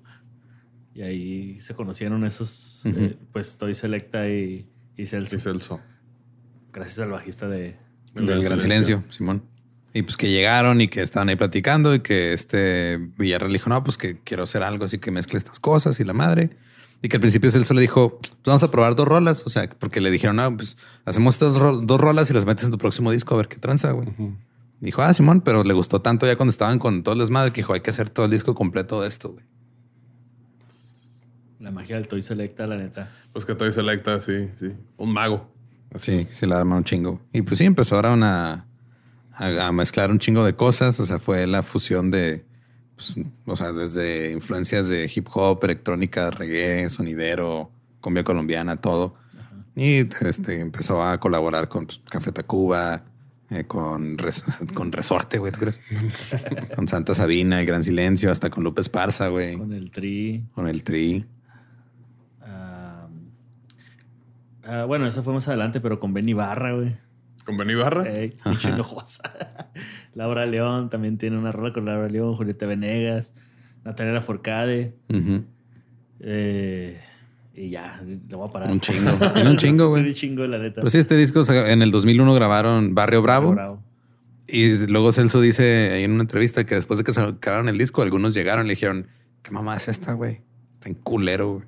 Y 0.94 1.02
ahí 1.02 1.60
se 1.60 1.74
conocieron 1.74 2.24
esos, 2.24 2.82
Ujú. 2.84 3.00
eh, 3.00 3.16
pues, 3.32 3.58
Toy 3.58 3.74
Selecta 3.74 4.28
y, 4.28 4.68
y 4.96 5.06
Celso. 5.06 5.36
Sí, 5.38 5.42
Celso. 5.42 5.80
Gracias 6.72 7.00
al 7.00 7.10
bajista 7.10 7.48
de... 7.48 7.76
Del 8.14 8.44
Gran 8.44 8.60
Silencio, 8.60 9.04
Simón. 9.08 9.42
Y 9.92 10.02
pues 10.02 10.16
que 10.16 10.30
llegaron 10.30 10.80
y 10.80 10.88
que 10.88 11.02
estaban 11.02 11.28
ahí 11.28 11.36
platicando 11.36 11.94
y 11.94 12.00
que 12.00 12.32
este 12.32 12.98
Villarreal 13.16 13.52
dijo, 13.52 13.70
no, 13.70 13.82
pues 13.84 13.96
que 13.96 14.18
quiero 14.20 14.42
hacer 14.44 14.62
algo 14.62 14.84
así 14.84 14.98
que 14.98 15.10
mezcle 15.12 15.38
estas 15.38 15.60
cosas 15.60 15.98
y 16.00 16.04
la 16.04 16.12
madre. 16.12 16.50
Y 17.04 17.08
que 17.10 17.16
al 17.18 17.20
principio 17.20 17.50
Celso 17.50 17.74
le 17.74 17.82
dijo, 17.82 18.18
pues 18.18 18.32
vamos 18.46 18.62
a 18.62 18.70
probar 18.70 18.96
dos 18.96 19.06
rolas. 19.06 19.42
O 19.46 19.50
sea, 19.50 19.68
porque 19.78 20.00
le 20.00 20.10
dijeron, 20.10 20.36
no, 20.36 20.56
pues 20.56 20.78
hacemos 21.04 21.34
estas 21.34 21.56
ro- 21.56 21.80
dos 21.82 22.00
rolas 22.00 22.30
y 22.30 22.32
las 22.32 22.46
metes 22.46 22.64
en 22.64 22.70
tu 22.70 22.78
próximo 22.78 23.10
disco 23.12 23.34
a 23.34 23.36
ver 23.36 23.48
qué 23.48 23.56
tranza, 23.58 23.90
güey. 23.92 24.08
Dijo, 24.80 25.02
ah, 25.02 25.12
Simón, 25.12 25.42
pero 25.42 25.64
le 25.64 25.74
gustó 25.74 26.00
tanto 26.00 26.24
ya 26.26 26.36
cuando 26.36 26.48
estaban 26.50 26.78
con 26.78 27.02
todo 27.02 27.12
el 27.12 27.20
desmadre 27.20 27.52
que 27.52 27.60
dijo, 27.60 27.74
hay 27.74 27.80
que 27.82 27.90
hacer 27.90 28.08
todo 28.08 28.24
el 28.24 28.30
disco 28.32 28.54
completo 28.54 29.02
de 29.02 29.08
esto, 29.08 29.32
güey. 29.32 29.44
La 31.60 31.70
magia 31.70 31.96
del 31.96 32.08
Toy 32.08 32.22
Selecta, 32.22 32.66
la 32.66 32.76
neta. 32.76 33.10
Pues 33.32 33.44
que 33.44 33.54
Toy 33.54 33.70
Selecta, 33.72 34.20
sí, 34.22 34.48
sí. 34.56 34.68
Un 34.96 35.12
mago. 35.12 35.50
Sí, 35.96 36.26
se 36.30 36.46
la 36.46 36.58
arma 36.58 36.76
un 36.76 36.84
chingo. 36.84 37.20
Y 37.32 37.42
pues 37.42 37.58
sí, 37.58 37.64
empezaron 37.64 38.22
a, 38.22 38.66
a, 39.32 39.66
a 39.66 39.72
mezclar 39.72 40.10
un 40.10 40.18
chingo 40.18 40.44
de 40.44 40.54
cosas. 40.56 40.98
O 41.00 41.06
sea, 41.06 41.18
fue 41.18 41.46
la 41.46 41.62
fusión 41.62 42.10
de, 42.10 42.44
pues, 42.96 43.14
o 43.46 43.56
sea, 43.56 43.72
desde 43.72 44.30
influencias 44.32 44.88
de 44.88 45.10
hip 45.14 45.28
hop, 45.34 45.60
electrónica, 45.64 46.30
reggae, 46.30 46.88
sonidero, 46.90 47.70
cumbia 48.00 48.24
colombiana, 48.24 48.76
todo. 48.76 49.14
Y 49.76 50.06
este 50.24 50.60
empezó 50.60 51.02
a 51.02 51.18
colaborar 51.18 51.68
con 51.68 51.86
pues, 51.86 52.00
Café 52.08 52.30
Tacuba, 52.32 53.04
eh, 53.50 53.64
con, 53.64 54.16
Res- 54.18 54.44
con 54.72 54.92
Resorte, 54.92 55.38
güey, 55.38 55.50
¿tú 55.52 55.60
crees? 55.60 55.80
con 56.76 56.86
Santa 56.88 57.14
Sabina, 57.14 57.60
El 57.60 57.66
Gran 57.66 57.82
Silencio, 57.82 58.30
hasta 58.30 58.50
con 58.50 58.62
Lupe 58.64 58.80
Esparza, 58.82 59.28
güey, 59.28 59.58
Con 59.58 59.72
el 59.72 59.90
Tri. 59.90 60.44
con 60.54 60.68
el 60.68 60.82
Tri. 60.84 61.26
ah, 62.42 63.08
ah, 64.64 64.84
bueno, 64.86 65.06
eso 65.06 65.22
fue 65.22 65.32
más 65.34 65.48
adelante, 65.48 65.80
pero 65.80 65.98
con 66.00 66.12
Benny 66.14 66.32
Barra, 66.34 66.72
güey. 66.74 66.96
Con 67.44 67.56
Benny 67.56 67.74
Barra. 67.74 68.08
Ey. 68.08 68.36
Laura 70.14 70.46
León 70.46 70.90
también 70.90 71.18
tiene 71.18 71.38
una 71.38 71.52
rola 71.52 71.72
con 71.72 71.84
Laura 71.84 72.08
León, 72.08 72.34
Julieta 72.34 72.66
Venegas, 72.66 73.32
Natalia 73.84 74.12
Laforcade. 74.12 74.94
Ujú. 75.12 75.44
eh, 76.20 77.00
y 77.56 77.70
ya, 77.70 78.02
le 78.04 78.34
voy 78.34 78.48
a 78.48 78.52
parar. 78.52 78.70
Un 78.70 78.80
chingo. 78.80 79.12
Tiene 79.32 79.50
un 79.50 79.56
chingo, 79.58 79.88
güey. 79.88 80.02
Un 80.02 80.12
chingo, 80.12 80.44
la 80.46 80.58
neta. 80.58 80.76
Pero 80.80 80.90
sí, 80.90 80.98
este 80.98 81.16
disco 81.16 81.44
en 81.52 81.82
el 81.82 81.92
2001 81.92 82.34
grabaron 82.34 82.94
Barrio 82.96 83.22
Bravo. 83.22 83.80
Y 84.48 84.88
luego 84.88 85.12
Celso 85.12 85.40
dice 85.40 85.92
ahí 85.92 86.04
en 86.04 86.12
una 86.12 86.22
entrevista 86.22 86.64
que 86.66 86.74
después 86.74 86.98
de 86.98 87.04
que 87.04 87.12
sacaron 87.12 87.68
el 87.68 87.78
disco, 87.78 88.02
algunos 88.02 88.34
llegaron 88.34 88.66
y 88.66 88.68
le 88.68 88.74
dijeron, 88.74 89.06
¿qué 89.42 89.52
mamá 89.52 89.76
es 89.76 89.88
esta, 89.88 90.14
güey? 90.14 90.40
Está 90.72 90.88
en 90.88 90.96
culero, 90.96 91.52
güey. 91.54 91.64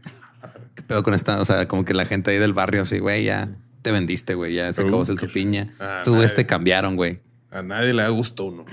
¿Qué 0.75 0.83
pedo 0.83 1.03
con 1.03 1.15
esta? 1.15 1.41
O 1.41 1.45
sea, 1.45 1.69
como 1.69 1.85
que 1.85 1.95
la 1.95 2.05
gente 2.05 2.33
ahí 2.33 2.39
del 2.39 2.53
barrio 2.53 2.83
así, 2.83 2.99
güey, 2.99 3.25
ya 3.25 3.49
te 3.87 3.93
vendiste, 3.93 4.35
güey, 4.35 4.55
ya 4.55 4.73
se 4.73 4.83
acabó 4.83 5.05
Celso 5.05 5.29
Piña. 5.29 5.73
ah, 5.79 5.95
Estos 5.99 6.13
güeyes 6.17 6.35
te 6.35 6.45
cambiaron, 6.45 6.97
güey. 6.97 7.21
A 7.53 7.63
nadie 7.63 7.95
le 7.95 8.03
da 8.03 8.09
gusto 8.09 8.47
uno. 8.47 8.65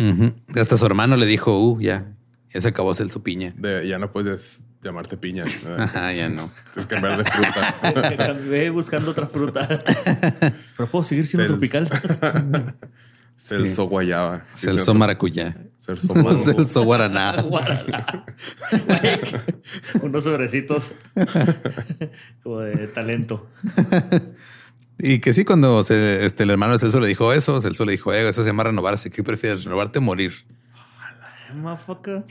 Hasta 0.60 0.76
su 0.76 0.86
hermano 0.88 1.18
le 1.18 1.28
dijo, 1.28 1.56
uh, 1.60 1.80
ya, 1.80 2.16
ya 2.50 2.60
se 2.62 2.68
acabó 2.70 2.96
Celso 2.96 3.22
Piña. 3.22 3.54
De- 3.56 3.88
ya 3.88 4.00
no 4.00 4.12
puedes 4.12 4.64
llamarte 4.82 5.16
piña. 5.16 5.46
Ajá, 5.78 6.12
ya 6.14 6.30
no. 6.30 6.50
Tienes 6.74 6.88
que 6.88 6.96
cambiar 6.96 7.24
de 7.24 7.26
fruta. 7.30 8.34
Ve 8.50 8.72
buscando 8.72 9.12
otra 9.12 9.28
fruta. 9.28 9.68
Pero 10.78 10.90
puedo 10.90 11.04
seguir 11.04 11.26
siendo 11.28 11.48
tropical. 11.50 11.88
Celso 13.36 13.86
Guayaba. 13.86 14.46
Celso. 14.56 14.96
Maracuyá. 14.96 15.56
Celso. 15.78 16.12
Celso 16.38 16.84
Guaraná. 16.86 17.44
Güey, 17.44 17.64
Unos 20.02 20.24
sobrecitos 20.24 20.94
como 22.44 22.60
de 22.62 22.88
talento. 22.88 23.48
Y 25.00 25.20
que 25.20 25.34
sí, 25.34 25.44
cuando 25.44 25.84
se- 25.84 26.26
este, 26.26 26.44
el 26.44 26.50
hermano 26.52 26.74
de 26.74 26.80
Celso 26.80 27.00
le 27.00 27.08
dijo 27.08 27.34
eso, 27.34 27.62
Celso 27.62 27.84
le 27.86 27.94
dijo, 27.94 28.14
eh, 28.14 28.28
eso 28.30 28.44
se 28.44 28.50
llama 28.50 28.64
renovarse. 28.64 29.10
¿Qué 29.10 29.24
prefieres, 29.24 29.64
renovarte 29.64 30.00
o 30.00 30.02
morir? 30.02 30.34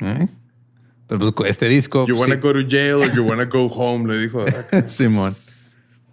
¿Eh? 0.00 0.28
Pero 1.08 1.32
pues 1.32 1.50
este 1.50 1.68
disco. 1.68 2.06
You 2.06 2.16
wanna 2.16 2.36
sí. 2.36 2.40
go 2.40 2.52
to 2.52 2.60
jail 2.68 2.94
or 2.94 3.12
you 3.14 3.22
wanna 3.24 3.44
go 3.46 3.66
home, 3.68 4.12
le 4.12 4.20
dijo. 4.20 4.44
Simón. 4.88 5.32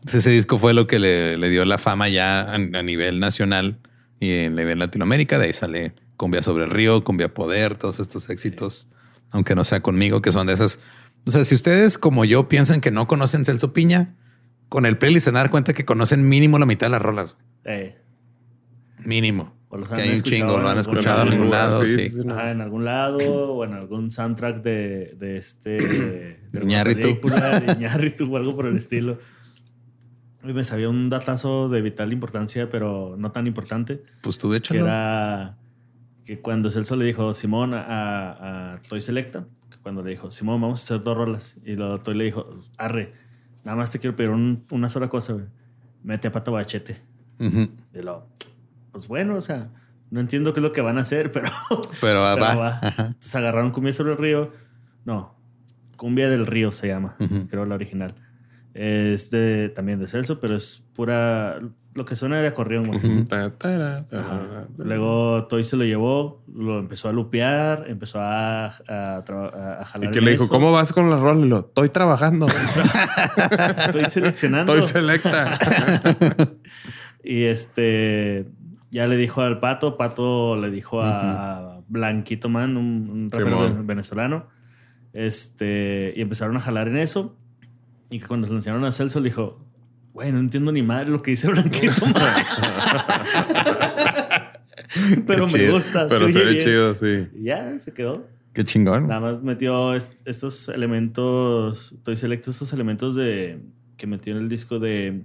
Pues 0.03 0.15
ese 0.15 0.31
disco 0.31 0.57
fue 0.57 0.73
lo 0.73 0.87
que 0.87 0.97
le, 0.99 1.37
le 1.37 1.49
dio 1.49 1.65
la 1.65 1.77
fama 1.77 2.09
ya 2.09 2.41
a, 2.41 2.55
a 2.55 2.57
nivel 2.83 3.19
nacional 3.19 3.79
y 4.19 4.31
en 4.31 4.55
nivel 4.55 4.79
Latinoamérica. 4.79 5.37
De 5.39 5.45
ahí 5.45 5.53
sale 5.53 5.93
Cumbia 6.17 6.41
sobre 6.41 6.65
el 6.65 6.69
Río, 6.71 7.03
Cumbia 7.03 7.33
Poder, 7.33 7.77
todos 7.77 7.99
estos 7.99 8.29
éxitos, 8.29 8.87
aunque 9.31 9.55
no 9.55 9.63
sea 9.63 9.81
conmigo, 9.81 10.21
que 10.21 10.31
son 10.31 10.47
de 10.47 10.53
esas. 10.53 10.79
O 11.25 11.31
sea, 11.31 11.43
si 11.45 11.53
ustedes 11.55 11.97
como 11.97 12.25
yo 12.25 12.47
piensan 12.49 12.79
que 12.81 12.91
no 12.91 13.07
conocen 13.07 13.43
Celso 13.45 13.73
Piña, 13.73 14.15
con 14.69 14.85
el 14.85 14.97
playlist 14.97 15.25
se 15.25 15.31
van 15.31 15.37
a 15.37 15.39
dar 15.41 15.51
cuenta 15.51 15.73
que 15.73 15.83
conocen 15.85 16.27
mínimo 16.29 16.57
la 16.59 16.65
mitad 16.65 16.87
de 16.87 16.91
las 16.91 17.01
rolas. 17.01 17.33
güey. 17.65 17.75
Eh, 17.77 17.97
Mínimo. 19.05 19.55
O 19.69 19.77
los 19.77 19.87
Que 19.89 19.95
han 19.95 20.01
hay 20.01 20.15
un 20.15 20.21
chingo, 20.21 20.59
lo 20.59 20.67
han 20.67 20.77
algún 20.77 20.97
escuchado 20.97 21.21
en 21.27 21.33
algún 21.33 21.49
lado. 21.51 21.85
sí, 21.85 21.95
Sí, 21.97 22.09
sí, 22.09 22.21
sí. 22.23 22.29
ajá, 22.29 22.51
en 22.51 22.61
algún 22.61 22.85
lado 22.85 23.53
o 23.53 23.63
en 23.63 23.73
algún 23.73 24.09
soundtrack 24.11 24.63
de, 24.63 25.13
de 25.17 25.37
este. 25.37 25.77
de 26.51 26.59
una 26.59 26.63
Iñárritu. 26.63 27.01
película, 27.01 27.59
de 27.59 27.73
Iñárritu 27.77 28.33
o 28.33 28.37
algo 28.37 28.55
por 28.55 28.65
el 28.65 28.77
estilo. 28.77 29.19
me 30.43 30.63
sabía 30.63 30.89
un 30.89 31.09
datazo 31.09 31.69
de 31.69 31.81
vital 31.81 32.11
importancia, 32.11 32.69
pero 32.69 33.15
no 33.17 33.31
tan 33.31 33.45
importante. 33.45 34.01
Pues 34.21 34.37
tú, 34.39 34.51
de 34.51 34.57
hecho, 34.57 34.73
que 34.73 34.79
era 34.79 35.57
que 36.25 36.39
cuando 36.41 36.69
Celso 36.71 36.95
le 36.95 37.05
dijo 37.05 37.33
Simón 37.33 37.73
a, 37.75 38.73
a 38.73 38.81
Toy 38.89 39.01
Selecta, 39.01 39.45
cuando 39.83 40.01
le 40.03 40.11
dijo 40.11 40.29
Simón, 40.31 40.61
vamos 40.61 40.79
a 40.81 40.83
hacer 40.83 41.03
dos 41.03 41.15
rolas, 41.15 41.57
y 41.63 41.75
lo 41.75 42.01
Toy 42.01 42.15
le 42.15 42.23
dijo, 42.25 42.57
arre, 42.77 43.13
nada 43.63 43.77
más 43.77 43.91
te 43.91 43.99
quiero 43.99 44.15
pedir 44.15 44.29
una 44.29 44.89
sola 44.89 45.09
cosa, 45.09 45.33
güey. 45.33 45.45
Mete 46.03 46.27
a 46.27 46.31
Pato 46.31 46.51
Bachete. 46.51 47.01
Y 47.39 48.01
lo, 48.01 48.27
pues 48.91 49.07
bueno, 49.07 49.35
o 49.35 49.41
sea, 49.41 49.69
no 50.11 50.19
entiendo 50.19 50.53
qué 50.53 50.59
es 50.59 50.63
lo 50.63 50.73
que 50.73 50.81
van 50.81 50.97
a 50.97 51.01
hacer, 51.01 51.31
pero. 51.33 51.49
Pero, 52.01 52.21
va. 52.21 52.79
Entonces 52.83 53.35
agarraron 53.35 53.71
cumbia 53.71 53.93
sobre 53.93 54.13
el 54.13 54.17
río. 54.17 54.51
No, 55.05 55.35
cumbia 55.97 56.29
del 56.29 56.45
río 56.47 56.71
se 56.71 56.87
llama, 56.87 57.15
creo 57.49 57.65
la 57.65 57.75
original. 57.75 58.15
Es 58.73 59.31
de, 59.31 59.69
también 59.69 59.99
de 59.99 60.07
Celso, 60.07 60.39
pero 60.39 60.55
es 60.55 60.83
pura. 60.93 61.59
Lo 61.95 62.05
que 62.05 62.15
suena 62.15 62.39
de 62.39 62.47
acordeón, 62.47 62.87
güey. 62.87 62.99
Luego 64.77 65.47
Toy 65.47 65.63
se 65.63 65.75
lo 65.75 65.83
llevó, 65.83 66.43
lo 66.53 66.79
empezó 66.79 67.09
a 67.09 67.11
lupear, 67.13 67.85
empezó 67.87 68.19
a, 68.21 68.67
a, 68.67 69.85
jalar. 69.85 70.09
Y 70.09 70.11
que 70.11 70.21
le 70.21 70.31
dijo, 70.31 70.47
¿cómo 70.47 70.71
vas 70.71 70.93
con 70.93 71.09
la 71.09 71.17
rol? 71.17 71.45
Y 71.45 71.49
lo, 71.49 71.59
estoy 71.59 71.89
trabajando. 71.89 72.47
estoy 73.85 74.05
seleccionando. 74.05 74.75
Estoy 74.75 75.01
selecta. 75.01 75.57
y 77.23 77.43
este 77.43 78.45
ya 78.91 79.07
le 79.07 79.17
dijo 79.17 79.41
al 79.41 79.59
Pato, 79.59 79.97
Pato 79.97 80.57
le 80.57 80.71
dijo 80.71 81.01
a 81.01 81.81
Blanquito 81.87 82.49
Man, 82.49 82.77
un, 82.77 83.29
rapero 83.31 83.83
venezolano. 83.83 84.47
Este, 85.13 86.13
y 86.15 86.21
empezaron 86.21 86.57
a 86.57 86.59
jalar 86.59 86.87
en 86.87 86.97
eso. 86.97 87.35
Y 88.09 88.19
que 88.19 88.27
cuando 88.27 88.47
se 88.47 88.53
le 88.53 88.57
enseñaron 88.57 88.85
a 88.85 88.91
Celso, 88.91 89.19
le 89.19 89.29
dijo, 89.29 89.59
güey, 90.13 90.31
no 90.31 90.39
entiendo 90.39 90.71
ni 90.71 90.81
madre 90.81 91.09
lo 91.09 91.21
que 91.21 91.31
dice 91.31 91.47
Blanquito 91.47 92.05
pero 95.27 95.47
me 95.47 95.71
gusta. 95.71 96.07
Pero 96.07 96.29
se 96.29 96.43
ve 96.43 96.57
chido, 96.59 96.95
sí. 96.95 97.27
ya, 97.41 97.77
se 97.79 97.93
quedó. 97.93 98.27
Qué 98.53 98.63
chingón. 98.63 99.07
Nada 99.07 99.19
más 99.19 99.41
metió 99.43 99.93
estos 99.93 100.69
elementos, 100.69 101.93
estoy 101.93 102.15
selecto 102.15 102.51
estos 102.51 102.73
elementos 102.73 103.15
de 103.15 103.61
que 103.95 104.07
metió 104.07 104.35
en 104.35 104.41
el 104.41 104.49
disco 104.49 104.79
de 104.79 105.23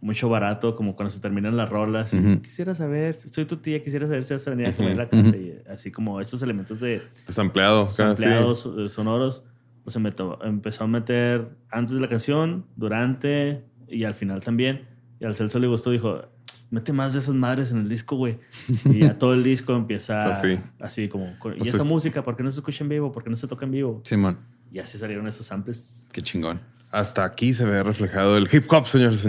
mucho 0.00 0.28
barato, 0.28 0.76
como 0.76 0.94
cuando 0.94 1.10
se 1.10 1.20
terminan 1.20 1.56
las 1.56 1.68
rolas. 1.68 2.16
Quisiera 2.42 2.74
saber, 2.74 3.16
soy 3.16 3.44
tu 3.44 3.56
tía, 3.56 3.82
quisiera 3.82 4.06
saber 4.06 4.24
si 4.24 4.34
vas 4.34 4.46
a 4.46 4.50
venir 4.50 4.68
a 4.68 4.76
comer 4.76 4.96
la 4.96 5.08
casa. 5.08 5.32
así 5.68 5.90
como 5.90 6.20
esos 6.20 6.42
elementos 6.42 6.80
de... 6.80 7.02
Desempleados. 7.26 7.96
Desempleados 7.96 8.68
eh, 8.78 8.88
sonoros. 8.88 9.44
Se 9.86 9.98
empezó 9.98 10.84
a 10.84 10.86
meter 10.86 11.48
antes 11.70 11.94
de 11.94 12.00
la 12.00 12.08
canción, 12.08 12.66
durante 12.76 13.64
y 13.88 14.04
al 14.04 14.14
final 14.14 14.40
también. 14.40 14.88
Y 15.20 15.24
al 15.24 15.34
Celso 15.34 15.58
le 15.58 15.66
gustó, 15.66 15.90
dijo, 15.90 16.22
mete 16.70 16.92
más 16.92 17.12
de 17.12 17.20
esas 17.20 17.34
madres 17.34 17.70
en 17.70 17.78
el 17.78 17.88
disco, 17.88 18.16
güey. 18.16 18.38
Y 18.84 19.00
ya 19.00 19.18
todo 19.18 19.34
el 19.34 19.42
disco 19.42 19.74
empieza 19.74 20.24
pues 20.40 20.60
así 20.80 21.08
como... 21.08 21.26
y 21.26 21.58
pues 21.58 21.68
esta 21.68 21.84
música, 21.84 22.22
¿por 22.22 22.36
qué 22.36 22.42
no 22.42 22.50
se 22.50 22.56
escucha 22.56 22.84
en 22.84 22.90
vivo? 22.90 23.12
¿Por 23.12 23.24
qué 23.24 23.30
no 23.30 23.36
se 23.36 23.46
toca 23.46 23.64
en 23.64 23.72
vivo? 23.72 24.02
Simón. 24.04 24.38
Y 24.72 24.78
así 24.78 24.98
salieron 24.98 25.26
esos 25.26 25.46
samples. 25.46 26.08
Qué 26.12 26.22
chingón. 26.22 26.60
Hasta 26.90 27.24
aquí 27.24 27.54
se 27.54 27.64
ve 27.64 27.82
reflejado 27.82 28.36
el 28.36 28.48
hip 28.50 28.70
hop, 28.72 28.86
señores 28.86 29.20
Sí, 29.20 29.28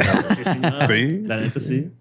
sí. 0.88 1.22
La 1.24 1.40
neta 1.40 1.60
sí. 1.60 1.92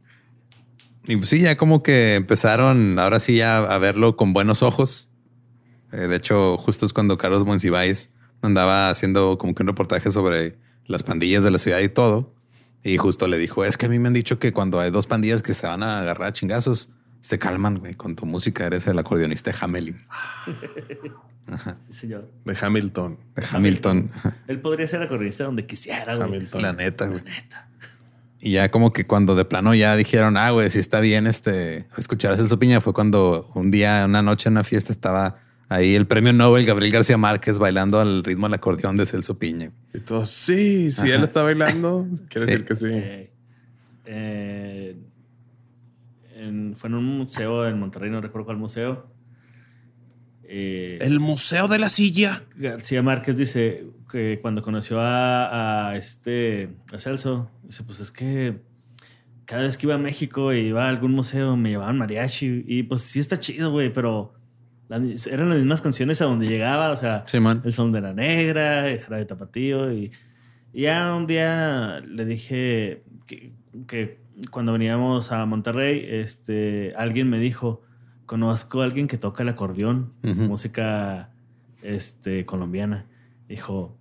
Y 1.08 1.16
pues 1.16 1.28
sí, 1.28 1.40
ya 1.40 1.56
como 1.56 1.82
que 1.82 2.14
empezaron 2.14 2.98
ahora 2.98 3.20
sí 3.20 3.36
ya 3.36 3.58
a 3.58 3.78
verlo 3.78 4.16
con 4.16 4.32
buenos 4.32 4.62
ojos. 4.62 5.10
Eh, 5.92 6.08
de 6.08 6.16
hecho, 6.16 6.58
justo 6.58 6.84
es 6.84 6.92
cuando 6.92 7.16
Carlos 7.16 7.44
Monsiváis 7.44 8.10
andaba 8.42 8.90
haciendo 8.90 9.38
como 9.38 9.54
que 9.54 9.62
un 9.62 9.68
reportaje 9.68 10.10
sobre 10.10 10.58
las 10.86 11.02
pandillas 11.02 11.44
de 11.44 11.50
la 11.50 11.58
ciudad 11.58 11.80
y 11.80 11.88
todo. 11.88 12.34
Y 12.82 12.98
justo 12.98 13.26
le 13.26 13.38
dijo, 13.38 13.64
es 13.64 13.76
que 13.76 13.86
a 13.86 13.88
mí 13.88 13.98
me 13.98 14.08
han 14.08 14.14
dicho 14.14 14.38
que 14.38 14.52
cuando 14.52 14.78
hay 14.78 14.90
dos 14.90 15.06
pandillas 15.06 15.42
que 15.42 15.54
se 15.54 15.66
van 15.66 15.82
a 15.82 16.00
agarrar 16.00 16.28
a 16.28 16.32
chingazos, 16.32 16.90
se 17.20 17.38
calman, 17.38 17.78
güey, 17.78 17.94
con 17.94 18.14
tu 18.14 18.26
música. 18.26 18.66
Eres 18.66 18.86
el 18.86 18.98
acordeonista 18.98 19.50
de 19.50 19.58
Hamelin. 19.60 20.00
Sí, 21.88 21.92
señor. 22.00 22.28
De 22.44 22.56
Hamilton. 22.60 23.20
De 23.36 23.44
Hamilton. 23.48 24.10
Él 24.48 24.60
podría 24.60 24.88
ser 24.88 25.02
acordeonista 25.02 25.44
donde 25.44 25.64
quisiera, 25.64 26.16
güey. 26.16 26.26
Hamilton. 26.26 26.60
La 26.60 26.72
neta, 26.72 27.06
güey. 27.06 27.22
La 27.22 27.30
neta. 27.30 27.68
Y 28.40 28.52
ya 28.52 28.70
como 28.70 28.92
que 28.92 29.06
cuando 29.06 29.34
de 29.34 29.44
plano 29.44 29.74
ya 29.74 29.96
dijeron, 29.96 30.36
ah, 30.36 30.50
güey, 30.50 30.70
si 30.70 30.78
está 30.78 31.00
bien 31.00 31.26
este 31.26 31.86
escuchar 31.96 32.32
a 32.32 32.36
Celso 32.36 32.58
Piña, 32.58 32.80
fue 32.80 32.92
cuando 32.92 33.48
un 33.54 33.70
día, 33.70 34.04
una 34.06 34.22
noche 34.22 34.48
en 34.48 34.54
una 34.54 34.64
fiesta 34.64 34.92
estaba 34.92 35.38
ahí 35.68 35.94
el 35.94 36.06
premio 36.06 36.32
Nobel 36.32 36.66
Gabriel 36.66 36.92
García 36.92 37.16
Márquez 37.16 37.58
bailando 37.58 38.00
al 38.00 38.24
ritmo 38.24 38.46
del 38.46 38.54
acordeón 38.54 38.96
de 38.96 39.06
Celso 39.06 39.38
Piña. 39.38 39.72
Y 39.92 40.00
todos, 40.00 40.30
sí, 40.30 40.90
si 40.92 41.10
él 41.10 41.22
está 41.22 41.42
bailando, 41.42 42.06
quiere 42.28 42.46
decir 42.46 42.66
que 42.66 42.76
sí. 42.76 42.88
Eh, 42.90 43.30
eh, 44.06 44.96
fue 46.74 46.88
en 46.88 46.94
un 46.94 47.04
museo 47.04 47.66
en 47.66 47.78
Monterrey, 47.78 48.10
no 48.10 48.20
recuerdo 48.20 48.46
cuál 48.46 48.58
museo. 48.58 49.10
Eh, 50.48 50.98
el 51.00 51.18
Museo 51.18 51.66
de 51.66 51.78
la 51.78 51.88
Silla. 51.88 52.44
García 52.56 53.02
Márquez 53.02 53.36
dice 53.36 53.86
que 54.10 54.38
cuando 54.40 54.62
conoció 54.62 54.98
a, 55.00 55.94
este 55.96 56.70
a 56.92 56.98
Celso, 56.98 57.50
dice, 57.64 57.82
pues 57.82 57.98
es 57.98 58.12
que 58.12 58.60
cada 59.44 59.64
vez 59.64 59.76
que 59.76 59.86
iba 59.86 59.96
a 59.96 59.98
México 59.98 60.52
y 60.52 60.58
iba 60.58 60.86
a 60.86 60.88
algún 60.88 61.12
museo 61.12 61.56
me 61.56 61.70
llevaban 61.70 61.98
mariachi 61.98 62.64
y 62.66 62.84
pues 62.84 63.02
sí 63.02 63.18
está 63.18 63.38
chido, 63.38 63.72
güey, 63.72 63.92
pero 63.92 64.35
eran 64.88 65.48
las 65.48 65.58
mismas 65.58 65.80
canciones 65.80 66.20
a 66.22 66.26
donde 66.26 66.46
llegaba, 66.46 66.90
o 66.90 66.96
sea, 66.96 67.24
el 67.64 67.72
son 67.72 67.92
de 67.92 68.00
la 68.00 68.12
negra, 68.12 68.88
el 68.88 69.00
jarabe 69.00 69.24
tapatío 69.24 69.92
y, 69.92 70.12
y, 70.72 70.82
ya 70.82 71.14
un 71.14 71.26
día 71.26 72.00
le 72.06 72.24
dije 72.24 73.02
que, 73.26 73.52
que 73.86 74.20
cuando 74.50 74.72
veníamos 74.72 75.32
a 75.32 75.44
Monterrey, 75.46 76.06
este, 76.08 76.94
alguien 76.96 77.30
me 77.30 77.38
dijo, 77.38 77.82
conozco 78.26 78.82
a 78.82 78.84
alguien 78.84 79.06
que 79.06 79.18
toca 79.18 79.42
el 79.42 79.48
acordeón, 79.48 80.12
música 80.22 81.30
este, 81.82 82.44
colombiana. 82.44 83.06
Dijo, 83.48 83.96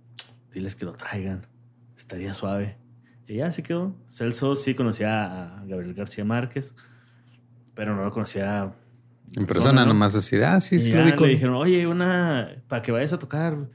diles 0.52 0.76
que 0.76 0.84
lo 0.84 0.92
traigan, 0.92 1.46
estaría 1.96 2.34
suave. 2.34 2.76
Y 3.28 3.36
ya 3.36 3.50
se 3.50 3.62
quedó. 3.62 3.96
Celso 4.08 4.54
sí 4.56 4.74
conocía 4.74 5.60
a 5.60 5.64
Gabriel 5.64 5.94
García 5.94 6.24
Márquez, 6.24 6.74
pero 7.74 7.94
no 7.94 8.04
lo 8.04 8.12
conocía. 8.12 8.74
En 9.34 9.46
persona, 9.46 9.84
nomás 9.84 10.14
así, 10.14 10.36
ah, 10.36 10.60
sí, 10.60 10.80
sí. 10.80 10.92
le 10.92 11.12
dijeron, 11.28 11.56
oye, 11.56 11.86
una, 11.86 12.62
para 12.68 12.82
que 12.82 12.92
vayas 12.92 13.12
a 13.12 13.18
tocar 13.18 13.68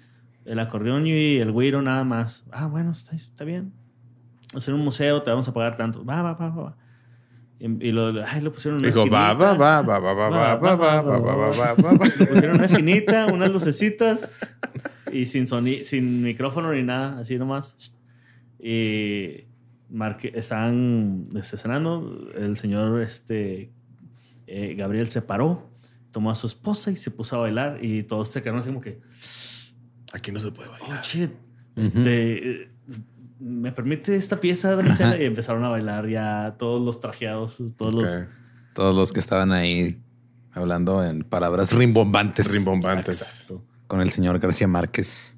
el 0.45 0.59
acordeón 0.59 1.05
y 1.05 1.37
el 1.37 1.51
güiro 1.51 1.81
nada 1.81 2.03
más. 2.03 2.45
Ah, 2.51 2.67
bueno, 2.67 2.91
está, 2.91 3.15
está 3.15 3.43
bien 3.43 3.73
hacer 4.53 4.73
un 4.73 4.81
museo, 4.81 5.21
te 5.21 5.29
vamos 5.29 5.47
a 5.47 5.53
pagar 5.53 5.77
tanto. 5.77 6.03
Va, 6.03 6.21
va, 6.21 6.33
va, 6.33 6.49
va. 6.49 6.77
Y, 7.59 7.91
lo, 7.91 8.25
ay, 8.25 8.41
lo 8.41 8.51
pusieron 8.51 8.79
en 8.79 8.85
una 8.85 8.89
esquinita. 8.89 9.33
va, 9.33 9.53
va, 9.53 9.81
va, 9.81 9.99
va, 9.99 9.99
va, 9.99 10.13
va, 10.13 10.55
va, 10.55 10.75
va, 10.75 11.01
va, 11.01 11.01
va, 11.01 11.19
va, 11.19 11.73
va, 11.73 11.91
Lo 11.91 12.25
pusieron 12.25 12.49
en 12.49 12.55
una 12.55 12.65
esquinita, 12.65 13.27
unas 13.27 13.51
lucecitas 13.51 14.57
y 15.11 15.27
sin 15.27 15.45
soni 15.45 15.85
sin 15.85 16.23
micrófono 16.23 16.73
ni 16.73 16.81
nada, 16.81 17.19
así 17.19 17.37
nomás. 17.37 17.95
Y 18.59 19.45
marque, 19.89 20.31
estaban 20.33 21.25
cenando, 21.43 22.31
el 22.35 22.57
señor 22.57 22.99
este, 22.99 23.71
eh, 24.51 24.75
Gabriel 24.75 25.09
se 25.09 25.21
paró, 25.21 25.69
tomó 26.11 26.29
a 26.29 26.35
su 26.35 26.47
esposa 26.47 26.91
y 26.91 26.97
se 26.97 27.09
puso 27.09 27.37
a 27.37 27.39
bailar 27.39 27.79
y 27.81 28.03
todos 28.03 28.27
se 28.27 28.41
quedaron 28.41 28.59
así 28.59 28.69
como 28.69 28.81
que... 28.81 28.99
Aquí 30.13 30.31
no 30.31 30.39
se 30.39 30.51
puede 30.51 30.67
bailar. 30.69 30.99
Oh, 30.99 31.03
shit. 31.03 31.31
Este 31.77 32.69
me 33.39 33.71
permite 33.71 34.15
esta 34.15 34.39
pieza, 34.39 34.75
de 34.75 35.23
y 35.23 35.25
empezaron 35.25 35.63
a 35.63 35.69
bailar 35.69 36.07
ya 36.07 36.55
todos 36.59 36.81
los 36.83 36.99
trajeados, 36.99 37.61
todos 37.75 37.93
los... 37.93 38.09
Todos 38.73 38.95
los 38.95 39.11
que 39.11 39.19
estaban 39.19 39.51
ahí 39.51 40.01
hablando 40.53 41.03
en 41.03 41.23
palabras 41.23 41.73
rimbombantes. 41.73 42.51
Rimbombantes. 42.53 43.47
Con 43.87 44.01
el 44.01 44.11
señor 44.11 44.39
García 44.39 44.67
Márquez. 44.67 45.37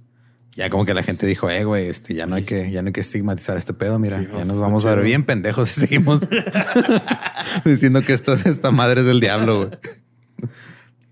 Ya 0.56 0.70
como 0.70 0.86
que 0.86 0.94
la 0.94 1.02
gente 1.02 1.26
dijo, 1.26 1.50
eh, 1.50 1.64
güey, 1.64 1.88
este, 1.88 2.14
ya 2.14 2.28
no 2.28 2.36
hay 2.36 2.44
que, 2.44 2.70
ya 2.72 2.82
no 2.84 2.88
hay 2.88 2.94
que 2.94 3.02
estigmatizar 3.02 3.58
este 3.58 3.74
pedo. 3.74 3.98
Mira, 3.98 4.22
ya 4.22 4.46
nos 4.46 4.60
vamos 4.60 4.86
a 4.86 4.94
ver 4.94 5.04
bien 5.04 5.26
pendejos 5.26 5.70
si 5.70 5.82
seguimos 5.82 6.28
diciendo 7.66 8.02
que 8.02 8.14
esto, 8.14 8.34
esta 8.34 8.72
madre 8.72 9.02
es 9.02 9.08
del 9.08 9.20
diablo, 9.20 9.58
güey. 9.58 9.70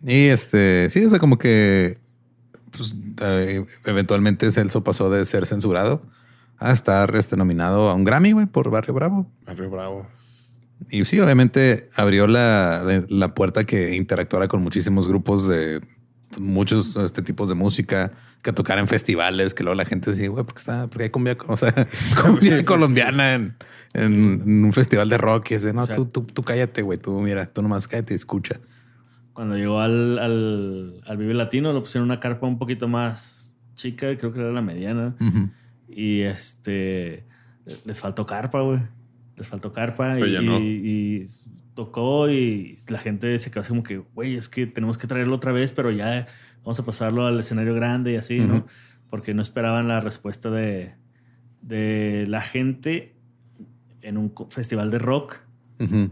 Y 0.04 0.28
este, 0.28 0.90
sí, 0.90 1.04
o 1.06 1.10
sea, 1.10 1.20
como 1.20 1.38
que 1.38 1.98
pues, 2.76 2.96
eh, 3.22 3.66
eventualmente 3.86 4.52
Celso 4.52 4.84
pasó 4.84 5.10
de 5.10 5.26
ser 5.26 5.46
censurado 5.46 6.02
a 6.58 6.72
estar 6.72 7.16
este, 7.16 7.38
nominado 7.38 7.90
a 7.90 7.96
un 7.96 8.04
Grammy, 8.04 8.34
güey, 8.34 8.46
por 8.46 8.70
Barrio 8.70 8.94
Bravo. 8.94 9.28
Barrio 9.46 9.70
Bravo. 9.70 10.08
Y 10.90 11.06
sí, 11.06 11.20
obviamente 11.20 11.90
abrió 11.96 12.28
la, 12.28 13.34
puerta 13.36 13.64
que 13.66 13.96
interactuara 13.96 14.48
con 14.48 14.62
muchísimos 14.62 15.08
grupos 15.08 15.48
de 15.48 15.82
muchos 16.40 16.96
este 16.96 17.22
tipos 17.22 17.50
de 17.50 17.56
música, 17.56 18.12
que 18.42 18.52
tocara 18.54 18.82
en 18.82 18.88
festivales, 18.88 19.54
que 19.54 19.64
luego 19.64 19.76
la 19.76 19.86
gente 19.86 20.12
decía, 20.12 20.30
güey, 20.30 20.44
porque 20.44 20.60
está, 20.60 20.88
porque 20.88 21.04
hay 21.06 21.10
cumbia, 21.10 21.38
o 21.48 21.58
sea, 21.58 21.74
cumbia 22.22 22.64
colombiana 22.66 23.36
en, 23.36 23.56
un 24.66 24.74
festival 24.74 25.10
de 25.10 25.18
rock. 25.18 25.52
Y 25.52 25.54
es 25.56 25.64
de, 25.64 25.74
no, 25.74 25.86
tú, 25.88 26.06
tú, 26.06 26.24
tú, 26.24 26.42
cállate, 26.44 26.82
güey, 26.82 26.98
tú 26.98 27.20
mira, 27.22 27.46
tú 27.46 27.62
nomás 27.62 27.88
cállate 27.88 28.14
y 28.14 28.16
escucha. 28.16 28.60
Cuando 29.34 29.56
llegó 29.56 29.80
al, 29.80 30.20
al, 30.20 31.02
al 31.06 31.18
Vive 31.18 31.34
Latino, 31.34 31.72
lo 31.74 31.82
pusieron 31.82 32.06
una 32.06 32.20
carpa 32.20 32.48
un 32.48 32.58
poquito 32.58 32.88
más 32.88 33.56
chica, 33.76 34.16
creo 34.18 34.34
que 34.34 34.40
era 34.40 34.52
la 34.52 34.62
mediana. 34.62 35.16
Y 35.88 36.22
este 36.22 37.26
les 37.86 38.02
faltó 38.02 38.26
carpa, 38.26 38.62
güey. 38.62 38.80
Les 39.38 39.48
faltó 39.48 39.72
carpa 39.72 40.14
Se 40.14 40.28
y, 40.28 40.32
llenó. 40.32 40.60
y- 40.60 40.64
y 41.24 41.26
tocó 41.74 42.30
y 42.30 42.78
la 42.88 43.00
gente 43.00 43.38
se 43.40 43.52
quedó 43.52 43.62
así 43.62 43.70
como 43.70 43.84
que, 43.84 43.98
güey, 43.98 44.36
es 44.36 44.50
que 44.50 44.68
tenemos 44.68 44.98
que 44.98 45.08
traerlo 45.08 45.36
otra 45.36 45.52
vez, 45.52 45.74
pero 45.74 45.92
ya 45.92 46.28
vamos 46.64 46.80
a 46.80 46.84
pasarlo 46.84 47.26
al 47.26 47.40
escenario 47.40 47.74
grande 47.74 48.14
y 48.14 48.16
así. 48.16 48.40
¿no? 48.40 48.66
Porque 49.10 49.34
no 49.34 49.42
esperaban 49.42 49.88
la 49.88 50.02
respuesta 50.02 50.50
de, 50.50 50.94
de 51.62 52.26
la 52.28 52.42
gente 52.42 53.16
en 54.02 54.18
un 54.18 54.34
festival 54.50 54.92
de 54.92 55.00
rock, 55.00 55.38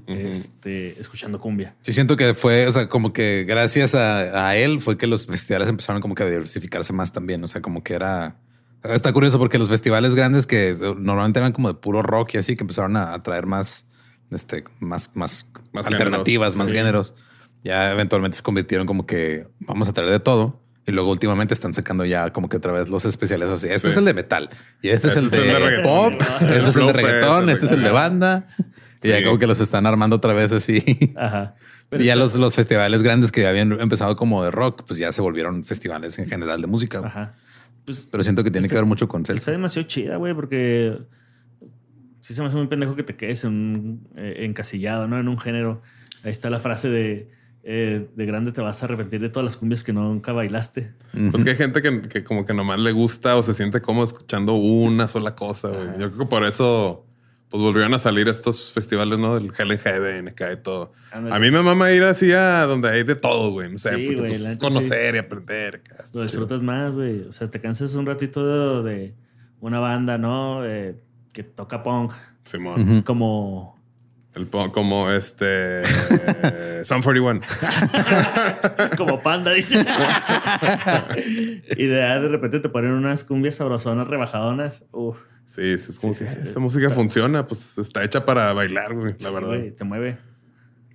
este, 0.07 0.99
escuchando 0.99 1.39
cumbia. 1.39 1.76
Sí, 1.82 1.93
siento 1.93 2.18
que 2.18 2.34
fue, 2.34 2.66
o 2.66 2.72
sea, 2.72 2.89
como 2.89 3.14
que 3.14 3.45
gracias 3.47 3.93
a, 3.93 4.47
a 4.47 4.55
él 4.55 4.82
fue 4.82 4.97
que 4.97 5.05
los 5.05 5.28
festivales 5.28 5.70
empezaron 5.70 6.01
como 6.01 6.16
que 6.16 6.24
a 6.24 6.26
diversificarse 6.26 6.91
más 6.91 7.14
también. 7.14 7.43
O 7.43 7.47
sea, 7.47 7.62
como 7.62 7.84
que 7.84 7.93
era. 7.93 8.39
Está 8.84 9.14
curioso 9.14 9.38
porque 9.38 9.60
los 9.60 9.70
festivales 9.70 10.16
grandes 10.16 10.47
que 10.47 10.76
normalmente 10.97 11.39
eran 11.39 11.51
como 11.51 11.68
de 11.68 11.76
puro 11.76 12.01
rock 12.01 12.34
y 12.34 12.38
así, 12.38 12.55
que 12.55 12.64
empezaron 12.64 12.95
a, 12.97 13.14
a 13.14 13.22
traer 13.22 13.45
más, 13.45 13.86
este, 14.32 14.63
más, 14.80 15.11
más, 15.15 15.47
Más 15.73 15.88
alternativas, 15.88 16.53
géneros. 16.53 16.55
más 16.57 16.69
Sí. 16.69 16.75
géneros. 16.75 17.13
Ya 17.63 17.91
eventualmente 17.91 18.38
se 18.38 18.43
convirtieron 18.43 18.88
como 18.88 19.05
que 19.05 19.47
vamos 19.67 19.88
a 19.89 19.93
traer 19.93 20.09
de 20.11 20.19
todo. 20.19 20.61
Y 20.88 20.91
luego 20.91 21.11
últimamente 21.11 21.53
están 21.53 21.73
sacando 21.73 22.03
ya 22.03 22.32
como 22.34 22.49
que 22.49 22.57
otra 22.57 22.71
vez 22.71 22.89
los 22.89 23.05
especiales 23.05 23.49
así. 23.49 23.67
Este 23.67 23.88
Sí. 23.88 23.91
es 23.91 23.97
el 23.97 24.05
de 24.05 24.13
metal 24.15 24.49
y 24.82 24.89
este 24.89 25.07
Este 25.07 25.07
es 25.09 25.17
el 25.17 25.25
es 25.27 25.34
el 25.34 25.39
de, 25.41 25.47
de 25.53 25.59
reggaetón. 25.59 26.17
pop, 26.17 26.21
este 26.41 26.57
es 26.69 26.75
el 26.77 26.86
de 26.88 26.93
reggaetón, 26.93 27.49
este 27.49 27.65
es 27.67 27.71
el 27.73 27.84
de 27.84 27.91
banda. 27.91 28.47
Y 29.03 29.09
ya 29.09 29.17
Sí. 29.19 29.23
como 29.23 29.38
que 29.38 29.45
los 29.45 29.59
están 29.59 29.86
armando 29.86 30.15
otra 30.15 30.34
vez 30.34 30.51
así. 30.51 30.84
Ajá. 31.15 31.53
Pero 31.89 32.01
Y 32.03 32.07
ya 32.07 32.15
los, 32.15 32.34
los 32.36 32.55
festivales 32.55 33.03
grandes 33.03 33.32
que 33.32 33.45
habían 33.45 33.71
empezado 33.80 34.15
como 34.15 34.43
de 34.43 34.49
rock, 34.51 34.84
pues 34.88 34.99
ya 34.99 35.11
se 35.11 35.21
volvieron 35.21 35.63
festivales 35.63 36.17
en 36.17 36.27
general 36.27 36.59
de 36.61 36.67
música. 36.67 36.99
Ajá. 37.05 37.36
Pues, 37.86 38.07
Pero 38.11 38.23
siento 38.23 38.43
que 38.43 38.49
tiene 38.49 38.65
Este- 38.65 38.73
que 38.75 38.80
ver 38.80 38.86
mucho 38.86 39.07
con 39.07 39.23
Celso. 39.25 39.41
Está 39.41 39.51
demasiado 39.51 39.88
chida, 39.88 40.15
güey, 40.15 40.34
porque 40.34 40.97
sí 42.22 42.34
se 42.34 42.41
me 42.41 42.47
hace 42.47 42.57
muy 42.57 42.67
pendejo 42.67 42.95
que 42.95 43.03
te 43.03 43.15
quedes 43.15 43.43
en 43.43 43.51
un, 43.51 44.07
eh, 44.15 44.45
encasillado, 44.45 45.07
¿no? 45.07 45.20
En 45.20 45.28
un 45.28 45.39
género. 45.39 45.82
Ahí 46.24 46.32
está 46.32 46.49
la 46.49 46.59
frase 46.59 46.89
de 46.89 47.30
eh, 47.63 48.07
de 48.15 48.26
grande 48.26 48.51
te 48.53 48.61
vas 48.61 48.82
a 48.82 48.86
arrepentir 48.86 49.20
de 49.20 49.30
todas 49.30 49.43
las 49.43 49.57
cumbias 49.57 49.84
que 49.84 49.91
nunca 49.91 50.32
bailaste. 50.32 50.93
Pues 51.32 51.43
que 51.43 51.51
hay 51.51 51.55
gente 51.55 51.82
que, 51.82 52.01
que 52.03 52.24
como 52.24 52.45
que 52.45 52.53
nomás 52.53 52.80
le 52.80 52.93
gusta 52.93 53.36
o 53.36 53.43
se 53.43 53.53
siente 53.53 53.82
cómodo 53.82 54.05
escuchando 54.05 54.53
una 54.55 55.07
sola 55.07 55.36
cosa. 55.36 55.67
güey. 55.67 55.88
Yo 55.99 56.09
creo 56.09 56.17
que 56.20 56.26
por 56.26 56.45
eso 56.45 57.05
pues 57.49 57.61
volvieron 57.61 57.93
a 57.93 57.99
salir 57.99 58.28
estos 58.28 58.72
festivales, 58.74 59.17
¿no? 59.20 59.34
Del 59.39 59.51
Heaven 59.51 60.30
acá 60.30 60.53
y 60.53 60.57
todo. 60.57 60.93
Ándale. 61.11 61.36
A 61.36 61.39
mí 61.39 61.51
me 61.51 61.61
mama 61.63 61.91
ir 61.91 62.03
así 62.03 62.32
a 62.32 62.65
donde 62.65 62.89
hay 62.89 63.03
de 63.03 63.15
todo, 63.15 63.51
güey. 63.51 63.72
No 63.72 63.78
sé, 63.78 63.89
Sí, 63.95 64.05
porque 64.05 64.15
güey, 64.22 64.30
pues, 64.30 64.41
la 64.41 64.49
es 64.51 64.55
neta, 64.55 64.67
conocer 64.67 65.15
y 65.15 65.17
aprender. 65.17 65.82
Lo 65.97 66.05
chido. 66.05 66.22
disfrutas 66.24 66.61
más, 66.61 66.95
güey. 66.95 67.22
O 67.22 67.32
sea, 67.32 67.49
te 67.49 67.59
cansas 67.59 67.95
un 67.95 68.05
ratito 68.05 68.84
de, 68.84 68.89
de 68.89 69.13
una 69.61 69.80
banda, 69.80 70.17
¿no? 70.20 70.63
Eh, 70.65 70.95
que 71.34 71.43
toca 71.43 71.84
punk. 71.84 72.13
Simón. 72.43 73.01
Como 73.03 73.80
El 74.34 74.47
como 74.49 75.09
este 75.11 75.84
Sun 76.84 77.01
41. 77.01 77.41
Como 78.97 79.21
panda, 79.21 79.51
dice. 79.51 79.80
y 81.77 81.86
de, 81.86 81.95
de 81.95 82.27
repente 82.27 82.59
te 82.59 82.69
ponen 82.69 82.91
unas 82.91 83.23
cumbias 83.23 83.55
sabrosonas, 83.55 84.07
rebajadonas. 84.07 84.86
Uf, 84.91 85.17
Sí, 85.45 85.80
sí, 85.80 85.89
es 85.89 85.99
como 85.99 86.13
Sí, 86.13 86.19
que 86.25 86.27
sí, 86.27 86.39
esta 86.43 86.59
música 86.59 86.91
funciona, 86.91 87.47
pues 87.47 87.80
está 87.80 88.03
hecha 88.03 88.23
para 88.23 88.53
bailar, 88.53 88.93
güey, 88.93 89.13
la 89.13 89.17
sí, 89.17 89.34
verdad. 89.34 89.47
güey, 89.47 89.71
te 89.71 89.84
mueve. 89.84 90.19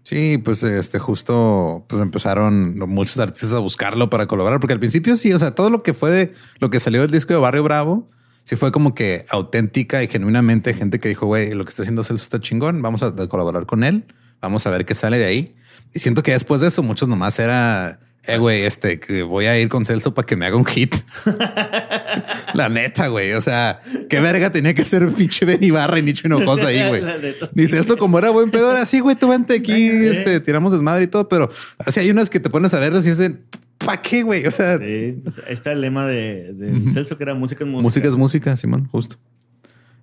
Sí, 0.05 0.39
pues 0.39 0.63
este 0.63 1.01
justo 1.01 1.85
pues 1.89 2.01
empezaron 2.01 2.79
muchos 2.79 3.19
artistas 3.19 3.53
a 3.53 3.59
buscarlo 3.59 4.11
para 4.11 4.29
colaborar, 4.29 4.61
porque 4.61 4.75
al 4.75 4.79
principio 4.79 5.17
sí, 5.17 5.33
o 5.33 5.39
sea, 5.41 5.57
todo 5.57 5.71
lo 5.71 5.83
que 5.83 5.93
fue 5.93 6.11
de 6.13 6.35
lo 6.61 6.71
que 6.71 6.79
salió 6.79 7.01
del 7.01 7.11
disco 7.11 7.33
de 7.33 7.41
Barrio 7.41 7.65
Bravo, 7.65 8.09
sí 8.45 8.57
fue 8.57 8.71
como 8.71 8.95
que 8.95 9.25
auténtica 9.31 10.03
y 10.03 10.09
genuinamente 10.09 10.75
gente 10.75 10.99
que 10.99 11.09
dijo, 11.09 11.27
güey, 11.27 11.53
lo 11.55 11.65
que 11.65 11.71
está 11.71 11.83
haciendo 11.83 12.05
Celso 12.05 12.23
está 12.23 12.41
chingón, 12.41 12.81
vamos 12.83 13.03
a 13.03 13.15
colaborar 13.29 13.67
con 13.67 13.85
él, 13.85 14.05
vamos 14.41 14.67
a 14.67 14.71
ver 14.71 14.85
qué 14.85 14.95
sale 14.95 15.19
de 15.19 15.25
ahí. 15.25 15.57
Y 15.93 16.01
siento 16.01 16.23
que 16.23 16.33
después 16.33 16.61
de 16.61 16.69
eso 16.69 16.83
muchos 16.83 17.09
nomás 17.09 17.39
era, 17.39 18.01
eh, 18.25 18.37
güey, 18.37 18.63
este, 18.63 19.01
que 19.01 19.23
voy 19.23 19.47
a 19.47 19.59
ir 19.59 19.69
con 19.69 19.87
Celso 19.87 20.13
para 20.13 20.27
que 20.27 20.37
me 20.37 20.45
haga 20.45 20.57
un 20.57 20.67
hit. 20.67 20.95
La 22.55 22.69
neta, 22.69 23.09
güey. 23.09 23.33
O 23.35 23.41
sea, 23.41 23.81
qué 24.09 24.21
verga 24.21 24.51
tenía 24.51 24.75
que 24.75 24.85
ser 24.85 25.09
pinche 25.13 25.45
Ben 25.45 25.63
Ibarra 25.63 25.99
y 25.99 26.03
Nicho 26.03 26.27
Hinojosa 26.27 26.69
ahí, 26.69 26.89
güey. 26.89 27.03
Ni 27.55 27.67
sí. 27.67 27.69
Celso, 27.69 27.97
como 27.97 28.19
era 28.19 28.31
buen 28.31 28.51
pedo, 28.51 28.73
era 28.73 28.83
así, 28.83 29.01
güey, 29.01 29.17
tú 29.17 29.29
vente 29.29 29.55
aquí, 29.55 29.89
este, 29.89 30.41
tiramos 30.41 30.73
desmadre 30.73 31.05
y 31.05 31.07
todo, 31.07 31.29
pero 31.29 31.51
así 31.79 32.01
hay 32.01 32.11
unas 32.11 32.29
que 32.29 32.41
te 32.41 32.51
pones 32.51 32.75
a 32.75 32.81
verlas 32.81 33.07
y 33.07 33.11
dicen, 33.11 33.45
¿para 33.85 34.01
qué, 34.01 34.23
güey? 34.23 34.47
O 34.47 34.51
sea, 34.51 34.79
Sí, 34.79 35.21
pues, 35.23 35.39
ahí 35.47 35.53
está 35.53 35.73
el 35.73 35.81
lema 35.81 36.07
de, 36.07 36.53
de 36.53 36.91
Celso, 36.93 37.17
que 37.17 37.25
era 37.25 37.35
música 37.35 37.65
es 37.65 37.71
música. 37.71 37.85
música 37.85 38.09
es 38.09 38.17
música, 38.17 38.57
Simón, 38.57 38.87
justo. 38.87 39.17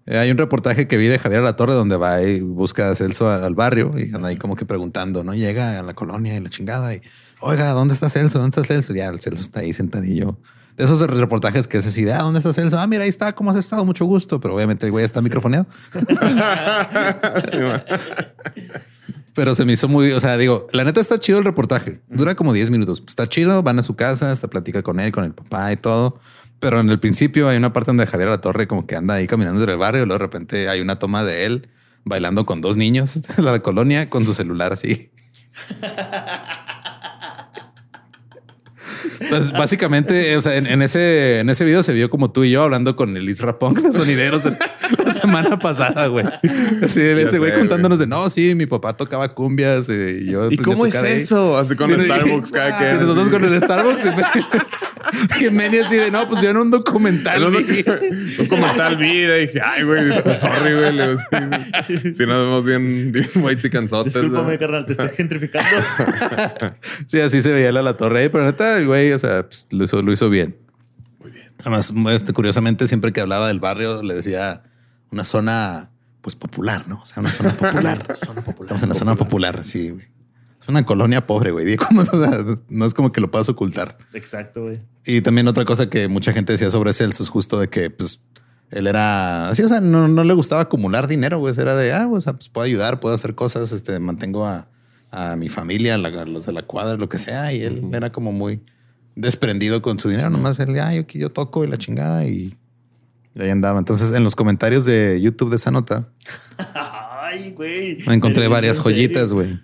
Eh, 0.05 0.17
hay 0.17 0.31
un 0.31 0.37
reportaje 0.37 0.87
que 0.87 0.97
vi 0.97 1.07
de 1.07 1.19
Javier 1.19 1.41
La 1.43 1.55
Torre 1.55 1.73
donde 1.73 1.95
va 1.95 2.21
y 2.23 2.41
busca 2.41 2.89
a 2.89 2.95
Celso 2.95 3.29
al, 3.29 3.53
barrio 3.53 3.93
y 3.97 4.13
anda 4.13 4.29
ahí 4.29 4.35
como 4.35 4.55
que 4.55 4.65
preguntando, 4.65 5.23
¿no? 5.23 5.33
Llega 5.33 5.79
a 5.79 5.83
la 5.83 5.93
colonia 5.93 6.35
y 6.35 6.39
la 6.39 6.49
chingada 6.49 6.93
y, 6.95 7.01
oiga, 7.39 7.69
¿dónde 7.69 7.93
está 7.93 8.09
Celso? 8.09 8.39
¿Dónde 8.39 8.49
está 8.59 8.63
Celso? 8.63 8.93
Ya, 8.93 9.09
el 9.09 9.19
Celso 9.19 9.41
está 9.41 9.59
ahí 9.59 9.73
sentadillo. 9.73 10.39
De 10.75 10.85
esos 10.85 10.99
reportajes 11.01 11.67
que 11.67 11.77
es 11.77 11.85
así 11.85 12.03
de, 12.03 12.13
ah, 12.13 12.23
¿dónde 12.23 12.39
está 12.39 12.51
Celso? 12.53 12.79
Ah, 12.79 12.87
mira, 12.87 13.03
ahí 13.03 13.09
está, 13.09 13.33
¿cómo 13.33 13.51
has 13.51 13.57
estado? 13.57 13.85
Mucho 13.85 14.05
gusto. 14.05 14.39
Pero 14.39 14.55
obviamente 14.55 14.85
el 14.85 14.91
güey 14.91 15.05
está 15.05 15.21
microfoneado. 15.21 15.67
Sí, 17.51 17.57
man. 17.57 17.83
Pero 19.33 19.55
se 19.55 19.65
me 19.65 19.73
hizo 19.73 19.87
muy, 19.87 20.11
o 20.11 20.19
sea, 20.19 20.37
digo, 20.37 20.67
la 20.73 20.83
neta 20.83 20.99
está 20.99 21.19
chido 21.19 21.39
el 21.39 21.45
reportaje. 21.45 22.01
Dura 22.09 22.35
como 22.35 22.51
10 22.53 22.69
minutos. 22.69 23.01
Está 23.07 23.27
chido, 23.27 23.63
van 23.63 23.79
a 23.79 23.83
su 23.83 23.95
casa, 23.95 24.31
hasta 24.31 24.49
platica 24.49 24.81
con 24.81 24.99
él, 24.99 25.11
con 25.11 25.23
el 25.23 25.33
papá 25.33 25.71
y 25.71 25.77
todo. 25.77 26.19
Pero 26.59 26.79
en 26.79 26.89
el 26.89 26.99
principio 26.99 27.47
hay 27.49 27.57
una 27.57 27.73
parte 27.73 27.89
donde 27.89 28.05
Javier 28.05 28.29
La 28.29 28.41
Torre 28.41 28.67
como 28.67 28.85
que 28.85 28.95
anda 28.95 29.15
ahí 29.15 29.27
caminando 29.27 29.59
entre 29.59 29.73
el 29.73 29.79
barrio 29.79 30.03
y 30.03 30.05
luego 30.05 30.19
de 30.19 30.25
repente 30.25 30.69
hay 30.69 30.81
una 30.81 30.97
toma 30.97 31.23
de 31.23 31.45
él 31.45 31.69
bailando 32.03 32.45
con 32.45 32.61
dos 32.61 32.77
niños 32.77 33.21
de 33.35 33.41
la 33.41 33.59
colonia 33.61 34.09
con 34.09 34.25
su 34.25 34.33
celular 34.33 34.73
así. 34.73 35.11
Pues 39.29 39.51
básicamente, 39.51 40.35
o 40.37 40.41
sea, 40.41 40.55
en, 40.57 40.67
en 40.67 40.81
ese, 40.81 41.39
en 41.39 41.49
ese 41.49 41.63
video 41.65 41.83
se 41.83 41.93
vio 41.93 42.09
como 42.09 42.31
tú 42.31 42.43
y 42.43 42.51
yo 42.51 42.63
hablando 42.63 42.95
con 42.95 43.15
el 43.17 43.29
Isra 43.29 43.57
Punk 43.59 43.79
de 43.79 43.91
Sonideros 43.91 44.43
la 45.05 45.13
semana 45.13 45.57
pasada, 45.59 46.07
güey. 46.07 46.25
Así, 46.25 47.01
ese 47.01 47.29
sé, 47.31 47.37
güey 47.37 47.51
güey. 47.51 47.59
contándonos 47.59 47.99
de 47.99 48.07
no, 48.07 48.29
sí, 48.29 48.55
mi 48.55 48.65
papá 48.65 48.95
tocaba 48.97 49.33
cumbias 49.33 49.89
eh, 49.89 50.19
y 50.21 50.31
yo. 50.31 50.49
¿Y 50.51 50.59
a 50.59 50.63
cómo 50.63 50.85
es 50.85 50.93
tocar 50.93 51.09
ahí". 51.09 51.21
eso? 51.21 51.57
Así 51.57 51.75
con 51.75 51.91
el 51.93 52.01
y- 52.01 52.05
Starbucks 52.05 52.51
cada 52.51 52.77
que. 52.77 52.93
Nosotros 53.01 53.29
con 53.31 53.43
el 53.45 53.61
Starbucks. 53.61 54.03
y 55.41 55.49
Meni 55.49 55.77
así 55.77 55.95
de 55.95 56.11
no, 56.11 56.27
pues 56.27 56.41
yo 56.41 56.49
en 56.49 56.57
un 56.57 56.71
documental. 56.71 57.43
El 57.43 57.63
vi". 57.63 57.83
un 57.87 58.37
documental 58.37 58.97
vida 58.97 59.37
y 59.37 59.47
dije, 59.47 59.61
ay, 59.63 59.83
güey, 59.83 60.11
sorry, 60.35 60.73
güey. 60.73 60.93
Le 60.93 61.07
digo, 61.09 61.21
sí, 61.87 62.13
sí, 62.13 62.25
nos 62.25 62.45
vemos 62.45 62.65
bien, 62.65 63.11
bien 63.11 63.29
white 63.35 63.67
y 63.67 63.69
cansotes. 63.69 64.13
Discúlpame, 64.13 64.57
carnal, 64.57 64.85
te 64.85 64.93
estoy 64.93 65.09
gentrificando. 65.17 65.69
Sí, 67.07 67.19
así 67.19 67.41
se 67.41 67.51
veía 67.51 67.71
la, 67.71 67.81
la 67.81 67.97
torre 67.97 68.21
ahí, 68.21 68.29
pero 68.29 68.45
neta, 68.45 68.77
el 68.77 68.87
güey, 68.87 69.11
o 69.11 69.19
sea, 69.19 69.47
pues, 69.47 69.67
lo, 69.71 69.83
hizo, 69.83 70.01
lo 70.01 70.11
hizo 70.11 70.29
bien. 70.29 70.57
Muy 71.19 71.31
bien. 71.31 71.51
Además, 71.59 71.91
este, 72.11 72.33
curiosamente, 72.33 72.87
siempre 72.87 73.11
que 73.11 73.21
hablaba 73.21 73.47
del 73.47 73.59
barrio, 73.59 74.03
le 74.03 74.15
decía 74.15 74.63
una 75.11 75.23
zona, 75.23 75.91
pues 76.21 76.35
popular, 76.35 76.87
¿no? 76.87 77.01
O 77.01 77.05
sea, 77.05 77.21
una 77.21 77.31
zona 77.31 77.51
popular. 77.53 78.17
Zona 78.25 78.41
popular. 78.41 78.65
Estamos 78.65 78.83
en 78.83 78.89
la 78.89 78.95
zona 78.95 79.15
popular, 79.15 79.63
sí, 79.63 79.89
güey. 79.89 80.05
Es 80.61 80.67
una 80.69 80.85
colonia 80.85 81.25
pobre, 81.25 81.51
güey. 81.51 81.65
Digo, 81.65 81.85
¿cómo? 81.87 82.01
O 82.11 82.21
sea, 82.23 82.45
no 82.69 82.85
es 82.85 82.93
como 82.93 83.11
que 83.11 83.19
lo 83.21 83.31
puedas 83.31 83.49
ocultar. 83.49 83.97
Exacto, 84.13 84.63
güey. 84.63 84.81
Y 85.05 85.21
también 85.21 85.47
otra 85.47 85.65
cosa 85.65 85.89
que 85.89 86.07
mucha 86.07 86.33
gente 86.33 86.53
decía 86.53 86.69
sobre 86.69 86.93
Celso 86.93 87.23
es 87.23 87.29
justo 87.29 87.59
de 87.59 87.67
que, 87.67 87.89
pues, 87.89 88.21
él 88.69 88.87
era 88.87 89.49
así, 89.49 89.63
o 89.63 89.67
sea, 89.69 89.81
no, 89.81 90.07
no 90.07 90.23
le 90.23 90.33
gustaba 90.33 90.61
acumular 90.61 91.07
dinero, 91.07 91.39
güey. 91.39 91.53
Era 91.57 91.75
de, 91.75 91.91
ah, 91.93 92.07
o 92.09 92.21
sea, 92.21 92.33
pues 92.33 92.47
puedo 92.49 92.63
ayudar, 92.65 92.99
puedo 92.99 93.13
hacer 93.15 93.35
cosas, 93.35 93.71
este, 93.73 93.99
mantengo 93.99 94.45
a, 94.45 94.69
a 95.11 95.35
mi 95.35 95.49
familia, 95.49 95.95
a, 95.95 95.97
la- 95.97 96.21
a 96.21 96.25
los 96.25 96.45
de 96.45 96.53
la 96.53 96.61
cuadra, 96.61 96.95
lo 96.95 97.09
que 97.09 97.17
sea. 97.17 97.51
Y 97.53 97.63
él 97.63 97.89
era 97.91 98.11
como 98.11 98.31
muy 98.31 98.61
desprendido 99.15 99.81
con 99.81 99.99
su 99.99 100.07
dinero. 100.09 100.29
Nomás 100.29 100.59
él, 100.59 100.79
ah, 100.79 100.93
yo, 100.95 101.03
yo 101.07 101.29
toco 101.29 101.63
y 101.65 101.67
la 101.67 101.77
chingada 101.77 102.25
y, 102.25 102.55
y 103.35 103.41
ahí 103.41 103.49
andaba. 103.49 103.77
Entonces, 103.79 104.13
en 104.13 104.23
los 104.23 104.35
comentarios 104.37 104.85
de 104.85 105.19
YouTube 105.19 105.49
de 105.49 105.57
esa 105.57 105.71
nota, 105.71 106.07
Ay, 107.21 107.51
güey. 107.51 107.97
encontré 108.07 108.45
¿En 108.45 108.51
varias 108.51 108.77
joyitas, 108.79 109.33
güey. 109.33 109.59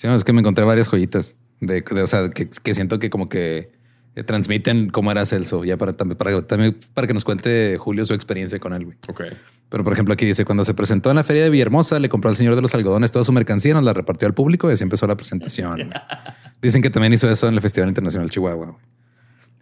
Sí, 0.00 0.08
es 0.08 0.24
que 0.24 0.32
me 0.32 0.40
encontré 0.40 0.64
varias 0.64 0.88
joyitas. 0.88 1.36
De, 1.60 1.82
de- 1.82 2.02
o 2.02 2.06
sea, 2.06 2.30
que, 2.30 2.48
que 2.48 2.74
siento 2.74 2.98
que 2.98 3.10
como 3.10 3.28
que 3.28 3.70
eh, 4.14 4.22
transmiten 4.24 4.88
cómo 4.88 5.10
era 5.10 5.26
Celso. 5.26 5.62
Ya 5.62 5.76
para, 5.76 5.92
también, 5.92 6.16
para, 6.16 6.40
también 6.46 6.74
para 6.94 7.06
que 7.06 7.12
nos 7.12 7.22
cuente 7.24 7.76
Julio 7.78 8.06
su 8.06 8.14
experiencia 8.14 8.58
con 8.58 8.72
él, 8.72 8.86
güey. 8.86 8.96
Ok. 9.08 9.22
Pero 9.68 9.84
por 9.84 9.92
ejemplo, 9.92 10.14
aquí 10.14 10.24
dice: 10.24 10.46
cuando 10.46 10.64
se 10.64 10.72
presentó 10.72 11.10
en 11.10 11.16
la 11.16 11.22
feria 11.22 11.42
de 11.42 11.50
Villahermosa, 11.50 11.98
le 11.98 12.08
compró 12.08 12.30
al 12.30 12.36
señor 12.36 12.56
de 12.56 12.62
los 12.62 12.74
algodones 12.74 13.12
toda 13.12 13.26
su 13.26 13.32
mercancía, 13.32 13.74
nos 13.74 13.84
la 13.84 13.92
repartió 13.92 14.26
al 14.26 14.32
público 14.32 14.70
y 14.70 14.72
así 14.72 14.84
empezó 14.84 15.06
la 15.06 15.16
presentación. 15.16 15.90
Dicen 16.62 16.80
que 16.80 16.88
también 16.88 17.12
hizo 17.12 17.30
eso 17.30 17.46
en 17.48 17.54
el 17.54 17.60
Festival 17.60 17.90
Internacional 17.90 18.30
Chihuahua. 18.30 18.66
güey. 18.68 18.78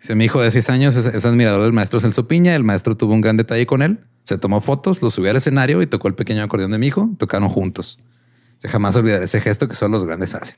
Dice: 0.01 0.15
Mi 0.15 0.27
hijo 0.27 0.41
de 0.41 0.53
6 0.53 0.71
años 0.71 0.95
es, 0.95 1.07
es 1.07 1.25
admirador 1.25 1.65
del 1.65 1.73
maestro 1.73 1.99
Celso 1.99 2.29
Piña. 2.29 2.55
El 2.55 2.63
maestro 2.63 2.97
tuvo 2.97 3.13
un 3.13 3.23
gran 3.23 3.37
detalle 3.37 3.67
con 3.67 3.83
él. 3.83 3.99
Se 4.23 4.39
tomó 4.39 4.61
fotos, 4.61 5.03
lo 5.03 5.11
subió 5.11 5.31
al 5.33 5.37
escenario 5.37 5.83
y 5.83 5.87
tocó 5.89 6.07
el 6.07 6.15
pequeño 6.15 6.45
acordeón 6.45 6.71
de 6.71 6.79
mi 6.79 6.87
hijo. 6.87 7.11
Tocaron 7.19 7.49
juntos. 7.49 7.99
Dice, 8.59 8.69
jamás 8.69 8.97
olvidaré 8.97 9.25
ese 9.25 9.41
gesto 9.41 9.69
que 9.69 9.75
solo 9.75 9.93
los 9.93 10.05
grandes 10.05 10.35
hacen. 10.35 10.57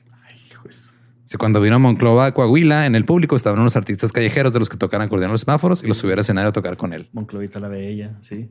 Dice, 1.23 1.37
cuando 1.37 1.61
vino 1.61 1.75
a 1.75 1.79
Monclova, 1.79 2.31
Coahuila, 2.31 2.87
en 2.87 2.95
el 2.95 3.05
público 3.05 3.35
estaban 3.35 3.59
unos 3.59 3.75
artistas 3.75 4.11
callejeros 4.11 4.53
de 4.53 4.59
los 4.59 4.69
que 4.69 4.77
tocan 4.77 5.01
acordeón 5.01 5.29
en 5.29 5.33
los 5.33 5.41
semáforos 5.41 5.83
y 5.83 5.87
los 5.87 5.97
subió 5.97 6.13
al 6.13 6.19
escenario 6.19 6.49
a 6.49 6.51
tocar 6.51 6.77
con 6.77 6.93
él. 6.93 7.09
Monclovita 7.13 7.59
la 7.59 7.67
Bella, 7.67 8.17
sí. 8.21 8.49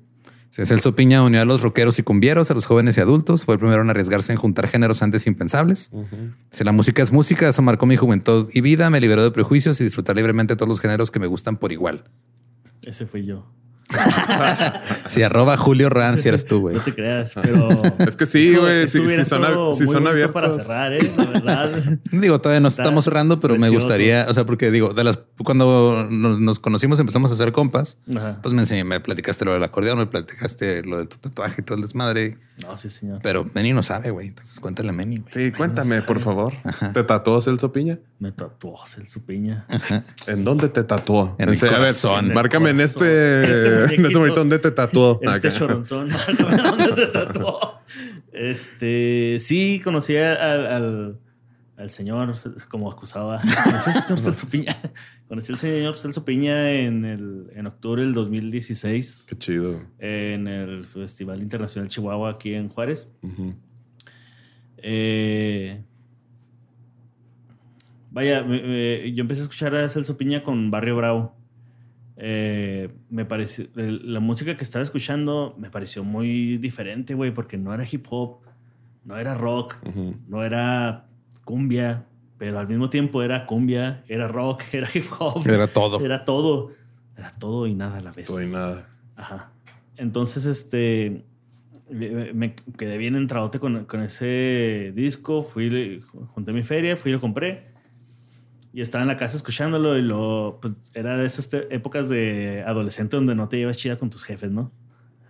Celso 0.50 0.94
Piña 0.94 1.22
unió 1.22 1.40
a 1.40 1.44
los 1.44 1.62
rockeros 1.62 1.98
y 1.98 2.02
cumbieros, 2.02 2.50
a 2.50 2.54
los 2.54 2.66
jóvenes 2.66 2.96
y 2.98 3.00
adultos. 3.00 3.44
Fue 3.44 3.54
el 3.54 3.60
primero 3.60 3.82
en 3.82 3.90
arriesgarse 3.90 4.32
en 4.32 4.38
juntar 4.38 4.66
géneros 4.66 5.02
antes 5.02 5.26
impensables. 5.26 5.90
Si 6.50 6.64
la 6.64 6.72
música 6.72 7.02
es 7.02 7.12
música, 7.12 7.48
eso 7.48 7.62
marcó 7.62 7.86
mi 7.86 7.96
juventud 7.96 8.48
y 8.52 8.60
vida, 8.60 8.90
me 8.90 9.00
liberó 9.00 9.22
de 9.22 9.30
prejuicios 9.30 9.80
y 9.80 9.84
disfrutar 9.84 10.16
libremente 10.16 10.56
todos 10.56 10.68
los 10.68 10.80
géneros 10.80 11.10
que 11.10 11.20
me 11.20 11.26
gustan 11.26 11.56
por 11.56 11.70
igual. 11.70 12.04
Ese 12.82 13.06
fui 13.06 13.24
yo. 13.24 13.46
Si 15.06 15.22
arroba 15.22 15.56
Julio 15.56 15.88
Ran, 15.90 16.18
si 16.18 16.28
eres 16.28 16.46
tú, 16.46 16.60
güey. 16.60 16.76
No 16.76 16.82
te 16.82 16.94
creas, 16.94 17.34
pero. 17.40 17.68
Es 18.06 18.16
que 18.16 18.26
sí, 18.26 18.54
güey. 18.54 18.88
Si, 18.88 18.98
son, 19.24 19.74
si 19.74 19.86
son 19.86 20.06
abiertos. 20.06 20.32
Para 20.32 20.50
cerrar, 20.50 20.92
¿eh? 20.92 21.10
La 21.16 21.24
verdad. 21.24 21.82
Digo, 22.12 22.40
todavía 22.40 22.60
no 22.60 22.68
Está 22.68 22.82
estamos 22.82 23.04
cerrando, 23.04 23.40
pero 23.40 23.56
me 23.56 23.68
gustaría, 23.68 24.26
o 24.28 24.34
sea, 24.34 24.44
porque 24.44 24.70
digo, 24.70 24.94
de 24.94 25.04
las 25.04 25.18
cuando 25.44 26.06
nos, 26.08 26.38
nos 26.38 26.58
conocimos 26.58 27.00
empezamos 27.00 27.30
a 27.30 27.34
hacer 27.34 27.52
compas, 27.52 27.98
Ajá. 28.14 28.38
pues 28.42 28.54
me 28.54 28.62
enseñé, 28.62 28.84
me 28.84 29.00
platicaste 29.00 29.44
lo 29.44 29.52
del 29.52 29.62
acordeón, 29.62 29.98
me 29.98 30.06
platicaste 30.06 30.84
lo 30.84 30.98
de 30.98 31.06
tu 31.06 31.18
tatuaje 31.18 31.56
y 31.60 31.64
todo 31.64 31.76
el 31.76 31.82
desmadre. 31.82 32.38
No, 32.62 32.76
sí, 32.78 32.88
señor. 32.90 33.20
Pero 33.22 33.44
Meni 33.54 33.72
no 33.72 33.82
sabe, 33.82 34.10
güey. 34.10 34.28
Entonces 34.28 34.58
cuéntale 34.60 34.90
a 34.90 34.92
Meni, 34.92 35.18
güey. 35.18 35.32
Sí, 35.32 35.52
cuéntame, 35.52 36.02
por 36.02 36.20
favor. 36.20 36.52
¿Te 36.92 37.02
tatuó 37.04 37.40
Celso 37.40 37.72
Piña? 37.72 37.98
Me 38.18 38.32
tatuó 38.32 38.78
Celso 38.86 39.20
Piña. 39.24 39.66
¿En 40.26 40.44
dónde 40.44 40.68
te 40.68 40.84
tatuó? 40.84 41.34
En 41.38 41.48
el 41.48 41.56
serio, 41.56 41.76
a 41.76 41.80
ver, 41.80 41.88
corazón. 41.88 42.32
márcame 42.34 42.70
en 42.70 42.80
Este 42.80 43.42
este, 43.42 43.94
en 43.96 44.06
ese 44.06 44.18
momento 44.18 44.40
dónde 44.40 44.58
te 44.58 44.70
tatuó. 44.70 45.18
En 45.22 45.28
este 45.34 45.48
Acá. 45.48 45.56
choronzón. 45.58 46.08
¿Dónde 46.38 46.92
te 46.94 47.06
tatuó? 47.06 47.80
Este, 48.32 49.38
sí, 49.40 49.80
conocí 49.82 50.16
al, 50.16 50.66
al, 50.66 51.18
al 51.76 51.90
señor, 51.90 52.34
como 52.68 52.90
acusaba. 52.90 53.40
Celso 54.16 54.46
Piña. 54.48 54.76
Conocí 55.30 55.52
al 55.52 55.58
señor 55.60 55.96
Celso 55.96 56.24
Piña 56.24 56.72
en, 56.72 57.04
el, 57.04 57.50
en 57.54 57.66
octubre 57.68 58.02
del 58.02 58.12
2016 58.14 59.26
Qué 59.28 59.38
chido. 59.38 59.80
en 60.00 60.48
el 60.48 60.84
Festival 60.86 61.40
Internacional 61.40 61.88
Chihuahua 61.88 62.30
aquí 62.30 62.52
en 62.52 62.68
Juárez. 62.68 63.08
Eh, 64.78 65.84
vaya, 68.10 68.42
me- 68.42 68.60
me- 68.60 69.12
yo 69.14 69.20
empecé 69.20 69.42
a 69.42 69.44
escuchar 69.44 69.72
a 69.76 69.88
Celso 69.88 70.16
Piña 70.16 70.42
con 70.42 70.68
Barrio 70.72 70.96
Bravo. 70.96 71.36
Eh, 72.16 72.90
me 73.08 73.24
pareció, 73.24 73.66
la 73.76 74.18
música 74.18 74.56
que 74.56 74.64
estaba 74.64 74.82
escuchando 74.82 75.54
me 75.58 75.70
pareció 75.70 76.02
muy 76.02 76.56
diferente, 76.58 77.14
güey, 77.14 77.30
porque 77.32 77.56
no 77.56 77.72
era 77.72 77.86
hip 77.88 78.04
hop, 78.10 78.40
no 79.04 79.16
era 79.16 79.36
rock, 79.36 79.76
no 80.26 80.42
era 80.44 81.06
cumbia, 81.44 82.04
pero 82.40 82.58
al 82.58 82.66
mismo 82.66 82.88
tiempo 82.88 83.22
era 83.22 83.44
cumbia, 83.44 84.02
era 84.08 84.26
rock, 84.26 84.62
era 84.72 84.88
hip 84.94 85.04
hop, 85.18 85.46
Era 85.46 85.66
todo. 85.66 86.02
era 86.02 86.24
todo, 86.24 86.72
era 87.14 87.32
todo 87.32 87.66
y 87.66 87.74
nada 87.74 87.98
a 87.98 88.00
la 88.00 88.12
vez. 88.12 88.28
Todo 88.28 88.42
y 88.42 88.50
nada. 88.50 88.88
Ajá. 89.14 89.52
Entonces, 89.98 90.46
este. 90.46 91.26
Me 91.90 92.54
quedé 92.78 92.96
bien 92.96 93.14
entradote 93.14 93.58
con, 93.60 93.84
con 93.84 94.00
ese 94.00 94.90
disco. 94.94 95.42
Fui, 95.42 96.02
junté 96.28 96.54
mi 96.54 96.62
feria, 96.62 96.96
fui 96.96 97.10
y 97.10 97.14
lo 97.14 97.20
compré. 97.20 97.72
Y 98.72 98.80
estaba 98.80 99.02
en 99.02 99.08
la 99.08 99.18
casa 99.18 99.36
escuchándolo. 99.36 99.98
Y 99.98 100.02
lo. 100.02 100.60
Pues, 100.62 100.72
era 100.94 101.18
de 101.18 101.26
esas 101.26 101.50
épocas 101.68 102.08
de 102.08 102.64
adolescente 102.66 103.16
donde 103.16 103.34
no 103.34 103.50
te 103.50 103.58
llevas 103.58 103.76
chida 103.76 103.98
con 103.98 104.08
tus 104.08 104.24
jefes, 104.24 104.50
¿no? 104.50 104.70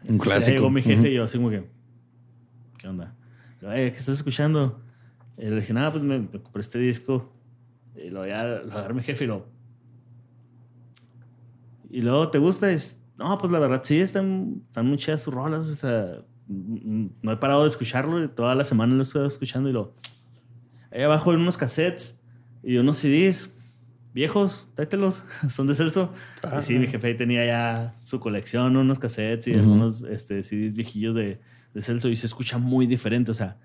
Un 0.08 0.18
clásico. 0.18 0.54
llegó 0.58 0.70
mi 0.70 0.82
jefe 0.82 1.10
y 1.10 1.14
yo, 1.14 1.24
así 1.24 1.38
como 1.38 1.50
que. 1.50 1.64
¿Qué 2.78 2.86
onda? 2.86 3.16
Ay, 3.66 3.90
¿qué 3.90 3.98
estás 3.98 4.18
escuchando? 4.18 4.80
Y 5.40 5.46
le 5.46 5.56
dije, 5.56 5.72
nada, 5.72 5.90
pues 5.90 6.04
me, 6.04 6.18
me 6.18 6.28
compré 6.28 6.60
este 6.60 6.78
disco. 6.78 7.32
Y 7.96 8.10
lo, 8.10 8.26
ya, 8.26 8.44
lo 8.44 8.72
agarré 8.72 8.92
mi 8.92 9.02
jefe 9.02 9.24
y 9.24 9.26
lo. 9.26 9.46
Y 11.88 12.02
luego, 12.02 12.30
¿te 12.30 12.38
gusta? 12.38 12.70
Es, 12.70 13.00
no, 13.16 13.36
pues 13.38 13.50
la 13.50 13.58
verdad 13.58 13.80
sí, 13.82 13.98
están, 14.00 14.62
están 14.68 14.86
muy 14.86 14.98
chidas 14.98 15.22
sus 15.22 15.32
rolas. 15.32 15.66
O 15.66 15.74
sea, 15.74 16.22
mm, 16.46 16.74
mm, 17.04 17.10
no 17.22 17.32
he 17.32 17.36
parado 17.38 17.62
de 17.62 17.68
escucharlo. 17.68 18.22
y 18.22 18.28
Toda 18.28 18.54
la 18.54 18.64
semana 18.64 18.94
lo 18.94 19.02
estoy 19.02 19.26
escuchando 19.26 19.68
y 19.70 19.72
lo. 19.72 19.94
Ahí 20.92 21.02
abajo 21.02 21.30
hay 21.30 21.36
unos 21.38 21.56
cassettes 21.56 22.20
y 22.62 22.76
unos 22.76 22.98
CDs 22.98 23.48
viejos, 24.12 24.68
tráetelos, 24.74 25.22
son 25.50 25.66
de 25.66 25.74
Celso. 25.74 26.12
Y 26.58 26.62
sí, 26.62 26.78
mi 26.78 26.86
jefe 26.86 27.06
ahí 27.06 27.16
tenía 27.16 27.46
ya 27.46 27.94
su 27.96 28.20
colección, 28.20 28.76
unos 28.76 28.98
cassettes 28.98 29.48
y 29.48 29.52
Ujú. 29.52 29.60
algunos 29.60 30.02
este, 30.02 30.42
CDs 30.42 30.74
viejillos 30.74 31.14
de, 31.14 31.40
de 31.72 31.82
Celso 31.82 32.10
y 32.10 32.16
se 32.16 32.26
escucha 32.26 32.58
muy 32.58 32.86
diferente. 32.86 33.30
O 33.30 33.34
sea, 33.34 33.56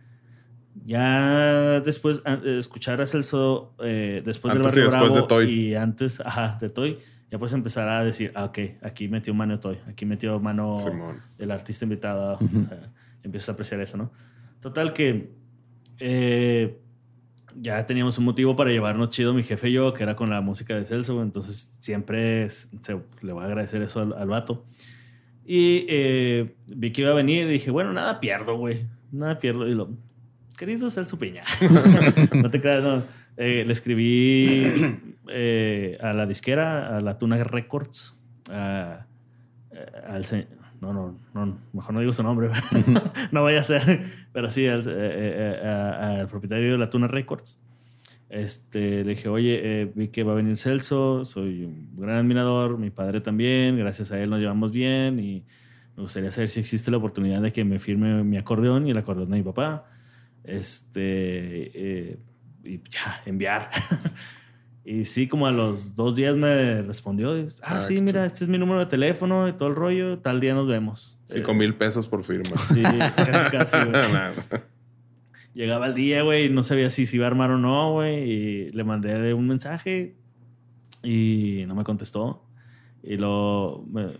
ya 0.85 1.81
después 1.81 2.21
eh, 2.25 2.57
escuchar 2.59 3.01
a 3.01 3.07
Celso 3.07 3.73
eh, 3.83 4.21
después 4.23 4.53
Antes 4.55 4.77
y 4.77 4.79
del 4.81 4.89
Barrio 4.89 4.99
después 5.01 5.13
de 5.13 5.19
Bravo 5.21 5.27
Toy. 5.27 5.49
y 5.51 5.75
antes, 5.75 6.21
ajá, 6.21 6.57
de 6.61 6.69
Toy, 6.69 6.99
ya 7.31 7.39
puedes 7.39 7.53
empezar 7.53 7.89
a 7.89 8.03
decir, 8.05 8.31
ah, 8.35 8.45
ok, 8.45 8.59
aquí 8.83 9.07
metió 9.07 9.33
mano 9.33 9.59
Toy, 9.59 9.79
aquí 9.87 10.05
metió 10.05 10.39
mano 10.39 10.77
Simón. 10.77 11.21
el 11.39 11.51
artista 11.51 11.85
invitado. 11.85 12.35
O 12.35 12.63
sea, 12.63 12.91
empiezas 13.23 13.49
a 13.49 13.51
apreciar 13.53 13.81
eso, 13.81 13.97
¿no? 13.97 14.11
Total 14.59 14.93
que 14.93 15.31
eh, 15.99 16.77
ya 17.55 17.85
teníamos 17.85 18.17
un 18.19 18.25
motivo 18.25 18.55
para 18.55 18.69
llevarnos 18.71 19.09
chido 19.09 19.33
mi 19.33 19.41
jefe 19.43 19.69
y 19.69 19.73
yo, 19.73 19.93
que 19.93 20.03
era 20.03 20.15
con 20.15 20.29
la 20.29 20.41
música 20.41 20.75
de 20.75 20.85
Celso, 20.85 21.21
entonces 21.21 21.75
siempre 21.79 22.49
se- 22.49 23.01
le 23.21 23.33
voy 23.33 23.43
a 23.43 23.47
agradecer 23.47 23.81
eso 23.81 24.01
al, 24.01 24.13
al 24.13 24.27
vato. 24.27 24.65
Y 25.47 25.85
eh, 25.89 26.55
vi 26.67 26.91
que 26.91 27.01
iba 27.01 27.11
a 27.11 27.15
venir 27.15 27.47
y 27.47 27.51
dije, 27.53 27.71
bueno, 27.71 27.93
nada 27.93 28.19
pierdo, 28.19 28.57
güey, 28.57 28.85
nada 29.11 29.37
pierdo. 29.39 29.67
Y 29.67 29.73
lo, 29.75 29.89
querido 30.55 30.89
Celso 30.89 31.17
Piña, 31.19 31.43
no 32.35 32.49
te 32.49 32.61
creas, 32.61 32.83
no. 32.83 33.03
Eh, 33.37 33.63
le 33.65 33.73
escribí 33.73 34.61
eh, 35.29 35.97
a 36.01 36.13
la 36.13 36.25
disquera, 36.25 36.95
a 36.97 37.01
la 37.01 37.17
Tuna 37.17 37.43
Records, 37.43 38.15
a- 38.49 39.05
a- 40.07 40.13
al 40.15 40.23
no, 40.81 40.93
no, 40.93 41.19
no, 41.33 41.57
mejor 41.73 41.93
no 41.93 41.99
digo 41.99 42.13
su 42.13 42.21
nombre, 42.23 42.49
no 43.31 43.43
vaya 43.43 43.59
a 43.59 43.63
ser, 43.63 44.03
pero 44.31 44.49
sí, 44.51 44.67
al, 44.67 44.81
eh, 44.81 44.83
eh, 44.87 45.59
eh, 45.63 45.67
al 46.21 46.27
propietario 46.27 46.71
de 46.73 46.77
la 46.77 46.89
Tuna 46.89 47.07
Records. 47.07 47.57
Este, 48.29 49.03
le 49.03 49.11
dije, 49.11 49.29
oye, 49.29 49.59
eh, 49.81 49.91
vi 49.93 50.07
que 50.09 50.23
va 50.23 50.33
a 50.33 50.35
venir 50.35 50.57
Celso, 50.57 51.23
soy 51.25 51.63
un 51.65 51.89
gran 51.97 52.17
admirador, 52.17 52.77
mi 52.77 52.89
padre 52.89 53.21
también, 53.21 53.77
gracias 53.77 54.11
a 54.11 54.19
él 54.19 54.29
nos 54.29 54.39
llevamos 54.39 54.71
bien 54.71 55.19
y 55.19 55.43
me 55.95 56.03
gustaría 56.03 56.31
saber 56.31 56.49
si 56.49 56.59
existe 56.59 56.89
la 56.91 56.97
oportunidad 56.97 57.41
de 57.41 57.51
que 57.51 57.63
me 57.63 57.79
firme 57.79 58.23
mi 58.23 58.37
acordeón 58.37 58.87
y 58.87 58.91
el 58.91 58.97
acordeón 58.97 59.29
de 59.29 59.37
mi 59.37 59.43
papá. 59.43 59.85
Este, 60.47 62.09
eh, 62.11 62.17
y 62.63 62.81
ya, 62.89 63.21
enviar. 63.25 63.69
y 64.85 65.05
sí, 65.05 65.27
como 65.27 65.47
a 65.47 65.51
los 65.51 65.95
dos 65.95 66.15
días 66.15 66.35
me 66.35 66.81
respondió, 66.83 67.31
ah, 67.63 67.77
Ah, 67.77 67.81
sí, 67.81 67.99
mira, 68.01 68.21
chido. 68.21 68.25
este 68.25 68.43
es 68.45 68.49
mi 68.49 68.57
número 68.57 68.79
de 68.79 68.85
teléfono 68.87 69.47
y 69.47 69.53
todo 69.53 69.69
el 69.69 69.75
rollo, 69.75 70.19
tal 70.19 70.39
día 70.39 70.53
nos 70.53 70.67
vemos. 70.67 71.17
Cinco 71.25 71.51
Eh, 71.51 71.55
mil 71.55 71.75
pesos 71.75 72.07
por 72.07 72.23
firma. 72.23 72.55
Sí, 72.73 72.81
casi, 72.83 73.51
casi, 73.57 73.77
güey. 73.77 73.91
Nada. 74.13 74.33
Llegaba 75.53 75.87
el 75.87 75.93
día, 75.95 76.21
güey, 76.21 76.49
no 76.49 76.63
sabía 76.63 76.89
si 76.89 77.05
se 77.05 77.15
iba 77.15 77.25
a 77.25 77.29
armar 77.29 77.51
o 77.51 77.57
no, 77.57 77.93
güey. 77.93 78.29
Y 78.29 78.71
le 78.71 78.83
mandé 78.83 79.33
un 79.33 79.47
mensaje 79.47 80.15
y 81.01 81.63
no 81.67 81.75
me 81.75 81.83
contestó. 81.83 82.43
Y 83.01 83.15
lo. 83.17 83.85
Me, 83.89 84.17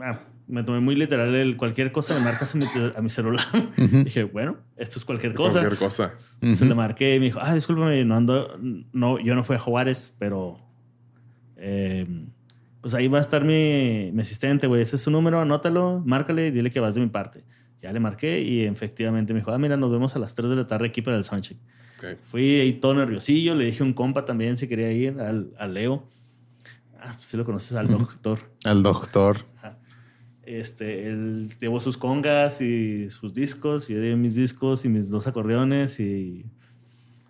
ah, 0.00 0.20
me 0.48 0.62
tomé 0.64 0.80
muy 0.80 0.96
literal 0.96 1.34
el 1.34 1.56
cualquier 1.56 1.92
cosa 1.92 2.14
me 2.14 2.20
marcas 2.20 2.54
a 2.54 2.58
mi, 2.58 2.64
te- 2.66 2.92
a 2.96 3.00
mi 3.02 3.10
celular. 3.10 3.44
Dije, 3.76 4.24
bueno, 4.24 4.56
esto 4.76 4.98
es 4.98 5.04
cualquier 5.04 5.34
cosa. 5.34 5.60
Cualquier 5.60 5.78
cosa. 5.78 6.14
Entonces 6.40 6.68
le 6.68 6.74
marqué 6.74 7.14
y 7.16 7.18
me 7.20 7.26
dijo, 7.26 7.38
ah, 7.42 7.54
discúlpame, 7.54 8.04
no 8.04 8.16
ando. 8.16 8.58
No, 8.92 9.18
yo 9.18 9.34
no 9.34 9.44
fui 9.44 9.56
a 9.56 9.58
Juárez, 9.58 10.16
pero. 10.18 10.58
eh, 11.56 12.06
pues 12.80 12.94
ahí 12.94 13.08
va 13.08 13.18
a 13.18 13.20
estar 13.20 13.44
mi, 13.44 14.10
mi 14.12 14.22
asistente, 14.22 14.66
güey. 14.68 14.80
Ese 14.82 14.96
es 14.96 15.02
su 15.02 15.10
número, 15.10 15.40
anótalo, 15.40 16.00
márcale 16.06 16.46
y 16.46 16.50
dile 16.52 16.70
que 16.70 16.78
vas 16.80 16.94
de 16.94 17.00
mi 17.00 17.08
parte. 17.08 17.44
Ya 17.82 17.92
le 17.92 18.00
marqué 18.00 18.40
y 18.40 18.62
efectivamente 18.64 19.32
me 19.32 19.40
dijo, 19.40 19.52
ah, 19.52 19.58
mira, 19.58 19.76
nos 19.76 19.90
vemos 19.90 20.14
a 20.16 20.18
las 20.20 20.34
3 20.34 20.48
de 20.50 20.56
la 20.56 20.66
tarde 20.66 20.86
aquí 20.86 21.02
para 21.02 21.16
el 21.16 21.24
soundcheck. 21.24 21.58
Fui 22.22 22.60
ahí 22.60 22.74
todo 22.74 22.94
nerviosillo, 22.94 23.54
le 23.56 23.64
dije 23.66 23.82
a 23.82 23.86
un 23.86 23.92
compa 23.92 24.24
también 24.24 24.56
si 24.56 24.68
quería 24.68 24.92
ir, 24.92 25.20
al, 25.20 25.50
al 25.58 25.74
Leo. 25.74 26.08
Ah, 27.00 27.10
pues 27.12 27.26
sí 27.26 27.36
lo 27.36 27.44
conoces, 27.44 27.74
al 27.76 27.88
doctor. 27.88 28.38
Al 28.64 28.82
doctor. 28.84 29.44
Este, 30.56 31.06
él 31.08 31.50
llevó 31.60 31.78
sus 31.78 31.98
congas 31.98 32.60
y 32.62 33.10
sus 33.10 33.34
discos, 33.34 33.90
y 33.90 33.94
yo 33.94 34.00
llevé 34.00 34.16
mis 34.16 34.34
discos 34.34 34.84
y 34.84 34.88
mis 34.88 35.10
dos 35.10 35.26
acordeones 35.26 36.00
y 36.00 36.46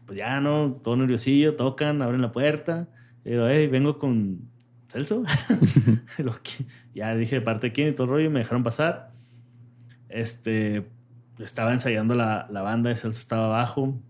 pues 0.06 0.18
ya, 0.18 0.40
¿no? 0.40 0.72
Todo 0.82 0.96
nerviosillo, 0.96 1.56
tocan, 1.56 2.00
abren 2.00 2.22
la 2.22 2.30
puerta. 2.32 2.88
Y 3.24 3.30
digo, 3.30 3.46
hey, 3.48 3.66
vengo 3.66 3.98
con 3.98 4.48
Celso. 4.88 5.24
Ya 6.94 7.14
dije 7.14 7.40
parte 7.40 7.72
quién 7.72 7.88
y 7.88 7.92
todo 7.92 8.04
el 8.04 8.10
rollo, 8.10 8.26
y 8.26 8.30
me 8.30 8.38
dejaron 8.40 8.62
pasar. 8.62 9.10
Este, 10.08 10.86
estaba 11.38 11.72
ensayando 11.72 12.14
la, 12.14 12.46
la 12.50 12.62
banda, 12.62 12.94
Celso 12.96 13.18
estaba 13.20 13.46
abajo. 13.46 14.00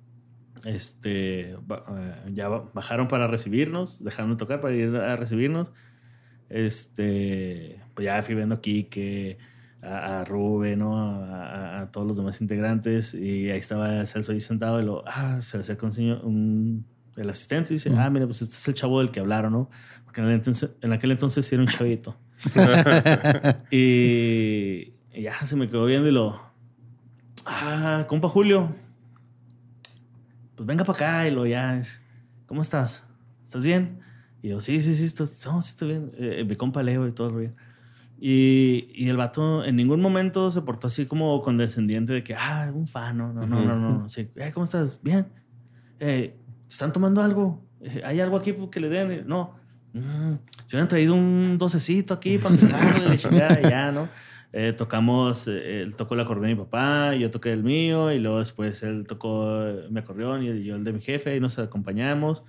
Este, 0.65 1.53
eh, 1.53 1.57
ya 2.33 2.49
ba- 2.49 2.69
bajaron 2.75 3.09
para 3.09 3.27
recibirnos, 3.27 4.03
dejaron 4.05 4.31
de 4.33 4.37
tocar 4.37 4.61
para 4.61 4.75
ir 4.75 4.95
a 4.97 5.17
recibirnos. 5.17 5.73
Este, 6.51 7.81
pues 7.95 8.05
ya 8.07 8.23
fui 8.23 8.35
viendo 8.35 8.55
aquí 8.55 8.85
que 8.85 9.39
a, 9.83 10.21
a 10.21 10.25
Rubén, 10.25 10.79
¿no? 10.81 10.99
A, 10.99 11.45
a- 11.79 11.81
a 11.83 11.91
todos 11.91 12.07
los 12.07 12.17
demás 12.17 12.41
integrantes 12.41 13.15
y 13.15 13.51
ahí 13.51 13.59
estaba 13.59 14.05
Celso 14.07 14.33
ahí 14.33 14.41
sentado 14.41 14.81
y 14.81 14.85
lo, 14.85 15.05
ah, 15.07 15.39
se 15.43 15.57
le 15.57 15.63
acerca 15.63 15.87
un 15.87 15.93
señor, 15.93 16.21
un, 16.25 16.85
el 17.17 17.31
asistente 17.31 17.73
y 17.73 17.77
dice, 17.77 17.91
ah, 17.97 18.11
mira, 18.11 18.27
pues 18.27 18.43
este 18.43 18.55
es 18.57 18.69
el 18.69 18.75
chavo 18.75 18.99
del 19.01 19.11
que 19.11 19.21
hablaron, 19.21 19.53
¿no? 19.53 19.71
Porque 20.05 20.21
en, 20.21 20.29
el 20.29 20.35
entonces- 20.35 20.71
en 20.81 20.93
aquel 20.93 21.11
entonces 21.13 21.45
sí 21.47 21.55
era 21.55 21.63
un 21.63 21.69
chavito. 21.69 22.17
y, 23.71 24.93
Y 25.13 25.23
ya 25.23 25.35
se 25.45 25.57
me 25.57 25.69
quedó 25.69 25.85
viendo 25.87 26.09
y 26.09 26.13
lo. 26.13 26.41
Ah, 27.45 28.05
compa 28.09 28.29
Julio. 28.29 28.75
Pues 30.55 30.67
venga 30.67 30.85
para 30.85 30.97
acá 30.97 31.29
y 31.29 31.31
lo 31.31 31.47
ya. 31.47 31.81
¿Cómo 32.47 32.63
estás? 32.63 33.05
¿Estás 33.45 33.65
bien? 33.65 33.98
Y 34.43 34.51
yo, 34.51 34.61
sí, 34.61 34.81
sí, 34.81 34.95
sí, 34.95 35.05
estás, 35.05 35.45
no, 35.47 35.61
sí 35.63 35.71
estoy 35.71 35.89
bien. 35.89 36.13
Eh, 36.19 36.45
mi 36.49 36.57
compa 36.57 36.83
Leo 36.83 37.07
y 37.07 37.13
todo 37.13 37.29
el 37.29 37.35
rollo. 37.35 37.53
Y, 38.21 38.89
y, 38.95 39.09
el 39.09 39.17
vato 39.17 39.65
en 39.65 39.77
ningún 39.77 40.01
momento 40.01 40.51
se 40.51 40.63
portó 40.63 40.89
así 40.89 41.07
como 41.07 41.41
condescendiente 41.43 42.13
de 42.13 42.25
que, 42.25 42.35
ah, 42.35 42.71
un 42.75 42.89
fan, 42.89 43.17
no, 43.17 43.33
no, 43.33 43.47
no, 43.47 43.65
no, 43.65 43.79
no. 43.79 44.09
Sí, 44.09 44.29
eh, 44.35 44.51
¿Cómo 44.53 44.65
estás? 44.65 44.99
Bien. 45.03 45.29
Eh, 46.01 46.37
¿Están 46.69 46.93
tomando 46.93 47.23
algo? 47.23 47.65
Eh, 47.81 48.03
¿Hay 48.05 48.21
algo 48.21 48.37
aquí 48.37 48.55
que 48.71 48.81
le 48.81 48.89
den? 48.89 49.27
No. 49.27 49.55
Mm, 49.93 50.35
se 50.67 50.77
hubieran 50.77 50.89
traído 50.89 51.15
un 51.15 51.57
docecito 51.59 52.15
aquí 52.15 52.39
para 52.39 52.55
empezar, 52.55 53.63
ya, 53.63 53.93
¿no? 53.93 54.09
Eh, 54.53 54.73
tocamos, 54.73 55.47
eh, 55.47 55.83
él 55.83 55.95
tocó 55.95 56.15
el 56.15 56.21
acordeón 56.21 56.49
de 56.49 56.55
mi 56.55 56.61
papá, 56.61 57.15
yo 57.15 57.31
toqué 57.31 57.53
el 57.53 57.63
mío, 57.63 58.11
y 58.13 58.19
luego 58.19 58.39
después 58.39 58.83
él 58.83 59.07
tocó 59.07 59.63
mi 59.91 60.01
acordeón 60.01 60.43
y 60.43 60.65
yo 60.65 60.77
el 60.77 60.85
de 60.85 60.93
mi 60.93 61.01
jefe, 61.01 61.37
y 61.37 61.41
nos 61.41 61.59
acompañamos. 61.59 62.45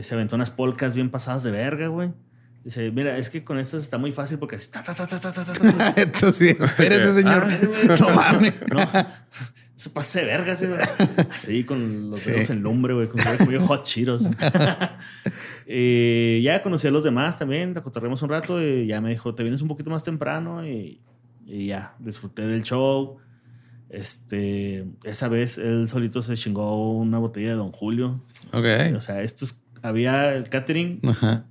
Se 0.00 0.14
aventó 0.14 0.36
unas 0.36 0.50
polcas 0.50 0.94
bien 0.94 1.10
pasadas 1.10 1.42
de 1.42 1.50
verga, 1.50 1.88
güey. 1.88 2.10
Dice, 2.64 2.90
mira, 2.90 3.16
es 3.16 3.30
que 3.30 3.44
con 3.44 3.58
estas 3.58 3.82
está 3.82 3.98
muy 3.98 4.12
fácil 4.12 4.38
porque 4.38 4.56
está, 4.56 4.82
ta, 4.82 4.92
ta, 4.92 5.06
ta, 5.06 5.18
ta, 5.18 5.32
ta, 5.32 5.44
ta. 5.44 5.94
Entonces, 5.96 6.56
espérese, 6.60 7.12
señor. 7.12 7.46
no 8.00 8.10
mames. 8.10 8.54
No, 8.72 8.80
se 9.74 9.90
pase 9.90 10.20
de 10.20 10.26
verga, 10.26 10.54
así, 10.54 10.66
así 11.30 11.62
con 11.62 12.10
los 12.10 12.24
dedos 12.24 12.50
en 12.50 12.62
lumbre, 12.62 12.94
güey, 12.94 13.06
con 13.06 13.22
como 13.38 13.66
hot 13.68 13.84
chiros. 13.84 14.28
y 15.68 16.42
ya 16.42 16.60
conocí 16.64 16.88
a 16.88 16.90
los 16.90 17.04
demás 17.04 17.38
también, 17.38 17.78
acotarremos 17.78 18.20
un 18.22 18.28
rato 18.28 18.60
y 18.60 18.88
ya 18.88 19.00
me 19.00 19.10
dijo, 19.10 19.36
te 19.36 19.44
vienes 19.44 19.62
un 19.62 19.68
poquito 19.68 19.88
más 19.88 20.02
temprano 20.02 20.66
y, 20.66 21.00
y 21.46 21.68
ya, 21.68 21.94
disfruté 22.00 22.44
del 22.48 22.64
show. 22.64 23.18
Este, 23.88 24.84
esa 25.04 25.28
vez 25.28 25.58
él 25.58 25.88
solito 25.88 26.22
se 26.22 26.34
chingó 26.34 26.92
una 26.92 27.18
botella 27.18 27.50
de 27.50 27.54
Don 27.54 27.70
Julio. 27.70 28.20
Ok. 28.52 28.66
O 28.96 29.00
sea, 29.00 29.22
esto 29.22 29.44
es 29.44 29.60
había 29.82 30.34
el 30.34 30.48
catering 30.48 31.00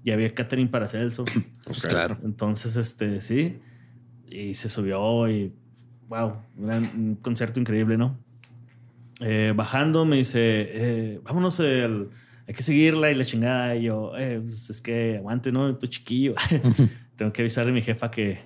y 0.03 0.11
había 0.11 0.33
catering 0.33 0.69
para 0.69 0.87
Celso. 0.87 1.25
Pues 1.63 1.85
claro. 1.85 2.17
Entonces, 2.23 2.77
este, 2.77 3.19
sí. 3.19 3.59
Y 4.29 4.55
se 4.55 4.69
subió 4.69 5.27
y, 5.27 5.53
wow, 6.07 6.33
un 6.57 7.17
concierto 7.21 7.59
increíble, 7.59 7.97
¿no? 7.97 8.17
Eh, 9.19 9.51
bajando 9.55 10.05
me 10.05 10.17
dice, 10.17 10.39
eh, 10.39 11.19
vámonos, 11.23 11.59
hay 11.59 12.53
que 12.53 12.63
seguirla 12.63 13.11
y 13.11 13.15
la 13.15 13.25
chingada. 13.25 13.75
Y 13.75 13.83
yo, 13.83 14.13
eh, 14.17 14.39
pues 14.41 14.69
es 14.69 14.81
que 14.81 15.17
aguante, 15.17 15.51
¿no? 15.51 15.75
Tu 15.75 15.87
chiquillo. 15.87 16.35
Tengo 17.17 17.33
que 17.33 17.41
avisarle 17.41 17.71
a 17.71 17.73
mi 17.73 17.81
jefa 17.81 18.09
que, 18.09 18.39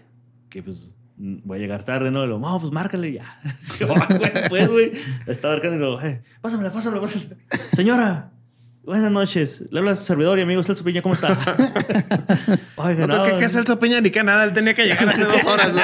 que 0.50 0.64
pues, 0.64 0.92
voy 1.18 1.58
a 1.58 1.62
llegar 1.62 1.84
tarde, 1.84 2.10
¿no? 2.10 2.24
Y 2.24 2.28
lo, 2.28 2.40
no, 2.40 2.60
pues 2.60 2.72
márcale 2.72 3.14
ya. 3.14 3.38
yo, 3.80 3.94
ah, 3.96 4.08
pues, 4.50 4.70
güey. 4.70 4.92
Estaba 5.28 5.54
marcando 5.54 5.78
y 5.78 5.80
lo, 5.80 6.02
eh, 6.02 6.22
pásamela, 6.42 6.72
pásamela, 6.72 7.02
pásamela. 7.02 7.36
Señora, 7.74 8.32
Buenas 8.84 9.12
noches. 9.12 9.64
Le 9.70 9.80
habla 9.80 9.96
su 9.96 10.04
servidor 10.04 10.40
y 10.40 10.42
amigo 10.42 10.64
Celso 10.64 10.84
Piña. 10.84 11.04
¿Cómo 11.04 11.14
está? 11.14 11.38
Oiga, 12.78 13.06
no, 13.06 13.24
¿qué, 13.24 13.38
¿qué, 13.38 13.48
Celso 13.48 13.78
Piña? 13.78 14.02
Ni 14.02 14.10
que 14.10 14.24
nada. 14.24 14.44
Él 14.46 14.54
tenía 14.54 14.74
que 14.74 14.86
llegar 14.86 15.08
hace 15.08 15.24
dos 15.24 15.46
horas. 15.46 15.76
¿no? 15.76 15.82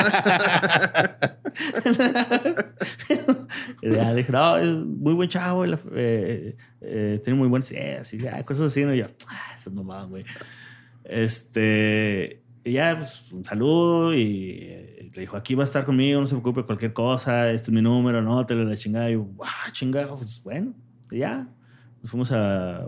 ya 3.94 4.16
dije, 4.16 4.32
no, 4.32 4.58
es 4.58 4.70
muy 4.70 5.14
buen 5.14 5.30
chavo. 5.30 5.64
Eh, 5.66 6.58
eh, 6.82 7.22
tiene 7.24 7.38
muy 7.38 7.48
buenas 7.48 7.72
ideas 7.72 8.12
y 8.16 8.18
ya, 8.18 8.44
cosas 8.44 8.72
así. 8.72 8.84
¿no? 8.84 8.96
Y 8.96 8.98
yo, 9.00 9.06
ah, 9.28 9.52
eso 9.56 9.70
no 9.70 9.86
va, 9.86 10.04
güey. 10.06 10.26
Este, 11.04 12.42
y 12.64 12.72
ya, 12.72 12.98
pues, 12.98 13.32
un 13.32 13.44
saludo 13.44 14.16
y 14.16 14.58
eh, 14.60 15.12
le 15.14 15.22
dijo, 15.22 15.38
aquí 15.38 15.54
va 15.54 15.62
a 15.62 15.66
estar 15.66 15.86
conmigo, 15.86 16.20
no 16.20 16.26
se 16.26 16.34
preocupe, 16.34 16.64
cualquier 16.64 16.94
cosa, 16.94 17.52
este 17.52 17.68
es 17.68 17.74
mi 17.74 17.84
número, 17.84 18.24
no, 18.24 18.44
te 18.48 18.56
la 18.56 18.76
chingada. 18.76 19.12
Y 19.12 19.14
yo, 19.14 19.28
ah, 19.44 19.72
chingada, 19.72 20.16
pues 20.16 20.42
bueno, 20.44 20.74
y 21.12 21.20
ya 21.20 21.48
nos 22.02 22.12
fuimos 22.12 22.32
a, 22.32 22.88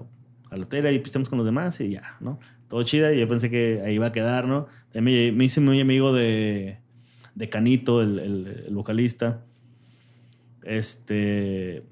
al 0.50 0.62
hotel 0.62 0.94
y 0.94 1.00
pistamos 1.00 1.30
con 1.30 1.38
los 1.38 1.46
demás 1.46 1.80
y 1.82 1.92
ya, 1.92 2.18
¿no? 2.20 2.40
Todo 2.68 2.84
chida 2.84 3.14
y 3.14 3.20
yo 3.20 3.28
pensé 3.28 3.50
que 3.50 3.82
ahí 3.86 3.96
iba 3.96 4.08
a 4.08 4.12
quedar, 4.12 4.48
¿no? 4.48 4.68
Me, 4.94 5.32
me 5.32 5.46
hice 5.46 5.62
muy 5.62 5.80
amigo 5.80 6.14
de, 6.14 6.80
de 7.36 7.50
Canito, 7.50 8.02
el, 8.02 8.20
el, 8.20 8.74
vocalista. 8.74 9.46
Este. 10.64 11.84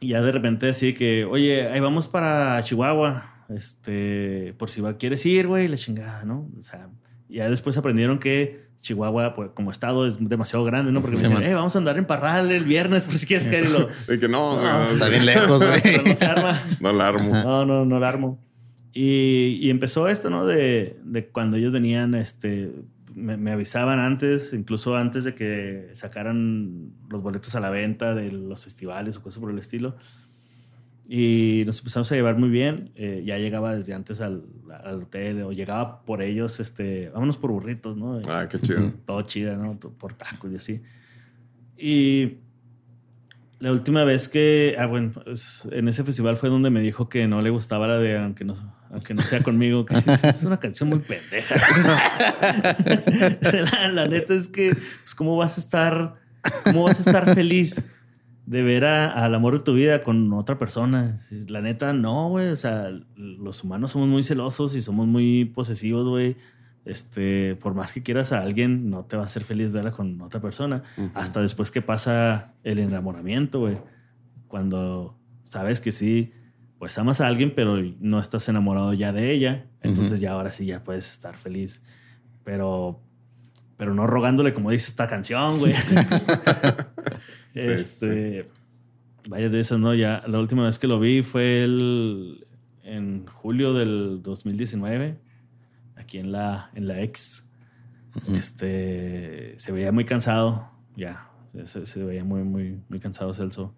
Y 0.00 0.08
ya 0.08 0.22
de 0.22 0.32
repente 0.32 0.68
así 0.68 0.94
que, 0.94 1.24
oye, 1.24 1.68
ahí 1.68 1.80
vamos 1.80 2.08
para 2.08 2.62
Chihuahua. 2.62 3.44
Este, 3.48 4.54
por 4.58 4.70
si 4.70 4.80
va, 4.80 4.96
quieres 4.96 5.24
ir, 5.26 5.46
güey, 5.46 5.68
la 5.68 5.76
chingada, 5.76 6.24
¿no? 6.24 6.50
O 6.58 6.62
sea, 6.62 6.90
ya 7.28 7.50
después 7.50 7.76
aprendieron 7.76 8.18
que 8.18 8.67
Chihuahua, 8.80 9.34
pues, 9.34 9.50
como 9.54 9.70
estado, 9.70 10.06
es 10.06 10.18
demasiado 10.20 10.64
grande, 10.64 10.92
¿no? 10.92 11.00
Porque 11.00 11.16
me 11.16 11.28
dicen, 11.28 11.42
eh, 11.42 11.54
vamos 11.54 11.74
a 11.74 11.78
andar 11.78 11.98
en 11.98 12.06
Parral 12.06 12.50
el 12.50 12.64
viernes 12.64 13.04
por 13.04 13.16
si 13.16 13.26
quieres 13.26 13.46
caer. 13.48 13.66
Y 13.66 13.68
lo, 13.68 13.88
y 14.14 14.18
que 14.18 14.28
no, 14.28 14.60
no, 14.60 14.82
está 14.84 15.08
bien 15.08 15.26
lejos, 15.26 15.62
güey. 15.62 16.04
No 16.04 16.14
se 16.14 16.24
arma. 16.24 16.62
No 16.80 16.92
la 16.92 17.08
armo. 17.08 17.32
No, 17.32 17.64
no, 17.64 17.84
no 17.84 17.98
la 17.98 18.08
armo. 18.08 18.38
Y, 18.92 19.58
y 19.60 19.70
empezó 19.70 20.08
esto, 20.08 20.30
¿no? 20.30 20.46
De, 20.46 20.98
de, 21.04 21.28
cuando 21.28 21.56
ellos 21.56 21.72
venían, 21.72 22.14
este, 22.14 22.72
me, 23.14 23.36
me, 23.36 23.52
avisaban 23.52 23.98
antes, 23.98 24.52
incluso 24.52 24.96
antes 24.96 25.24
de 25.24 25.34
que 25.34 25.90
sacaran 25.94 26.92
los 27.10 27.22
boletos 27.22 27.54
a 27.54 27.60
la 27.60 27.70
venta 27.70 28.14
de 28.14 28.30
los 28.30 28.64
festivales 28.64 29.16
o 29.16 29.22
cosas 29.22 29.40
por 29.40 29.50
el 29.50 29.58
estilo 29.58 29.96
y 31.10 31.62
nos 31.64 31.78
empezamos 31.78 32.12
a 32.12 32.16
llevar 32.16 32.36
muy 32.36 32.50
bien. 32.50 32.92
Eh, 32.94 33.22
ya 33.24 33.38
llegaba 33.38 33.74
desde 33.74 33.94
antes 33.94 34.20
al, 34.20 34.44
al, 34.84 35.02
hotel 35.02 35.42
o 35.42 35.52
llegaba 35.52 36.04
por 36.04 36.20
ellos, 36.20 36.60
este, 36.60 37.08
vámonos 37.08 37.38
por 37.38 37.50
burritos, 37.50 37.96
¿no? 37.96 38.20
Ah, 38.28 38.46
qué 38.46 38.58
chido. 38.58 38.92
Todo 39.06 39.22
chido, 39.22 39.56
¿no? 39.56 39.78
Por 39.78 40.12
tacos 40.12 40.52
y 40.52 40.56
así. 40.56 40.82
Y 41.78 42.40
la 43.58 43.72
última 43.72 44.04
vez 44.04 44.28
que, 44.28 44.76
ah, 44.78 44.84
bueno, 44.84 45.12
pues, 45.12 45.66
en 45.72 45.88
ese 45.88 46.04
festival 46.04 46.36
fue 46.36 46.50
donde 46.50 46.68
me 46.68 46.82
dijo 46.82 47.08
que 47.08 47.26
no 47.26 47.40
le 47.40 47.48
gustaba 47.48 47.88
la 47.88 47.96
de 47.96 48.18
Aunque 48.18 48.44
no, 48.44 48.52
aunque 48.90 49.14
no 49.14 49.22
sea 49.22 49.42
conmigo, 49.42 49.86
que 49.86 49.94
es 49.96 50.44
una 50.44 50.60
canción 50.60 50.90
muy 50.90 50.98
pendeja. 50.98 51.54
la, 53.72 53.88
la, 53.88 54.04
neta 54.04 54.34
es 54.34 54.46
que, 54.46 54.74
pues, 54.74 55.14
¿cómo 55.16 55.36
vas 55.38 55.56
a 55.56 55.60
estar, 55.62 56.16
cómo 56.64 56.84
vas 56.84 56.98
a 56.98 57.08
estar 57.08 57.34
feliz? 57.34 57.94
De 58.48 58.62
ver 58.62 58.86
al 58.86 59.34
amor 59.34 59.58
de 59.58 59.60
tu 59.60 59.74
vida 59.74 60.02
con 60.02 60.32
otra 60.32 60.58
persona. 60.58 61.20
La 61.48 61.60
neta, 61.60 61.92
no, 61.92 62.30
güey. 62.30 62.48
O 62.48 62.56
sea, 62.56 62.90
los 63.14 63.62
humanos 63.62 63.90
somos 63.90 64.08
muy 64.08 64.22
celosos 64.22 64.74
y 64.74 64.80
somos 64.80 65.06
muy 65.06 65.44
posesivos, 65.44 66.08
güey. 66.08 66.36
Este, 66.86 67.56
por 67.56 67.74
más 67.74 67.92
que 67.92 68.02
quieras 68.02 68.32
a 68.32 68.40
alguien, 68.40 68.88
no 68.88 69.04
te 69.04 69.18
va 69.18 69.24
a 69.24 69.26
hacer 69.26 69.44
feliz 69.44 69.70
verla 69.70 69.90
con 69.90 70.22
otra 70.22 70.40
persona. 70.40 70.82
Hasta 71.12 71.42
después 71.42 71.70
que 71.70 71.82
pasa 71.82 72.54
el 72.64 72.78
enamoramiento, 72.78 73.60
güey. 73.60 73.76
Cuando 74.46 75.18
sabes 75.44 75.82
que 75.82 75.92
sí, 75.92 76.32
pues 76.78 76.96
amas 76.96 77.20
a 77.20 77.26
alguien, 77.26 77.52
pero 77.54 77.76
no 78.00 78.18
estás 78.18 78.48
enamorado 78.48 78.94
ya 78.94 79.12
de 79.12 79.30
ella. 79.30 79.66
Entonces 79.82 80.20
ya 80.20 80.32
ahora 80.32 80.52
sí 80.52 80.64
ya 80.64 80.82
puedes 80.84 81.10
estar 81.10 81.36
feliz. 81.36 81.82
Pero, 82.44 83.02
pero 83.76 83.92
no 83.92 84.06
rogándole 84.06 84.54
como 84.54 84.70
dice 84.70 84.88
esta 84.88 85.06
canción, 85.06 85.58
güey. 85.58 85.74
este, 87.58 88.46
Varias 89.28 89.52
de 89.52 89.60
esas, 89.60 89.78
¿no? 89.78 89.94
Ya 89.94 90.22
la 90.26 90.38
última 90.38 90.64
vez 90.64 90.78
que 90.78 90.86
lo 90.86 90.98
vi 90.98 91.22
fue 91.22 91.62
el, 91.62 92.46
en 92.82 93.26
julio 93.26 93.74
del 93.74 94.22
2019, 94.22 95.18
aquí 95.96 96.18
en 96.18 96.32
la, 96.32 96.70
en 96.74 96.88
la 96.88 97.02
ex. 97.02 97.46
Este, 98.34 99.52
se 99.58 99.72
veía 99.72 99.92
muy 99.92 100.06
cansado, 100.06 100.70
ya. 100.96 101.30
Se, 101.64 102.02
veía 102.02 102.24
muy, 102.24 102.42
muy, 102.42 102.80
muy 102.88 103.00
cansado 103.00 103.34
Celso. 103.34 103.74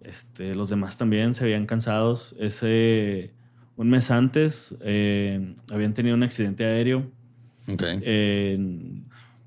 Este, 0.00 0.54
los 0.54 0.68
demás 0.68 0.98
también 0.98 1.32
se 1.32 1.44
veían 1.44 1.64
cansados. 1.64 2.36
Ese, 2.38 3.32
un 3.76 3.88
mes 3.88 4.10
antes, 4.10 4.76
eh, 4.82 5.56
habían 5.72 5.94
tenido 5.94 6.16
un 6.16 6.22
accidente 6.22 6.66
aéreo. 6.66 7.10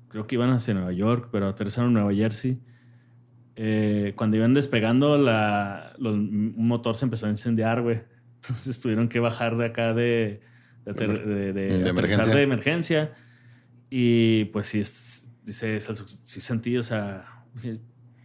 creo 0.08 0.26
que 0.26 0.34
iban 0.34 0.50
hacia 0.50 0.74
Nueva 0.74 0.92
York, 0.92 1.28
pero 1.30 1.46
aterrizaron 1.46 1.90
en 1.90 1.94
Nueva 1.94 2.12
Jersey. 2.12 2.58
Eh, 3.56 4.12
cuando 4.16 4.36
iban 4.36 4.54
despegando, 4.54 5.18
la, 5.18 5.94
un 5.98 6.66
motor 6.66 6.96
se 6.96 7.04
empezó 7.04 7.26
a 7.26 7.30
incendiar, 7.30 7.82
güey. 7.82 8.02
Entonces 8.36 8.80
tuvieron 8.80 9.08
que 9.08 9.20
bajar 9.20 9.56
de 9.56 9.66
acá 9.66 9.92
de, 9.92 10.40
de, 10.84 10.92
de, 10.92 11.52
de, 11.52 11.88
emergencia. 11.88 12.40
emergencia. 12.40 13.14
Y 13.90 14.44
pues 14.46 14.66
sí, 14.66 14.78
dice, 15.44 15.78
sí 15.80 16.40
sentí, 16.40 16.76
o 16.76 16.82
sea, 16.82 17.44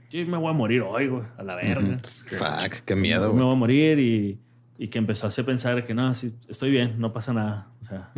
yo 0.09 0.25
me 0.27 0.37
voy 0.37 0.49
a 0.49 0.53
morir 0.53 0.81
hoy, 0.81 1.07
güey, 1.07 1.23
a 1.37 1.43
la 1.43 1.55
verga. 1.55 1.97
Fuck, 1.99 2.85
qué 2.85 2.95
miedo, 2.95 3.33
Me 3.33 3.43
voy 3.43 3.51
a 3.51 3.55
morir 3.55 3.99
y, 3.99 4.39
y, 4.77 4.87
que 4.87 4.99
empezó 4.99 5.25
a 5.25 5.29
hacer 5.29 5.45
pensar 5.45 5.83
que 5.83 5.93
no, 5.93 6.13
sí, 6.13 6.35
estoy 6.47 6.71
bien, 6.71 6.95
no 6.99 7.11
pasa 7.11 7.33
nada. 7.33 7.71
O 7.81 7.83
sea, 7.83 8.11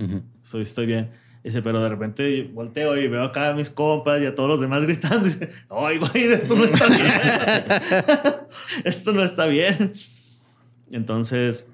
estoy, 0.43 0.61
estoy 0.61 0.85
bien. 0.85 1.11
Dice, 1.47 1.61
pero 1.61 1.81
de 1.81 1.87
repente 1.87 2.43
volteo 2.53 2.97
y 2.97 3.07
veo 3.07 3.23
acá 3.23 3.51
a 3.51 3.53
mis 3.53 3.69
compas 3.69 4.21
y 4.21 4.25
a 4.25 4.35
todos 4.35 4.49
los 4.49 4.59
demás 4.59 4.83
gritando. 4.83 5.23
Dice, 5.23 5.47
ay, 5.69 5.97
güey, 5.97 6.25
esto 6.25 6.57
no 6.57 6.65
está 6.65 6.87
bien. 6.87 7.13
esto 8.83 9.13
no 9.13 9.23
está 9.23 9.45
bien. 9.45 9.93
Entonces, 10.91 11.69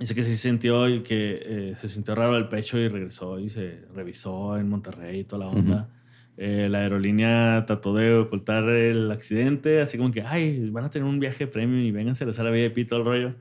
dice 0.00 0.16
que 0.16 0.24
sí 0.24 0.34
sintió 0.34 0.88
y 0.88 1.04
que 1.04 1.42
eh, 1.44 1.74
se 1.76 1.88
sintió 1.88 2.16
raro 2.16 2.36
el 2.36 2.48
pecho 2.48 2.76
y 2.76 2.88
regresó 2.88 3.38
y 3.38 3.48
se 3.48 3.82
revisó 3.94 4.58
en 4.58 4.68
Monterrey 4.68 5.20
y 5.20 5.24
toda 5.24 5.46
la 5.46 5.52
onda. 5.52 5.88
Eh, 6.36 6.66
la 6.68 6.78
aerolínea 6.78 7.62
trató 7.68 7.94
de 7.94 8.16
ocultar 8.16 8.68
el 8.68 9.12
accidente, 9.12 9.80
así 9.80 9.96
como 9.96 10.10
que, 10.10 10.22
ay, 10.22 10.70
van 10.70 10.86
a 10.86 10.90
tener 10.90 11.06
un 11.06 11.20
viaje 11.20 11.46
premium 11.46 11.84
y 11.84 11.92
vénganse 11.92 12.24
a 12.24 12.26
la 12.26 12.32
sala 12.32 12.50
VIP 12.50 12.88
todo 12.88 12.98
el 12.98 13.04
rollo. 13.04 13.34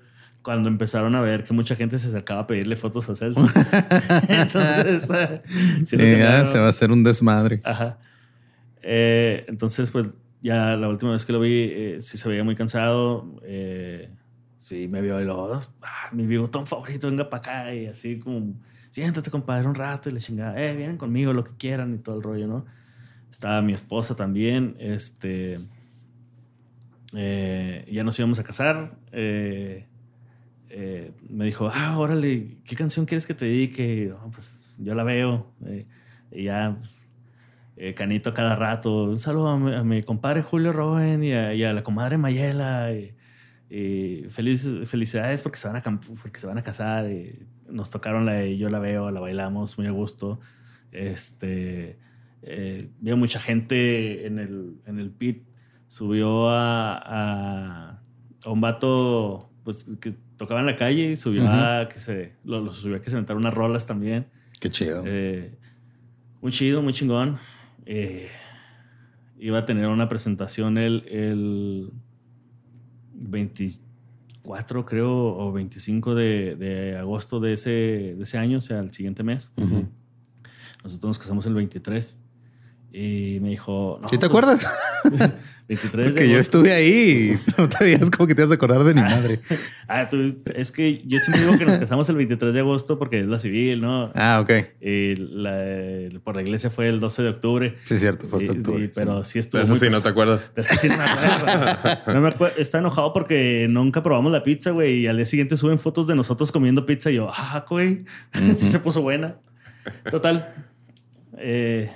Cuando 0.44 0.68
empezaron 0.68 1.16
a 1.16 1.22
ver 1.22 1.46
que 1.46 1.54
mucha 1.54 1.76
gente 1.76 1.98
se 1.98 2.10
acercaba 2.10 2.42
a 2.42 2.48
pedirle 2.48 2.76
fotos 2.76 3.10
a 3.10 3.16
Celso. 3.16 3.48
entonces, 4.28 5.10
eh, 5.94 6.24
ah, 6.28 6.46
se 6.46 6.60
va 6.60 6.68
a 6.68 6.70
hacer 6.70 6.92
un 6.92 7.04
desmadre. 7.04 7.62
Ajá. 7.64 7.98
Eh, 8.82 9.46
entonces, 9.48 9.90
pues 9.90 10.08
ya 10.42 10.76
la 10.76 10.90
última 10.90 11.14
vez 11.14 11.26
que 11.26 11.32
lo 11.32 11.40
vi, 11.40 11.70
eh, 11.72 11.98
sí 12.02 12.18
se 12.18 12.28
veía 12.28 12.44
muy 12.44 12.56
cansado. 12.56 13.40
Eh, 13.44 14.10
sí, 14.58 14.90
me 14.90 15.02
vio 15.02 15.22
y 15.22 15.24
lo, 15.24 15.54
ah, 15.54 16.10
mi 16.12 16.28
bigotón 16.28 16.68
favorito, 16.68 17.08
venga 17.10 17.30
para 17.30 17.42
acá. 17.64 17.74
Y 17.74 17.86
así 17.88 18.20
como, 18.20 18.54
siéntate, 18.90 19.32
compadre, 19.32 19.66
un 19.68 19.76
rato. 19.76 20.10
Y 20.10 20.12
le 20.12 20.20
chingaba, 20.20 20.62
eh, 20.62 20.76
vienen 20.76 20.98
conmigo, 20.98 21.32
lo 21.32 21.46
que 21.46 21.56
quieran 21.56 21.96
y 21.96 22.00
todo 22.00 22.18
el 22.18 22.24
rollo, 22.24 22.48
¿no? 22.48 22.66
Estaba 23.32 23.62
mi 23.62 23.74
esposa 23.74 24.16
también. 24.16 24.76
Este. 24.80 25.60
ya 27.14 28.04
nos 28.04 28.20
íbamos 28.20 28.40
a 28.40 28.44
casar. 28.44 28.98
eh, 29.14 29.88
eh, 30.76 31.12
me 31.30 31.46
dijo, 31.46 31.70
ah, 31.72 32.00
órale, 32.00 32.58
¿qué 32.66 32.76
canción 32.76 33.06
quieres 33.06 33.28
que 33.28 33.36
te 33.36 33.46
dedique? 33.46 34.08
"No, 34.10 34.32
pues 34.32 34.76
yo 34.80 34.96
la 34.96 35.04
veo. 35.04 35.54
eh, 35.68 35.86
y 36.32 36.46
ya, 36.46 36.76
pues, 36.80 37.08
eh, 37.78 37.94
Canito 37.94 38.34
cada 38.34 38.56
rato. 38.56 39.04
Un 39.04 39.20
saludo 39.20 39.50
a 39.50 39.84
mi, 39.84 40.02
compadre 40.02 40.42
Julio 40.42 40.74
Roben 40.74 41.24
y 41.24 41.32
a, 41.34 41.74
la 41.74 41.84
comadre 41.84 42.18
Mayela. 42.18 42.90
Felicidades 44.30 45.42
porque 45.44 45.58
se, 45.60 45.68
van 45.68 45.78
a, 45.78 45.82
porque 46.22 46.40
se 46.40 46.48
van 46.48 46.58
a 46.58 46.64
casar. 46.64 47.08
Nos 47.70 47.92
tocaron 47.92 48.26
la 48.26 48.34
de 48.34 48.58
Yo 48.58 48.70
la 48.72 48.80
veo, 48.80 49.12
la 49.12 49.20
bailamos 49.22 49.78
muy 49.78 49.86
a 49.88 49.92
gusto. 49.92 50.40
Este, 50.92 52.00
eh, 52.42 52.90
veo 53.00 53.16
mucha 53.16 53.40
gente 53.40 54.26
en 54.26 54.40
el, 54.40 54.82
en 54.88 54.98
el 55.00 55.12
pit. 55.12 55.44
Subió 55.88 56.50
a, 56.50 56.98
a, 56.98 58.02
a 58.44 58.50
un 58.50 58.60
vato 58.62 59.53
pues, 59.64 59.86
que 60.00 60.14
tocaba 60.38 60.60
en 60.60 60.66
la 60.66 60.76
calle 60.76 61.12
y 61.12 61.16
subió 61.16 61.50
a 61.50 61.88
que 61.90 62.00
se, 62.00 62.34
lo, 62.44 62.62
lo 62.62 62.74
subió 62.74 62.98
a 62.98 63.02
que 63.02 63.10
se 63.10 63.16
inventaron 63.16 63.44
unas 63.44 63.54
rolas 63.54 63.88
también. 63.88 64.28
Qué 64.60 64.70
chido. 64.70 65.04
Eh, 65.06 65.58
muy 66.42 66.52
chido, 66.52 66.82
muy 66.82 66.94
chingón. 66.94 67.40
Eh, 67.86 68.30
iba 69.40 69.60
a 69.60 69.66
tener 69.66 69.88
una 69.88 70.08
presentación 70.10 70.78
el, 70.78 71.06
el 71.08 71.92
24, 73.14 74.86
creo, 74.86 75.12
o 75.12 75.52
25 75.52 76.16
de, 76.16 76.56
de 76.56 76.98
agosto 76.98 77.40
de 77.40 77.54
ese, 77.54 77.70
de 77.70 78.24
ese 78.24 78.38
año, 78.38 78.58
o 78.58 78.62
sea, 78.62 78.80
el 78.80 78.92
siguiente 78.92 79.24
mes. 79.24 79.52
Nosotros 80.84 81.10
nos 81.10 81.20
casamos 81.20 81.46
el 81.46 81.54
23. 81.54 82.20
Y 82.92 83.40
me 83.42 83.50
dijo... 83.50 84.00
no, 84.02 84.08
¿Sí 84.08 84.18
te 84.18 84.30
pues, 84.30 84.30
acuerdas? 84.30 84.68
23 85.68 86.06
de 86.08 86.12
Porque 86.12 86.28
yo 86.28 86.36
agosto. 86.36 86.58
estuve 86.60 86.74
ahí 86.74 87.38
y 87.38 87.52
no 87.62 87.70
te 87.70 87.84
veías 87.84 88.10
como 88.12 88.28
que 88.28 88.36
te 88.36 88.42
ibas 88.42 88.52
a 88.52 88.56
acordar 88.56 88.84
de 88.84 88.94
mi 88.94 89.02
madre. 89.02 89.40
Ah, 89.86 90.08
tú- 90.10 90.42
es 90.56 90.72
que 90.72 91.04
yo 91.06 91.20
siempre 91.20 91.42
digo 91.42 91.58
que 91.58 91.66
nos 91.66 91.78
casamos 91.78 92.08
el 92.08 92.16
23 92.16 92.54
de 92.54 92.62
agosto 92.62 92.98
porque 92.98 93.20
es 93.20 93.28
la 93.28 93.38
civil, 93.38 93.82
¿no? 93.82 94.12
Ah, 94.16 94.40
ok. 94.42 94.52
Y 94.82 95.16
la- 95.18 96.20
por 96.24 96.38
la 96.38 96.42
iglesia 96.42 96.70
fue 96.70 96.88
el 96.88 97.02
12 97.02 97.22
de 97.22 97.30
octubre. 97.30 97.76
Sí, 97.84 98.00
cierto. 98.00 98.28
Fue 98.30 98.40
hasta 98.40 98.54
octubre, 98.54 98.86
y- 98.86 98.88
pero 98.88 99.24
sí 99.26 99.40
estuvo 99.40 99.60
De 99.60 99.66
eso 99.66 99.74
muy 99.74 99.80
sí 99.82 99.90
no 99.90 100.02
te 100.02 100.08
acuerdas. 100.10 100.52
de 100.56 100.62
eso 100.62 100.74
sí 100.76 100.88
no 100.88 100.96
me 100.98 101.04
acuerdo. 101.04 102.14
No 102.14 102.22
me 102.22 102.28
acuerdo. 102.30 102.56
Está 102.58 102.78
enojado 102.80 103.12
porque 103.12 103.68
nunca 103.70 104.02
probamos 104.02 104.32
la 104.32 104.42
pizza, 104.42 104.72
güey. 104.72 105.02
Y 105.02 105.08
al 105.08 105.18
día 105.18 105.26
siguiente 105.26 105.58
suben 105.58 105.78
fotos 105.78 106.08
de 106.08 106.16
nosotros 106.16 106.52
comiendo 106.54 106.86
pizza. 106.86 107.12
Y 107.12 107.16
yo, 107.16 107.28
ah, 107.30 107.66
güey, 107.70 108.06
sí 108.56 108.68
se 108.70 108.80
puso 108.80 109.02
buena. 109.02 109.36
Total. 110.10 110.54
eh, 111.38 111.92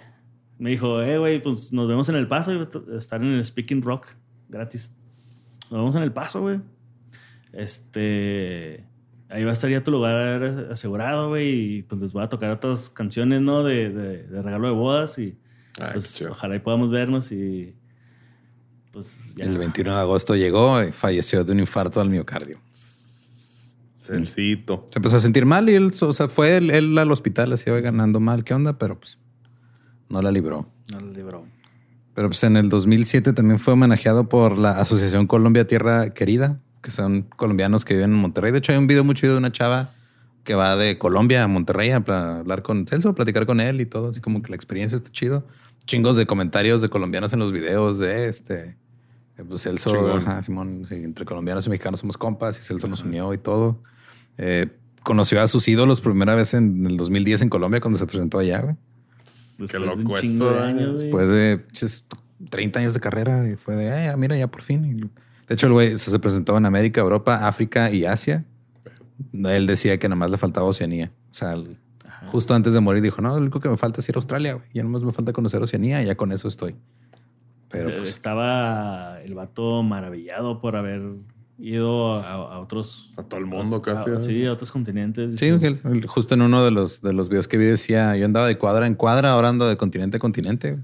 me 0.59 0.69
dijo, 0.71 1.01
eh, 1.01 1.17
güey, 1.17 1.41
pues 1.41 1.71
nos 1.73 1.87
vemos 1.87 2.09
en 2.09 2.15
el 2.15 2.27
paso. 2.27 2.51
Iba 2.53 2.63
a 2.93 2.97
estar 2.97 3.21
en 3.23 3.33
el 3.33 3.45
Speaking 3.45 3.81
Rock 3.81 4.07
gratis. 4.49 4.93
Nos 5.69 5.79
vemos 5.79 5.95
en 5.95 6.03
el 6.03 6.11
paso, 6.13 6.41
güey. 6.41 6.59
Este. 7.53 8.85
Ahí 9.29 9.43
va 9.43 9.49
a 9.49 9.53
estar 9.53 9.69
ya 9.69 9.83
tu 9.83 9.91
lugar 9.91 10.41
asegurado, 10.71 11.29
güey. 11.29 11.49
Y 11.77 11.81
pues 11.83 12.01
les 12.01 12.13
voy 12.13 12.23
a 12.23 12.29
tocar 12.29 12.49
otras 12.51 12.89
canciones, 12.89 13.41
¿no? 13.41 13.63
De, 13.63 13.89
de- 13.89 14.23
de 14.23 14.41
regalo 14.41 14.67
de 14.67 14.73
bodas. 14.73 15.19
Y 15.19 15.37
Ay, 15.79 15.89
pues 15.93 16.21
ojalá 16.29 16.55
y 16.55 16.59
podamos 16.59 16.89
vernos. 16.91 17.31
Y 17.33 17.75
pues 18.93 19.19
ya. 19.35 19.43
El 19.45 19.57
21 19.57 19.91
de 19.93 19.99
agosto 19.99 20.35
llegó 20.35 20.81
y 20.81 20.91
falleció 20.93 21.43
de 21.43 21.51
un 21.51 21.59
infarto 21.59 21.99
al 21.99 22.09
miocardio. 22.09 22.59
Celcito. 23.97 24.85
Se 24.91 24.99
empezó 24.99 25.17
a 25.17 25.19
sentir 25.19 25.45
mal 25.45 25.67
y 25.69 25.75
él, 25.75 25.91
o 25.99 26.13
sea, 26.13 26.29
fue 26.29 26.55
él, 26.57 26.71
él 26.71 26.97
al 26.97 27.11
hospital, 27.11 27.51
así 27.51 27.69
iba 27.69 27.79
ganando 27.81 28.19
mal. 28.21 28.43
¿Qué 28.45 28.53
onda? 28.53 28.77
Pero 28.77 28.97
pues 28.99 29.17
no 30.09 30.21
la 30.21 30.31
libró. 30.31 30.69
No 30.91 30.99
lo 30.99 31.11
libró. 31.11 31.45
Pero 32.13 32.29
pues 32.29 32.43
en 32.43 32.57
el 32.57 32.69
2007 32.69 33.33
también 33.33 33.59
fue 33.59 33.73
homenajeado 33.73 34.27
por 34.27 34.57
la 34.57 34.79
Asociación 34.81 35.27
Colombia 35.27 35.67
Tierra 35.67 36.13
Querida, 36.13 36.59
que 36.81 36.91
son 36.91 37.23
colombianos 37.23 37.85
que 37.85 37.93
viven 37.93 38.11
en 38.11 38.17
Monterrey. 38.17 38.51
De 38.51 38.57
hecho, 38.59 38.71
hay 38.71 38.77
un 38.77 38.87
video 38.87 39.03
muy 39.03 39.13
chido 39.15 39.33
de 39.33 39.39
una 39.39 39.51
chava 39.51 39.91
que 40.43 40.55
va 40.55 40.75
de 40.77 40.97
Colombia 40.97 41.43
a 41.43 41.47
Monterrey 41.47 41.91
a 41.91 41.97
hablar 41.97 42.63
con 42.63 42.87
Celso, 42.87 43.09
a 43.09 43.15
platicar 43.15 43.45
con 43.45 43.59
él 43.59 43.81
y 43.81 43.85
todo. 43.85 44.09
Así 44.09 44.21
como 44.21 44.41
que 44.41 44.49
la 44.49 44.55
experiencia 44.55 44.95
está 44.95 45.11
chido. 45.11 45.45
Chingos 45.85 46.17
de 46.17 46.25
comentarios 46.25 46.81
de 46.81 46.89
colombianos 46.89 47.33
en 47.33 47.39
los 47.39 47.51
videos 47.51 47.99
de 47.99 48.29
este. 48.29 48.77
eh, 49.37 49.43
Pues 49.47 49.61
Celso, 49.63 49.91
ajá, 50.15 50.41
Simón, 50.41 50.87
entre 50.89 51.25
colombianos 51.25 51.67
y 51.67 51.69
mexicanos 51.69 51.99
somos 51.99 52.17
compas 52.17 52.59
y 52.59 52.63
Celso 52.63 52.87
nos 52.87 53.03
unió 53.03 53.33
y 53.33 53.37
todo. 53.37 53.83
Eh, 54.37 54.67
conoció 55.03 55.41
a 55.41 55.47
sus 55.47 55.67
ídolos 55.67 56.01
por 56.01 56.13
primera 56.13 56.33
vez 56.35 56.53
en 56.53 56.85
el 56.87 56.97
2010 56.97 57.43
en 57.43 57.49
Colombia 57.49 57.79
cuando 57.79 57.99
se 57.99 58.05
presentó 58.07 58.39
allá, 58.39 58.61
güey. 58.61 58.75
Después 59.59 59.71
Qué 59.71 59.79
de 59.79 59.85
loco 59.85 60.19
de 60.19 60.27
eso, 60.27 60.59
años, 60.59 60.91
güey. 60.93 61.03
Después 61.03 61.29
de 61.29 61.57
pinches 61.59 62.05
30 62.49 62.79
años 62.79 62.93
de 62.93 62.99
carrera 62.99 63.47
y 63.49 63.55
fue 63.55 63.75
de, 63.75 63.91
"Ay, 63.91 64.07
ah, 64.07 64.17
mira, 64.17 64.35
ya 64.37 64.47
por 64.47 64.61
fin. 64.61 65.11
De 65.47 65.53
hecho, 65.53 65.67
el 65.67 65.73
güey 65.73 65.97
se, 65.97 66.11
se 66.11 66.19
presentó 66.19 66.57
en 66.57 66.65
América, 66.65 67.01
Europa, 67.01 67.47
África 67.47 67.91
y 67.91 68.05
Asia. 68.05 68.45
Él 69.33 69.65
decía 69.67 69.97
que 69.97 70.07
nada 70.07 70.17
más 70.17 70.29
le 70.29 70.37
faltaba 70.37 70.67
Oceanía. 70.67 71.11
O 71.31 71.33
sea, 71.33 71.53
el- 71.53 71.77
justo 72.27 72.53
antes 72.53 72.73
de 72.73 72.79
morir 72.81 73.01
dijo, 73.01 73.21
no, 73.21 73.29
lo 73.29 73.37
único 73.37 73.59
que 73.59 73.69
me 73.69 73.77
falta 73.77 74.01
es 74.01 74.09
ir 74.09 74.15
a 74.15 74.19
Australia. 74.19 74.53
güey. 74.55 74.65
Ya 74.73 74.83
nomás 74.83 75.01
me 75.03 75.13
falta 75.13 75.33
conocer 75.33 75.61
Oceanía 75.61 76.03
y 76.03 76.05
ya 76.07 76.15
con 76.15 76.31
eso 76.31 76.47
estoy. 76.47 76.75
Pero 77.69 77.95
pues, 77.97 78.09
Estaba 78.09 79.19
el 79.21 79.33
vato 79.33 79.83
maravillado 79.83 80.61
por 80.61 80.75
haber 80.75 81.01
ido 81.59 82.13
a, 82.21 82.55
a 82.55 82.59
otros. 82.59 83.09
A 83.17 83.23
todo 83.23 83.39
el 83.39 83.45
mundo 83.47 83.77
a- 83.77 83.81
casi. 83.81 84.09
a- 84.11 84.17
sí, 84.19 84.45
a 84.45 84.51
otros 84.53 84.71
continentes. 84.71 85.37
sí, 85.37 85.47
él 85.47 86.05
justo 86.07 86.35
en 86.35 86.41
uno 86.43 86.63
de 86.63 86.71
los, 86.71 87.01
de 87.01 87.13
los 87.13 87.29
videos 87.29 87.47
que 87.47 87.57
vi 87.57 87.65
decía, 87.65 88.15
yo 88.15 88.25
andaba 88.25 88.45
de 88.47 88.57
cuadra 88.57 88.85
en 88.87 88.95
cuadra, 88.95 89.31
ahora 89.31 89.49
ando 89.49 89.67
de 89.67 89.75
continente 89.77 90.17
a 90.17 90.19
continente. 90.19 90.77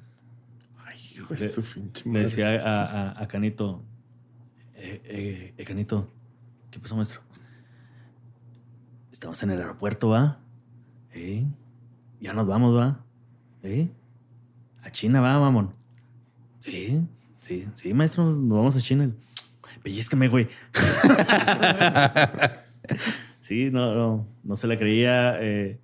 Hijo 1.15 1.33
de 1.35 1.47
su 1.49 1.63
Le 2.05 2.21
decía 2.21 2.49
a, 2.63 3.11
a- 3.11 3.21
a 3.23 3.27
Canito, 3.27 3.81
eh, 4.75 5.01
eh, 5.05 5.53
eh, 5.57 5.63
Canito, 5.65 6.09
¿qué 6.71 6.79
pasó, 6.79 6.95
maestro? 6.95 7.21
Estamos 9.11 9.41
en 9.43 9.51
el 9.51 9.59
aeropuerto, 9.61 10.09
¿va? 10.09 10.39
¿Eh? 11.13 11.45
Ya 12.19 12.33
nos 12.33 12.47
vamos, 12.47 12.75
¿va? 12.75 12.99
¿Eh? 13.61 13.89
A 14.81 14.89
China, 14.91 15.21
¿va, 15.21 15.39
mamón? 15.39 15.73
Sí, 16.59 16.99
sí, 17.39 17.67
sí, 17.75 17.93
maestro, 17.93 18.25
nos 18.25 18.57
vamos 18.57 18.75
a 18.75 18.81
China. 18.81 19.11
Pellizcame, 19.83 20.29
güey. 20.29 20.47
sí, 23.41 23.69
no, 23.71 23.93
no, 23.93 24.27
no 24.43 24.55
se 24.55 24.67
la 24.67 24.77
creía. 24.77 25.35
eh, 25.39 25.79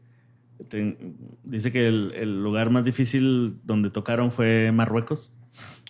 dice 1.43 1.71
que 1.71 1.87
el, 1.87 2.13
el 2.15 2.43
lugar 2.43 2.69
más 2.69 2.85
difícil 2.85 3.57
donde 3.63 3.89
tocaron 3.89 4.31
fue 4.31 4.71
Marruecos 4.73 5.33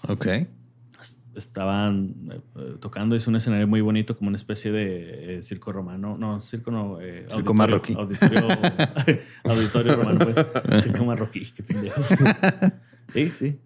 Ok. 0.08 0.28
est- 0.28 1.20
estaban 1.36 2.16
eh, 2.32 2.42
tocando. 2.80 3.16
Es 3.16 3.28
un 3.28 3.36
escenario 3.36 3.68
muy 3.68 3.82
bonito, 3.82 4.18
como 4.18 4.30
una 4.30 4.38
especie 4.38 4.72
de 4.72 5.38
eh, 5.38 5.42
circo 5.42 5.72
romano. 5.72 6.18
No, 6.18 6.40
circo 6.40 6.72
no. 6.72 7.00
eh, 7.02 7.26
Circo 7.30 7.54
auditorio- 7.54 7.56
marroquí. 7.56 7.94
Auditorio, 7.94 8.42
auditorio 9.44 9.96
romano, 9.96 10.20
pues. 10.20 10.84
Circo 10.84 11.06
marroquí. 11.06 11.52
Sí, 13.12 13.30
sí. 13.30 13.60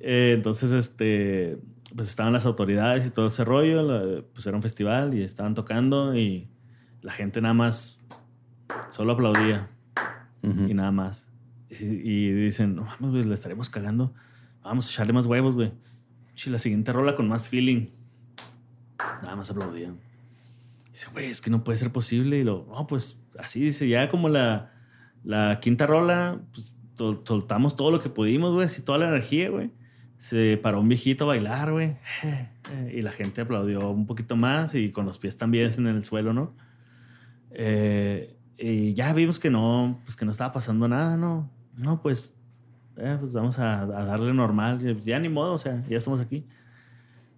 Entonces, 0.00 0.72
este, 0.72 1.58
pues 1.96 2.08
estaban 2.08 2.32
las 2.32 2.46
autoridades 2.46 3.06
y 3.06 3.10
todo 3.10 3.26
ese 3.26 3.44
rollo. 3.44 3.82
la- 3.82 4.22
pues 4.32 4.46
era 4.46 4.54
un 4.56 4.62
festival 4.62 5.14
y 5.14 5.22
estaban 5.22 5.54
tocando 5.54 6.14
y 6.16 6.48
la 7.02 7.12
gente 7.12 7.40
nada 7.40 7.54
más 7.54 8.00
solo 8.90 9.12
aplaudía 9.12 9.70
Ujú. 10.42 10.68
y 10.68 10.74
nada 10.74 10.92
más. 10.92 11.28
Y, 11.70 11.74
y 11.84 12.32
dicen, 12.32 12.76
no 12.76 12.82
mames, 12.84 13.10
güey, 13.10 13.24
le 13.24 13.34
estaremos 13.34 13.70
cagando. 13.70 14.12
Vamos 14.62 14.88
a 14.88 14.92
echarle 14.92 15.12
más 15.12 15.26
huevos, 15.26 15.54
güey. 15.54 15.72
Sí, 16.34 16.50
la 16.50 16.58
siguiente 16.58 16.92
rola 16.92 17.14
con 17.16 17.28
más 17.28 17.48
feeling. 17.48 17.88
Nada 19.22 19.36
más 19.36 19.50
aplaudían. 19.50 19.98
Dice, 20.92 21.08
güey, 21.12 21.26
es 21.30 21.40
que 21.40 21.50
no 21.50 21.64
puede 21.64 21.78
ser 21.78 21.92
posible. 21.92 22.38
Y 22.38 22.44
lo, 22.44 22.66
no, 22.68 22.86
pues 22.86 23.20
así 23.38 23.60
dice, 23.60 23.88
ya 23.88 24.10
como 24.10 24.28
la, 24.28 24.72
la 25.24 25.58
quinta 25.60 25.86
rola, 25.86 26.40
pues 26.52 26.74
sol- 26.94 27.22
soltamos 27.24 27.76
todo 27.76 27.90
lo 27.90 28.00
que 28.00 28.08
pudimos, 28.08 28.52
güey, 28.54 28.66
así 28.66 28.82
toda 28.82 28.98
la 28.98 29.08
energía, 29.08 29.50
güey. 29.50 29.70
Se 30.18 30.56
paró 30.56 30.80
un 30.80 30.88
viejito 30.88 31.24
a 31.24 31.28
bailar, 31.28 31.72
güey. 31.72 31.96
Y 32.92 33.00
la 33.02 33.12
gente 33.12 33.42
aplaudió 33.42 33.90
un 33.90 34.06
poquito 34.06 34.34
más 34.34 34.74
y 34.74 34.90
con 34.90 35.06
los 35.06 35.20
pies 35.20 35.36
también 35.36 35.70
en 35.78 35.86
el 35.86 36.04
suelo, 36.04 36.32
¿no? 36.32 36.52
Eh, 37.52 38.36
y 38.58 38.92
ya 38.94 39.12
vimos 39.12 39.38
que 39.38 39.50
no, 39.50 40.00
pues 40.04 40.16
que 40.16 40.24
no 40.24 40.32
estaba 40.32 40.52
pasando 40.52 40.88
nada, 40.88 41.16
¿no? 41.16 41.48
No, 41.78 42.02
pues 42.02 42.34
eh, 42.96 43.16
pues 43.20 43.32
vamos 43.34 43.58
a, 43.60 43.82
a 43.82 44.04
darle 44.04 44.32
normal. 44.34 45.00
Ya 45.02 45.20
ni 45.20 45.28
modo, 45.28 45.52
o 45.52 45.58
sea, 45.58 45.84
ya 45.88 45.98
estamos 45.98 46.20
aquí. 46.20 46.44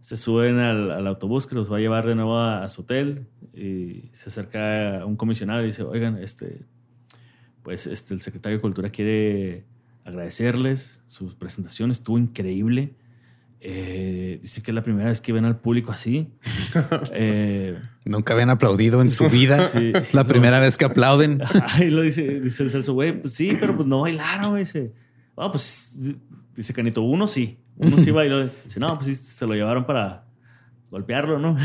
Se 0.01 0.17
suben 0.17 0.59
al, 0.59 1.07
autobús 1.07 1.47
que 1.47 1.55
los 1.55 1.71
va 1.71 1.77
a 1.77 1.81
llevar 1.81 2.07
de 2.07 2.15
nuevo 2.15 2.39
a, 2.39 2.65
a 2.65 2.69
su 2.69 2.83
hotel 2.83 3.27
y 3.53 4.09
se 4.13 4.31
acerca 4.31 5.05
un 5.05 5.17
comisionado 5.17 5.63
y 5.63 5.67
dice, 5.67 5.83
oigan, 5.83 6.17
este, 6.19 6.65
pues 7.63 7.87
este, 7.87 8.15
el 8.15 8.21
secretario 8.21 8.59
de 8.59 8.63
Cultura 8.63 8.89
quiere 8.89 9.67
agradecerles 10.09 11.03
su 11.07 11.37
presentación, 11.37 11.91
estuvo 11.91 12.19
increíble. 12.19 12.95
Eh, 13.61 14.39
dice 14.41 14.63
que 14.63 14.71
es 14.71 14.75
la 14.75 14.83
primera 14.83 15.09
vez 15.09 15.21
que 15.21 15.33
ven 15.33 15.45
al 15.45 15.59
público 15.59 15.93
así. 15.93 16.29
Eh, 17.13 17.79
Nunca 18.05 18.33
habían 18.35 18.51
aplaudido 18.51 19.03
en 19.03 19.11
su 19.11 19.29
vida. 19.29 19.69
Sí. 19.73 19.93
Es 19.95 20.15
la 20.15 20.27
primera 20.27 20.61
vez 20.61 20.77
que 20.77 20.85
aplauden. 20.85 21.41
Ahí 21.75 21.91
lo 21.91 22.03
dice, 22.03 22.41
dice 22.41 22.63
el 22.63 22.71
Celso, 22.71 22.95
güey, 22.95 23.21
pues 23.21 23.35
sí, 23.35 23.57
pero 23.61 23.77
pues 23.77 23.87
no 23.87 24.01
bailaron. 24.01 24.57
Dice, 24.57 24.93
ah, 25.37 25.51
pues 25.51 26.17
dice 26.55 26.73
Canito, 26.73 27.03
uno 27.03 27.27
sí, 27.27 27.59
uno 27.77 27.99
sí 27.99 28.11
bailó. 28.11 28.49
Dice, 28.65 28.81
no, 28.81 28.99
pues 28.99 29.07
sí, 29.07 29.17
se 29.17 29.47
lo 29.47 29.55
llevaron 29.55 29.85
para 29.85 30.25
golpearlo, 30.91 31.39
¿no? 31.39 31.57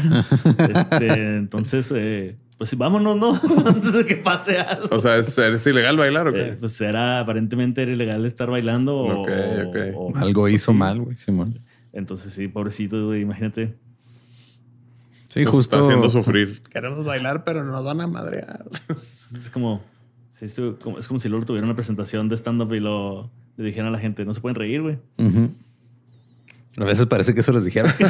Este, 0.57 1.37
entonces, 1.37 1.93
eh, 1.95 2.35
pues 2.57 2.69
sí, 2.69 2.75
vámonos, 2.75 3.15
¿no? 3.17 3.39
Antes 3.65 3.93
de 3.93 4.05
que 4.05 4.15
pase 4.17 4.57
algo. 4.59 4.87
O 4.95 4.99
sea, 4.99 5.17
¿es, 5.17 5.37
¿es 5.37 5.67
ilegal 5.67 5.97
bailar 5.97 6.27
o 6.27 6.33
qué? 6.33 6.49
Eh, 6.49 6.57
pues 6.59 6.79
era, 6.81 7.19
aparentemente 7.19 7.81
era 7.83 7.91
ilegal 7.91 8.25
estar 8.25 8.49
bailando. 8.49 8.95
o- 8.97 9.21
Ok, 9.21 9.29
ok. 9.67 9.75
o- 9.95 10.15
Algo 10.17 10.47
hizo 10.49 10.71
sí. 10.71 10.77
mal, 10.77 10.99
güey, 11.01 11.17
Simón. 11.17 11.49
Entonces 11.93 12.33
sí, 12.33 12.47
pobrecito, 12.47 13.05
güey, 13.07 13.21
imagínate. 13.21 13.75
Sí, 15.29 15.43
Nos 15.45 15.53
justo. 15.55 15.75
está 15.77 15.85
haciendo 15.87 16.09
sufrir. 16.09 16.61
Queremos 16.71 17.03
bailar, 17.03 17.43
pero 17.43 17.63
nos 17.63 17.83
van 17.83 18.01
a 18.01 18.07
madrear. 18.07 18.65
Es, 18.89 19.49
como, 19.51 19.81
es 20.39 21.07
como 21.07 21.19
si 21.19 21.27
luego 21.29 21.45
tuviera 21.45 21.65
una 21.65 21.75
presentación 21.75 22.29
de 22.29 22.35
stand-up 22.37 22.71
y 22.73 22.79
lo, 22.79 23.31
le 23.57 23.65
dijeran 23.65 23.87
a 23.87 23.91
la 23.91 23.99
gente, 23.99 24.25
no 24.25 24.33
se 24.33 24.41
pueden 24.41 24.55
reír, 24.55 24.81
güey. 24.83 24.97
A 26.77 26.83
veces 26.85 27.05
parece 27.07 27.33
que 27.33 27.39
eso 27.41 27.51
les 27.51 27.65
dijeron. 27.65 27.91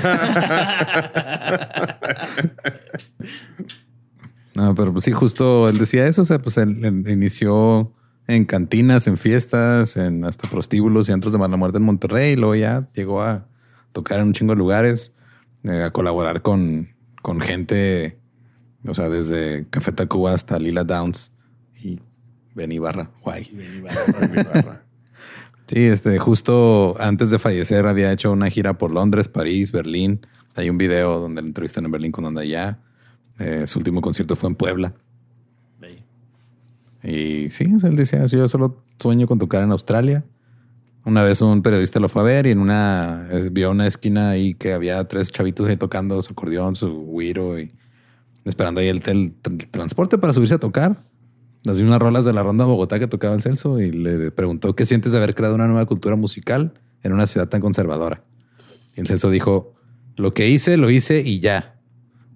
no, 4.55 4.75
pero 4.75 4.91
pues 4.91 5.05
sí, 5.05 5.11
justo 5.11 5.67
él 5.69 5.77
decía 5.77 6.07
eso. 6.07 6.21
O 6.21 6.25
sea, 6.25 6.39
pues 6.39 6.57
él, 6.57 6.83
él 6.83 7.03
inició 7.07 7.93
en 8.27 8.45
cantinas, 8.45 9.07
en 9.07 9.17
fiestas, 9.17 9.97
en 9.97 10.23
hasta 10.23 10.49
prostíbulos 10.49 11.09
y 11.09 11.11
antros 11.11 11.33
de 11.33 11.39
mala 11.39 11.57
muerte 11.57 11.77
en 11.77 11.83
Monterrey. 11.83 12.33
Y 12.33 12.35
luego 12.35 12.55
ya 12.55 12.89
llegó 12.93 13.21
a 13.21 13.47
tocar 13.91 14.19
en 14.19 14.27
un 14.27 14.33
chingo 14.33 14.53
de 14.53 14.57
lugares, 14.57 15.13
eh, 15.63 15.83
a 15.83 15.91
colaborar 15.91 16.41
con, 16.41 16.89
con 17.21 17.39
gente, 17.41 18.19
o 18.85 18.93
sea, 18.93 19.09
desde 19.09 19.67
Café 19.69 19.91
Tacuba 19.91 20.33
hasta 20.33 20.59
Lila 20.59 20.83
Downs 20.83 21.31
y 21.81 21.99
Benny 22.55 22.79
Barra. 22.79 23.11
Guay. 23.21 23.49
Y 23.51 23.55
ven 23.55 23.77
y 23.77 23.81
va. 23.81 24.83
Sí, 25.65 25.85
este, 25.85 26.19
justo 26.19 26.95
antes 26.99 27.31
de 27.31 27.39
fallecer 27.39 27.87
había 27.87 28.11
hecho 28.11 28.31
una 28.31 28.49
gira 28.49 28.77
por 28.77 28.91
Londres, 28.91 29.27
París, 29.27 29.71
Berlín. 29.71 30.19
Hay 30.55 30.69
un 30.69 30.77
video 30.77 31.19
donde 31.19 31.41
lo 31.41 31.47
entrevistan 31.47 31.85
en 31.85 31.91
Berlín 31.91 32.11
con 32.11 32.25
donde 32.25 32.41
allá. 32.41 32.79
Eh, 33.39 33.65
su 33.67 33.79
último 33.79 34.01
concierto 34.01 34.35
fue 34.35 34.49
en 34.49 34.55
Puebla. 34.55 34.93
Y 37.03 37.49
sí, 37.49 37.73
o 37.75 37.79
sea, 37.79 37.89
él 37.89 37.95
decía, 37.95 38.25
yo 38.25 38.47
solo 38.47 38.83
sueño 38.99 39.27
con 39.27 39.39
tocar 39.39 39.63
en 39.63 39.71
Australia. 39.71 40.23
Una 41.05 41.21
vez 41.23 41.41
un 41.41 41.61
periodista 41.61 41.99
lo 41.99 42.07
fue 42.07 42.21
a 42.21 42.25
ver 42.25 42.45
y 42.45 42.51
en 42.51 42.59
una 42.59 43.27
vio 43.51 43.71
una 43.71 43.87
esquina 43.87 44.29
ahí 44.29 44.53
que 44.53 44.71
había 44.71 45.03
tres 45.05 45.31
chavitos 45.31 45.67
ahí 45.67 45.75
tocando 45.75 46.21
su 46.21 46.31
acordeón, 46.31 46.77
su 46.77 46.89
güiro 46.93 47.59
y 47.59 47.73
esperando 48.45 48.79
ahí 48.79 48.87
el, 48.87 49.01
el 49.07 49.41
tr- 49.41 49.69
transporte 49.69 50.17
para 50.17 50.31
subirse 50.31 50.55
a 50.55 50.59
tocar. 50.59 51.03
Las 51.63 51.77
vi 51.77 51.83
unas 51.83 51.99
rolas 51.99 52.23
de 52.23 52.31
la 52.31 52.43
ronda 52.43 52.63
Bogotá 52.63 52.99
que 52.99 53.07
tocaba 53.07 53.35
el 53.35 53.41
Celso 53.41 53.81
y 53.81 53.91
le 53.91 54.31
preguntó 54.31 54.75
qué 54.75 54.85
sientes 54.85 55.11
de 55.11 55.17
haber 55.17 55.35
creado 55.35 55.55
una 55.55 55.67
nueva 55.67 55.85
cultura 55.85 56.15
musical 56.15 56.73
en 57.03 57.11
una 57.11 57.27
ciudad 57.27 57.49
tan 57.49 57.59
conservadora. 57.59 58.23
Y 58.95 59.01
el 59.01 59.07
Celso 59.07 59.29
dijo, 59.29 59.73
lo 60.15 60.33
que 60.33 60.47
hice, 60.49 60.77
lo 60.77 60.89
hice 60.89 61.21
y 61.21 61.39
ya. 61.39 61.72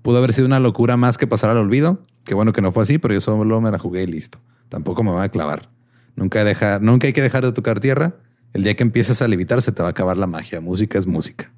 Pudo 0.02 0.18
haber 0.18 0.34
sido 0.34 0.48
una 0.48 0.60
locura 0.60 0.98
más 0.98 1.18
que 1.18 1.28
pasar 1.28 1.50
al 1.50 1.58
olvido. 1.58 2.06
Qué 2.26 2.34
bueno 2.34 2.54
que 2.54 2.62
no 2.62 2.72
fue 2.72 2.84
así, 2.84 2.98
pero 2.98 3.14
yo 3.14 3.22
solo 3.22 3.62
me 3.62 3.72
la 3.72 3.80
jugué 3.80 4.04
y 4.04 4.08
listo. 4.08 4.40
Tampoco 4.70 5.04
me 5.04 5.12
voy 5.12 5.24
a 5.24 5.30
clavar. 5.30 5.70
Nunca, 6.16 6.44
deja, 6.44 6.80
nunca 6.80 7.08
hay 7.08 7.14
que 7.14 7.22
dejar 7.22 7.46
de 7.46 7.52
tocar 7.52 7.80
tierra. 7.80 8.16
El 8.54 8.64
día 8.64 8.76
que 8.76 8.84
empieces 8.84 9.22
a 9.22 9.28
levitar 9.28 9.62
se 9.62 9.72
te 9.72 9.82
va 9.82 9.90
a 9.90 9.92
acabar 9.92 10.18
la 10.18 10.28
magia. 10.28 10.62
Música 10.62 10.98
es 10.98 11.08
música. 11.08 11.52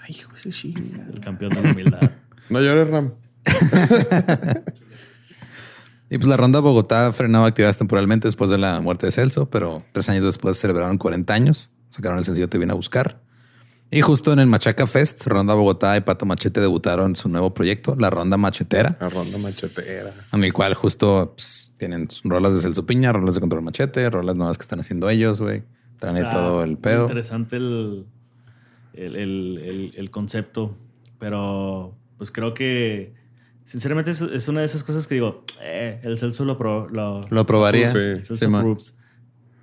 Ay, 0.00 0.14
hijo 0.18 0.32
de 0.32 0.38
su 0.38 0.50
chinga. 0.50 1.06
El 1.12 1.20
campeón 1.20 1.52
de 1.52 1.62
la 1.62 1.72
humildad. 1.72 2.10
No 2.50 2.62
llores, 2.62 2.88
Ram. 2.88 3.12
Y 6.10 6.16
pues 6.16 6.26
la 6.26 6.38
ronda 6.38 6.60
Bogotá 6.60 7.12
frenaba 7.12 7.46
actividades 7.46 7.76
temporalmente 7.76 8.28
después 8.28 8.48
de 8.50 8.56
la 8.56 8.80
muerte 8.80 9.06
de 9.06 9.12
Celso, 9.12 9.50
pero 9.50 9.84
tres 9.92 10.08
años 10.08 10.24
después 10.24 10.56
celebraron 10.56 10.96
40 10.96 11.34
años. 11.34 11.70
Sacaron 11.90 12.18
el 12.18 12.24
sencillo 12.24 12.48
Te 12.48 12.58
vine 12.58 12.72
a 12.72 12.76
buscar. 12.76 13.20
Y 13.90 14.02
justo 14.02 14.32
en 14.34 14.38
el 14.38 14.46
Machaca 14.46 14.86
Fest, 14.86 15.26
Ronda 15.26 15.54
Bogotá 15.54 15.96
y 15.96 16.02
Pato 16.02 16.26
Machete 16.26 16.60
debutaron 16.60 17.16
su 17.16 17.28
nuevo 17.30 17.54
proyecto, 17.54 17.96
la 17.98 18.10
Ronda 18.10 18.36
Machetera. 18.36 18.96
La 19.00 19.08
ronda 19.08 19.38
machetera. 19.42 20.10
En 20.34 20.44
el 20.44 20.52
cual 20.52 20.74
justo 20.74 21.32
pues, 21.34 21.72
tienen 21.78 22.06
rolas 22.24 22.54
de 22.54 22.60
Celso 22.60 22.84
Piña, 22.84 23.12
rolas 23.14 23.34
de 23.36 23.40
Control 23.40 23.62
Machete, 23.62 24.10
rolas 24.10 24.36
nuevas 24.36 24.58
que 24.58 24.62
están 24.62 24.80
haciendo 24.80 25.08
ellos, 25.08 25.40
güey. 25.40 25.62
Traen 25.98 26.28
todo 26.28 26.62
el 26.64 26.76
pedo. 26.76 27.02
Interesante 27.02 27.56
el, 27.56 28.04
el, 28.92 29.16
el- 29.16 29.58
el- 29.64 29.92
el 29.96 30.10
concepto, 30.10 30.76
pero 31.18 31.96
pues 32.18 32.30
creo 32.30 32.52
que 32.52 33.14
sinceramente 33.64 34.10
es, 34.10 34.20
es 34.20 34.48
una 34.48 34.60
de 34.60 34.66
esas 34.66 34.84
cosas 34.84 35.06
que 35.06 35.14
digo, 35.14 35.44
eh, 35.62 35.98
el 36.02 36.18
Celso 36.18 36.44
lo, 36.44 36.58
pro- 36.58 36.88
lo, 36.90 37.22
Lo 37.30 37.46
probaría. 37.46 37.88
Sí, 37.90 37.98
el 37.98 38.16
Celso 38.24 38.36
Simón. 38.36 38.76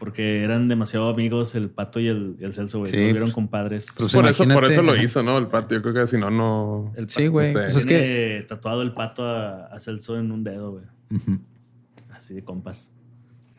Porque 0.05 0.43
eran 0.43 0.67
demasiado 0.69 1.09
amigos 1.09 1.53
el 1.55 1.69
Pato 1.69 1.99
y 1.99 2.07
el, 2.07 2.37
y 2.39 2.45
el 2.45 2.53
Celso, 2.53 2.79
güey. 2.79 2.89
Sí, 2.89 2.95
Se 2.95 3.01
volvieron 3.03 3.27
pues, 3.27 3.33
compadres. 3.33 3.87
pues, 3.97 4.13
Por 4.13 4.25
eso, 4.27 4.45
por 4.47 4.63
eso 4.63 4.81
lo 4.81 4.95
hizo, 4.95 5.21
¿no? 5.23 5.37
El 5.37 5.47
patio. 5.47 5.77
Yo 5.77 5.81
creo 5.81 5.93
que 5.93 6.07
si 6.07 6.17
no, 6.17 6.31
no. 6.31 6.93
El 6.95 7.09
Sí, 7.09 7.27
güey. 7.27 7.47
no 7.53 7.59
sé. 7.59 7.65
Pues 7.65 7.75
es 7.75 7.85
que 7.85 8.45
tatuado 8.47 8.81
el 8.83 8.91
Pato 8.91 9.25
a, 9.27 9.65
a 9.65 9.79
Celso 9.81 10.17
en 10.17 10.31
un 10.31 10.43
dedo, 10.43 10.71
güey. 10.71 10.85
Así 12.13 12.33
de 12.33 12.43
compas. 12.43 12.91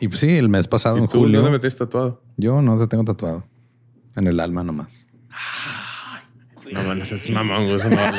Y 0.00 0.08
pues 0.08 0.20
sí, 0.20 0.30
el 0.36 0.48
mes 0.48 0.68
pasado, 0.68 0.96
en 0.98 1.04
¿Y 1.04 1.08
tú 1.08 1.18
julio, 1.20 1.40
dónde 1.42 1.58
metiste 1.58 1.78
tatuado? 1.84 2.22
yo 2.36 2.62
no 2.62 2.78
te 2.78 2.86
tengo 2.86 3.04
tatuado. 3.04 3.46
En 4.14 4.26
el 4.26 4.40
alma 4.40 4.62
nomás. 4.64 5.06
No, 6.72 6.82
man, 6.82 7.00
ese 7.00 7.14
es 7.14 7.30
mamón, 7.30 7.64
güey. 7.64 7.76
Eso 7.76 7.88
no 7.90 7.96
vale. 7.96 8.18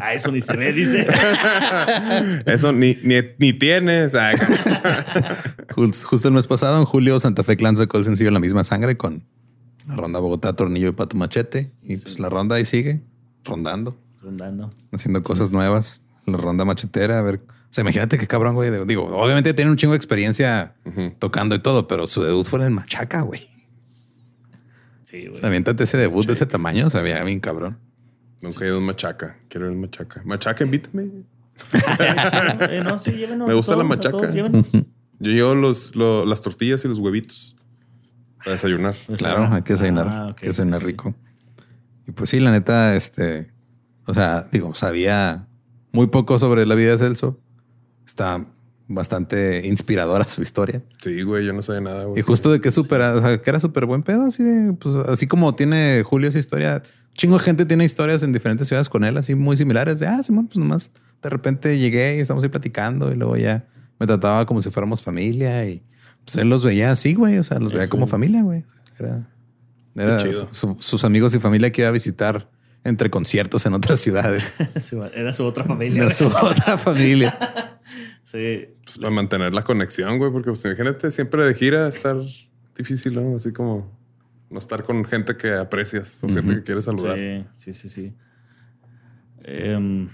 Ah, 0.00 0.12
eso 0.14 0.30
ni 0.32 0.40
se 0.40 0.56
ve, 0.56 0.72
dice. 0.72 1.06
Eso 2.46 2.72
ni, 2.72 2.96
ni, 3.02 3.16
ni 3.38 3.52
tienes. 3.52 4.12
Jus- 5.74 6.04
Justo 6.04 6.28
el 6.28 6.34
mes 6.34 6.46
pasado, 6.46 6.78
en 6.78 6.84
julio, 6.84 7.18
Santa 7.20 7.42
Fe 7.44 7.56
Clan 7.56 7.76
sacó 7.76 7.98
el 7.98 8.04
sencillo 8.04 8.30
La 8.30 8.40
misma 8.40 8.64
sangre 8.64 8.96
con 8.96 9.24
la 9.88 9.94
ronda 9.96 10.18
Bogotá, 10.18 10.54
Tornillo 10.54 10.88
y 10.88 10.92
Pato 10.92 11.16
Machete. 11.16 11.70
Y 11.82 11.96
pues 11.96 12.18
la 12.18 12.28
ronda 12.28 12.56
ahí 12.56 12.64
sigue, 12.64 13.02
rondando, 13.44 13.96
Rondando. 14.22 14.72
haciendo 14.92 15.22
cosas 15.22 15.52
nuevas. 15.52 16.02
La 16.26 16.36
ronda 16.38 16.64
machetera, 16.64 17.18
a 17.18 17.22
ver. 17.22 17.36
O 17.46 17.72
sea, 17.76 17.82
imagínate 17.82 18.18
qué 18.18 18.26
cabrón, 18.26 18.54
güey. 18.54 18.70
Digo, 18.86 19.04
obviamente 19.16 19.54
tiene 19.54 19.70
un 19.70 19.76
chingo 19.76 19.92
de 19.92 19.98
experiencia 19.98 20.74
tocando 21.20 21.54
y 21.54 21.60
todo, 21.60 21.86
pero 21.86 22.06
su 22.06 22.22
debut 22.22 22.46
fue 22.46 22.64
en 22.64 22.72
Machaca, 22.72 23.20
güey. 23.20 23.40
Sí, 25.20 25.26
O 25.26 25.30
güey. 25.30 25.40
sea, 25.40 25.48
aviéntate 25.48 25.84
ese 25.84 25.96
debut 25.96 26.26
de 26.26 26.32
ese 26.34 26.46
tamaño, 26.46 26.86
o 26.86 26.90
sea, 26.90 27.02
veía 27.02 27.22
bien 27.24 27.40
cabrón. 27.40 27.78
Nunca 28.42 28.64
he 28.64 28.68
ido 28.68 28.76
a 28.76 28.78
un 28.80 28.84
machaca. 28.84 29.38
Quiero 29.48 29.66
ir 29.66 29.72
a 29.72 29.74
un 29.74 29.80
machaca. 29.80 30.22
Machaca, 30.24 30.64
invítame. 30.64 31.10
Eh, 32.70 32.82
no, 32.84 32.98
sí, 32.98 33.12
llévenos 33.12 33.48
Me 33.48 33.54
gusta 33.54 33.76
la 33.76 33.84
machaca. 33.84 34.16
todos. 34.18 34.34
Yo 35.18 35.30
llevo 35.32 35.54
los, 35.54 35.96
lo- 35.96 36.26
las 36.26 36.42
tortillas 36.42 36.84
y 36.84 36.88
los 36.88 36.98
huevitos 36.98 37.56
para 38.38 38.52
desayunar. 38.52 38.94
Claro, 39.16 39.48
hay 39.52 39.62
que 39.62 39.72
desayunar, 39.72 40.06
Ah, 40.08 40.26
hay 40.28 40.34
que 40.34 40.48
desayunar 40.48 40.80
sí. 40.80 40.86
rico. 40.86 41.14
Y 42.06 42.12
pues 42.12 42.28
sí, 42.30 42.38
la 42.40 42.50
neta, 42.52 42.94
este, 42.94 43.50
o 44.04 44.12
sea, 44.12 44.44
digo, 44.52 44.74
sabía 44.74 45.48
muy 45.92 46.08
poco 46.08 46.38
sobre 46.38 46.66
la 46.66 46.74
vida 46.74 46.92
de 46.92 46.98
Celso. 46.98 47.40
Está 48.06 48.46
bastante 48.88 49.66
inspiradora 49.66 50.26
su 50.26 50.42
historia. 50.42 50.82
Sí, 51.02 51.22
güey, 51.22 51.44
yo 51.44 51.52
no 51.52 51.62
sabía 51.62 51.80
nada, 51.80 52.04
güey. 52.04 52.20
Y 52.20 52.22
justo 52.22 52.52
de 52.52 52.60
que 52.60 52.70
supera, 52.70 53.14
o 53.16 53.20
sea, 53.20 53.40
que 53.40 53.50
era 53.50 53.60
súper 53.60 53.86
buen 53.86 54.02
pedo, 54.02 54.26
así 54.26 54.42
de, 54.42 54.72
pues, 54.74 54.94
así 55.08 55.26
como 55.26 55.54
tiene 55.54 56.02
Julio 56.04 56.28
esa 56.28 56.38
historia, 56.38 56.82
chingo 57.14 57.38
de 57.38 57.44
gente 57.44 57.64
tiene 57.66 57.84
historias 57.84 58.22
en 58.22 58.32
diferentes 58.32 58.68
ciudades 58.68 58.88
con 58.88 59.04
él, 59.04 59.16
así 59.16 59.34
muy 59.34 59.56
similares, 59.56 59.98
de, 59.98 60.06
ah, 60.06 60.22
Simón, 60.22 60.46
pues 60.46 60.58
nomás 60.58 60.92
de 61.22 61.30
repente 61.30 61.78
llegué 61.78 62.16
y 62.16 62.20
estamos 62.20 62.44
ahí 62.44 62.50
platicando 62.50 63.10
y 63.10 63.16
luego 63.16 63.36
ya 63.36 63.66
me 63.98 64.06
trataba 64.06 64.46
como 64.46 64.62
si 64.62 64.70
fuéramos 64.70 65.02
familia 65.02 65.66
y 65.68 65.82
pues 66.24 66.36
él 66.36 66.48
los 66.50 66.62
veía 66.62 66.90
así, 66.92 67.14
güey, 67.14 67.38
o 67.38 67.44
sea, 67.44 67.58
los 67.58 67.72
veía 67.72 67.88
como 67.88 68.06
familia, 68.06 68.42
güey. 68.42 68.64
Era, 68.98 69.16
era 69.96 70.16
chido. 70.18 70.48
su- 70.52 70.76
sus 70.78 71.04
amigos 71.04 71.34
y 71.34 71.38
familia 71.40 71.72
que 71.72 71.82
iba 71.82 71.88
a 71.88 71.92
visitar 71.92 72.50
entre 72.86 73.10
conciertos 73.10 73.66
en 73.66 73.74
otras 73.74 74.00
ciudades. 74.00 74.52
Era 75.14 75.32
su 75.32 75.44
otra 75.44 75.64
familia. 75.64 76.04
Era 76.04 76.12
su 76.12 76.26
otra 76.42 76.78
familia. 76.78 77.78
Sí. 78.22 78.68
Pues 78.84 78.98
para 78.98 79.10
mantener 79.10 79.54
la 79.54 79.62
conexión, 79.62 80.18
güey, 80.18 80.30
porque 80.30 80.50
pues 80.50 80.64
imagínate 80.64 81.10
siempre 81.10 81.44
de 81.44 81.54
gira 81.54 81.88
estar 81.88 82.16
difícil, 82.76 83.14
¿no? 83.14 83.36
Así 83.36 83.52
como 83.52 83.96
no 84.50 84.58
estar 84.58 84.84
con 84.84 85.04
gente 85.04 85.36
que 85.36 85.54
aprecias 85.54 86.22
o 86.22 86.28
gente 86.28 86.56
que 86.56 86.62
quieres 86.62 86.84
saludar. 86.84 87.16
Sí, 87.56 87.72
sí, 87.72 87.72
sí, 87.72 87.88
sí. 87.88 88.14
Em, 89.42 90.08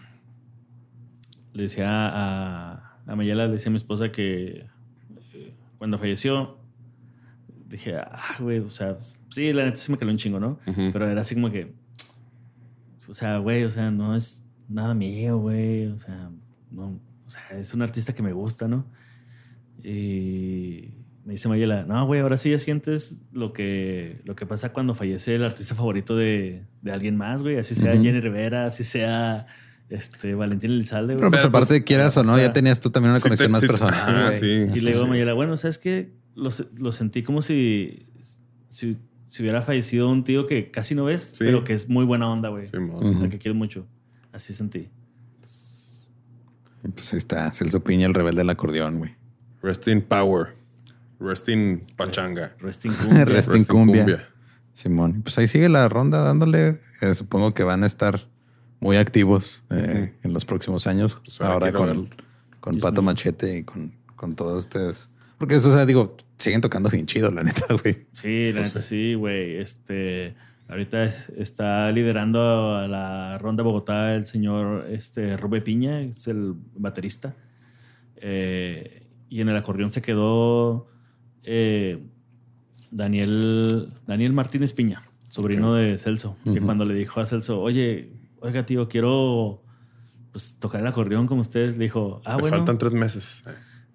le 1.52 1.62
decía 1.62 1.88
a, 1.88 2.98
a 3.06 3.16
Mayela, 3.16 3.46
le 3.46 3.52
decía 3.52 3.68
a 3.68 3.72
mi 3.72 3.76
esposa 3.76 4.10
que 4.10 4.66
eh, 5.34 5.54
cuando 5.78 5.98
falleció, 5.98 6.58
dije, 7.72 7.96
ah, 7.96 8.36
güey, 8.38 8.58
o 8.58 8.70
sea, 8.70 8.96
sí, 9.30 9.52
la 9.52 9.64
neta 9.64 9.76
sí 9.76 9.90
me 9.90 9.98
caló 9.98 10.12
un 10.12 10.18
chingo, 10.18 10.38
¿no? 10.38 10.58
Pero 10.64 11.08
era 11.08 11.22
así 11.22 11.34
como 11.34 11.50
que, 11.50 11.72
o 13.08 13.12
sea, 13.12 13.38
güey, 13.38 13.64
o 13.64 13.70
sea, 13.70 13.90
no 13.90 14.14
es 14.14 14.42
nada 14.68 14.94
mío, 14.94 15.38
güey, 15.38 15.86
o 15.86 15.98
sea, 15.98 16.30
no, 16.70 17.00
o 17.26 17.30
sea, 17.30 17.58
es 17.58 17.74
un 17.74 17.82
artista 17.82 18.14
que 18.14 18.22
me 18.22 18.32
gusta, 18.32 18.68
¿no? 18.68 18.86
Y 19.82 20.94
me 21.24 21.32
dice 21.32 21.48
Mayela, 21.48 21.84
no, 21.84 22.06
güey, 22.06 22.20
ahora 22.20 22.36
sí 22.36 22.50
ya 22.50 22.58
sientes 22.58 23.24
lo 23.32 23.52
que, 23.52 24.20
lo 24.24 24.34
que 24.34 24.46
pasa 24.46 24.72
cuando 24.72 24.94
fallece 24.94 25.34
el 25.34 25.44
artista 25.44 25.74
favorito 25.74 26.16
de, 26.16 26.64
de 26.82 26.92
alguien 26.92 27.16
más, 27.16 27.42
güey, 27.42 27.58
así 27.58 27.74
sea 27.74 27.92
Jenny 27.92 28.20
Rivera, 28.20 28.66
así 28.66 28.84
sea 28.84 29.46
este, 29.88 30.34
Valentín 30.34 30.72
Elizalde. 30.72 31.16
Pero 31.16 31.30
pues 31.30 31.44
aparte 31.44 31.74
pues, 31.74 31.82
quieras 31.82 32.16
o 32.16 32.24
no, 32.24 32.38
ya 32.38 32.52
tenías 32.52 32.80
tú 32.80 32.90
también 32.90 33.12
una 33.12 33.20
conexión 33.20 33.50
más 33.50 33.60
personal. 33.60 33.94
Ah, 34.06 34.32
sí, 34.32 34.46
y 34.46 34.80
le 34.80 34.92
digo 34.92 35.04
a 35.04 35.06
Mayela, 35.06 35.34
bueno, 35.34 35.56
¿sabes 35.56 35.78
qué? 35.78 36.12
Lo, 36.34 36.50
lo 36.78 36.92
sentí 36.92 37.22
como 37.22 37.42
si, 37.42 38.06
si, 38.68 38.96
si, 39.32 39.42
hubiera 39.42 39.62
fallecido 39.62 40.10
un 40.10 40.24
tío 40.24 40.46
que 40.46 40.70
casi 40.70 40.94
no 40.94 41.04
ves, 41.04 41.34
pero 41.38 41.64
que 41.64 41.72
es 41.72 41.88
muy 41.88 42.04
buena 42.04 42.30
onda, 42.30 42.50
güey. 42.50 42.66
Sí, 42.66 42.76
uh 42.76 43.28
que 43.28 43.38
quiero 43.38 43.54
mucho. 43.54 43.86
Así 44.32 44.52
sentí. 44.52 44.90
Pues 46.94 47.12
ahí 47.12 47.18
está, 47.18 47.50
Celso 47.52 47.82
Piña, 47.82 48.06
el 48.06 48.14
rebelde 48.14 48.40
del 48.40 48.50
acordeón, 48.50 48.98
güey. 48.98 49.16
Resting 49.62 50.02
Power. 50.02 50.54
Resting 51.20 51.80
Pachanga. 51.96 52.54
Resting 52.58 52.92
Cumbia. 53.02 53.24
Resting 53.24 53.64
Cumbia. 53.64 54.28
Simón. 54.74 55.22
Pues 55.22 55.38
ahí 55.38 55.48
sigue 55.48 55.68
la 55.68 55.88
ronda 55.88 56.22
dándole. 56.22 56.80
Eh, 57.00 57.14
supongo 57.14 57.54
que 57.54 57.62
van 57.62 57.84
a 57.84 57.86
estar 57.86 58.20
muy 58.80 58.96
activos 58.96 59.62
eh, 59.70 60.14
en 60.22 60.32
los 60.32 60.44
próximos 60.44 60.86
años. 60.86 61.18
Pues 61.24 61.40
ahora 61.40 61.72
con, 61.72 62.10
con 62.60 62.78
Pato 62.78 63.02
Machete 63.02 63.58
y 63.58 63.64
con, 63.64 63.94
con 64.16 64.34
todos 64.34 64.58
ustedes. 64.58 65.10
Porque 65.38 65.56
eso, 65.56 65.68
o 65.68 65.72
sea, 65.72 65.86
digo, 65.86 66.16
siguen 66.42 66.60
tocando 66.60 66.90
bien 66.90 67.06
chido, 67.06 67.30
la 67.30 67.42
neta, 67.42 67.66
güey. 67.82 68.06
Sí, 68.12 68.52
la 68.52 68.62
neta 68.62 68.80
sí, 68.80 69.14
güey. 69.14 69.56
Este, 69.56 70.34
ahorita 70.68 71.04
está 71.04 71.90
liderando 71.92 72.76
a 72.76 72.88
la 72.88 73.38
ronda 73.38 73.62
de 73.62 73.68
Bogotá 73.68 74.14
el 74.14 74.26
señor 74.26 74.86
este, 74.90 75.36
Rube 75.36 75.60
Piña, 75.60 76.00
es 76.00 76.26
el 76.28 76.54
baterista. 76.74 77.34
Eh, 78.16 79.06
y 79.28 79.40
en 79.40 79.48
el 79.48 79.56
acordeón 79.56 79.92
se 79.92 80.02
quedó 80.02 80.88
eh, 81.42 82.02
Daniel, 82.90 83.92
Daniel 84.06 84.32
Martínez 84.32 84.72
Piña, 84.72 85.02
sobrino 85.28 85.74
de 85.74 85.96
Celso, 85.98 86.36
que 86.44 86.60
cuando 86.60 86.84
le 86.84 86.94
dijo 86.94 87.20
a 87.20 87.26
Celso, 87.26 87.60
oye, 87.60 88.12
oiga, 88.40 88.66
tío, 88.66 88.88
quiero 88.88 89.62
pues, 90.32 90.56
tocar 90.58 90.80
el 90.80 90.86
acordeón 90.86 91.26
como 91.26 91.40
ustedes, 91.40 91.78
le 91.78 91.84
dijo, 91.84 92.20
ah, 92.24 92.36
Me 92.36 92.48
faltan 92.48 92.78
tres 92.78 92.92
meses. 92.92 93.42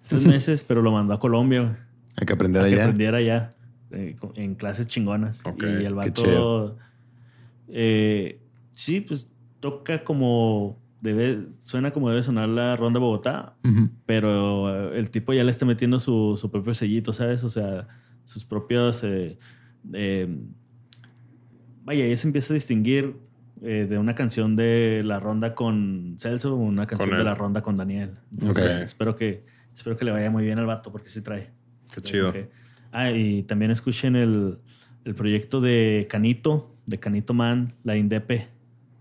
Tres 0.08 0.24
meses, 0.26 0.64
pero 0.64 0.82
lo 0.82 0.90
mandó 0.90 1.14
a 1.14 1.20
Colombia. 1.20 1.87
Hay 2.18 2.26
que 2.26 2.32
aprender 2.32 2.64
allá. 2.64 2.76
Que 2.76 2.82
aprender 2.82 3.14
allá, 3.14 3.54
eh, 3.90 4.16
en 4.34 4.54
clases 4.54 4.86
chingonas. 4.86 5.42
y 5.60 5.84
el 5.84 5.94
vato, 5.94 6.76
eh, 7.68 8.40
sí, 8.70 9.00
pues 9.00 9.28
toca 9.60 10.02
como 10.02 10.78
debe, 11.00 11.46
suena 11.60 11.92
como 11.92 12.08
debe 12.08 12.22
sonar 12.22 12.48
la 12.48 12.76
ronda 12.76 12.98
Bogotá, 12.98 13.54
pero 14.04 14.92
el 14.92 15.10
tipo 15.10 15.32
ya 15.32 15.44
le 15.44 15.50
está 15.50 15.64
metiendo 15.64 16.00
su, 16.00 16.36
su, 16.36 16.50
propio 16.50 16.74
sellito, 16.74 17.12
¿sabes? 17.12 17.44
O 17.44 17.48
sea, 17.48 17.86
sus 18.24 18.44
propios... 18.44 19.04
Eh, 19.04 19.38
vaya, 21.84 22.06
ya 22.06 22.16
se 22.16 22.26
empieza 22.26 22.52
a 22.52 22.54
distinguir 22.54 23.16
de 23.60 23.98
una 23.98 24.14
canción 24.14 24.56
de 24.56 25.02
la 25.04 25.20
ronda 25.20 25.54
con 25.54 26.16
Celso, 26.18 26.56
una 26.56 26.86
canción 26.86 27.16
de 27.16 27.24
la 27.24 27.34
ronda 27.34 27.62
con 27.62 27.76
Daniel. 27.76 28.16
Entonces, 28.32 28.80
espero 28.80 29.14
que 29.14 29.44
espero 29.74 29.96
que 29.96 30.04
le 30.04 30.10
vaya 30.10 30.30
muy 30.30 30.44
bien 30.44 30.58
al 30.58 30.66
vato 30.66 30.90
porque 30.90 31.08
sí 31.08 31.22
trae. 31.22 31.57
Qué 31.94 32.00
chido. 32.00 32.32
Ah, 32.92 33.10
y 33.10 33.42
también 33.42 33.70
escuchen 33.70 34.16
el, 34.16 34.58
el, 35.04 35.14
proyecto 35.14 35.60
de 35.60 36.06
Canito, 36.10 36.74
de 36.86 36.98
Canito 36.98 37.34
Man, 37.34 37.74
la 37.84 37.96
Indepe. 37.96 38.48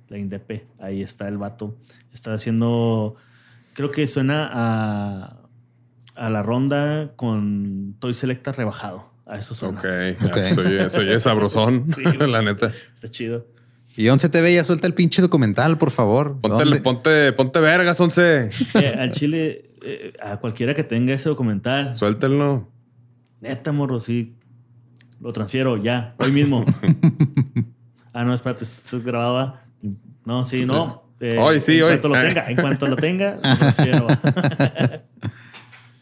La 0.10 0.18
Indepe. 0.18 0.66
Ahí 0.80 1.02
está 1.02 1.28
el 1.28 1.38
vato. 1.38 1.78
Está 2.14 2.34
haciendo. 2.34 3.16
Creo 3.74 3.92
que 3.92 4.08
suena 4.08 4.50
a, 4.52 5.38
a 6.16 6.30
la 6.30 6.44
ronda 6.44 7.12
con 7.16 7.96
Toy 8.00 8.14
Selecta 8.14 8.52
rebajado. 8.52 9.12
A 9.26 9.38
eso 9.38 9.54
suena. 9.54 9.78
Ok, 9.78 9.86
okay. 10.26 10.90
Soy, 10.90 11.12
es 11.12 11.24
sabrosón, 11.24 11.86
la 12.28 12.42
neta. 12.42 12.72
Está 12.94 13.08
chido. 13.10 13.48
Y 13.96 14.08
Once 14.10 14.30
TV 14.30 14.54
ya 14.54 14.64
suelta 14.64 14.86
el 14.86 14.94
pinche 14.94 15.22
documental, 15.22 15.78
por 15.78 15.92
favor. 15.92 16.40
Ponte, 16.40 16.80
ponte, 16.82 17.34
ponte 17.34 17.60
vergas, 17.60 18.00
Once. 18.00 18.52
Eh, 18.76 18.96
al 18.98 19.12
Chile, 19.12 19.72
eh, 19.84 20.14
a 20.22 20.38
cualquiera 20.38 20.76
que 20.76 20.84
tenga 20.84 21.14
ese 21.14 21.30
documental. 21.30 21.96
Suéltenlo. 21.96 22.70
Neta, 23.42 23.72
morro, 23.72 24.00
sí. 24.00 24.36
Lo 25.20 25.34
transfiero 25.34 25.78
ya, 25.78 26.16
hoy 26.20 26.32
mismo. 26.32 26.64
ah, 28.14 28.24
no, 28.24 28.34
espérate, 28.34 28.64
estás 28.64 29.04
grabado. 29.04 29.56
No, 30.26 30.44
sí, 30.44 30.66
no. 30.66 31.04
Eh, 31.20 31.38
hoy, 31.40 31.60
sí, 31.60 31.82
hoy. 31.82 31.98
Cuanto 31.98 32.10
lo 32.10 32.22
tenga, 32.22 32.50
en 32.50 32.56
cuanto 32.58 32.88
lo 32.88 32.96
tenga, 32.96 33.36
lo 33.36 33.42
transfiero. 33.58 34.08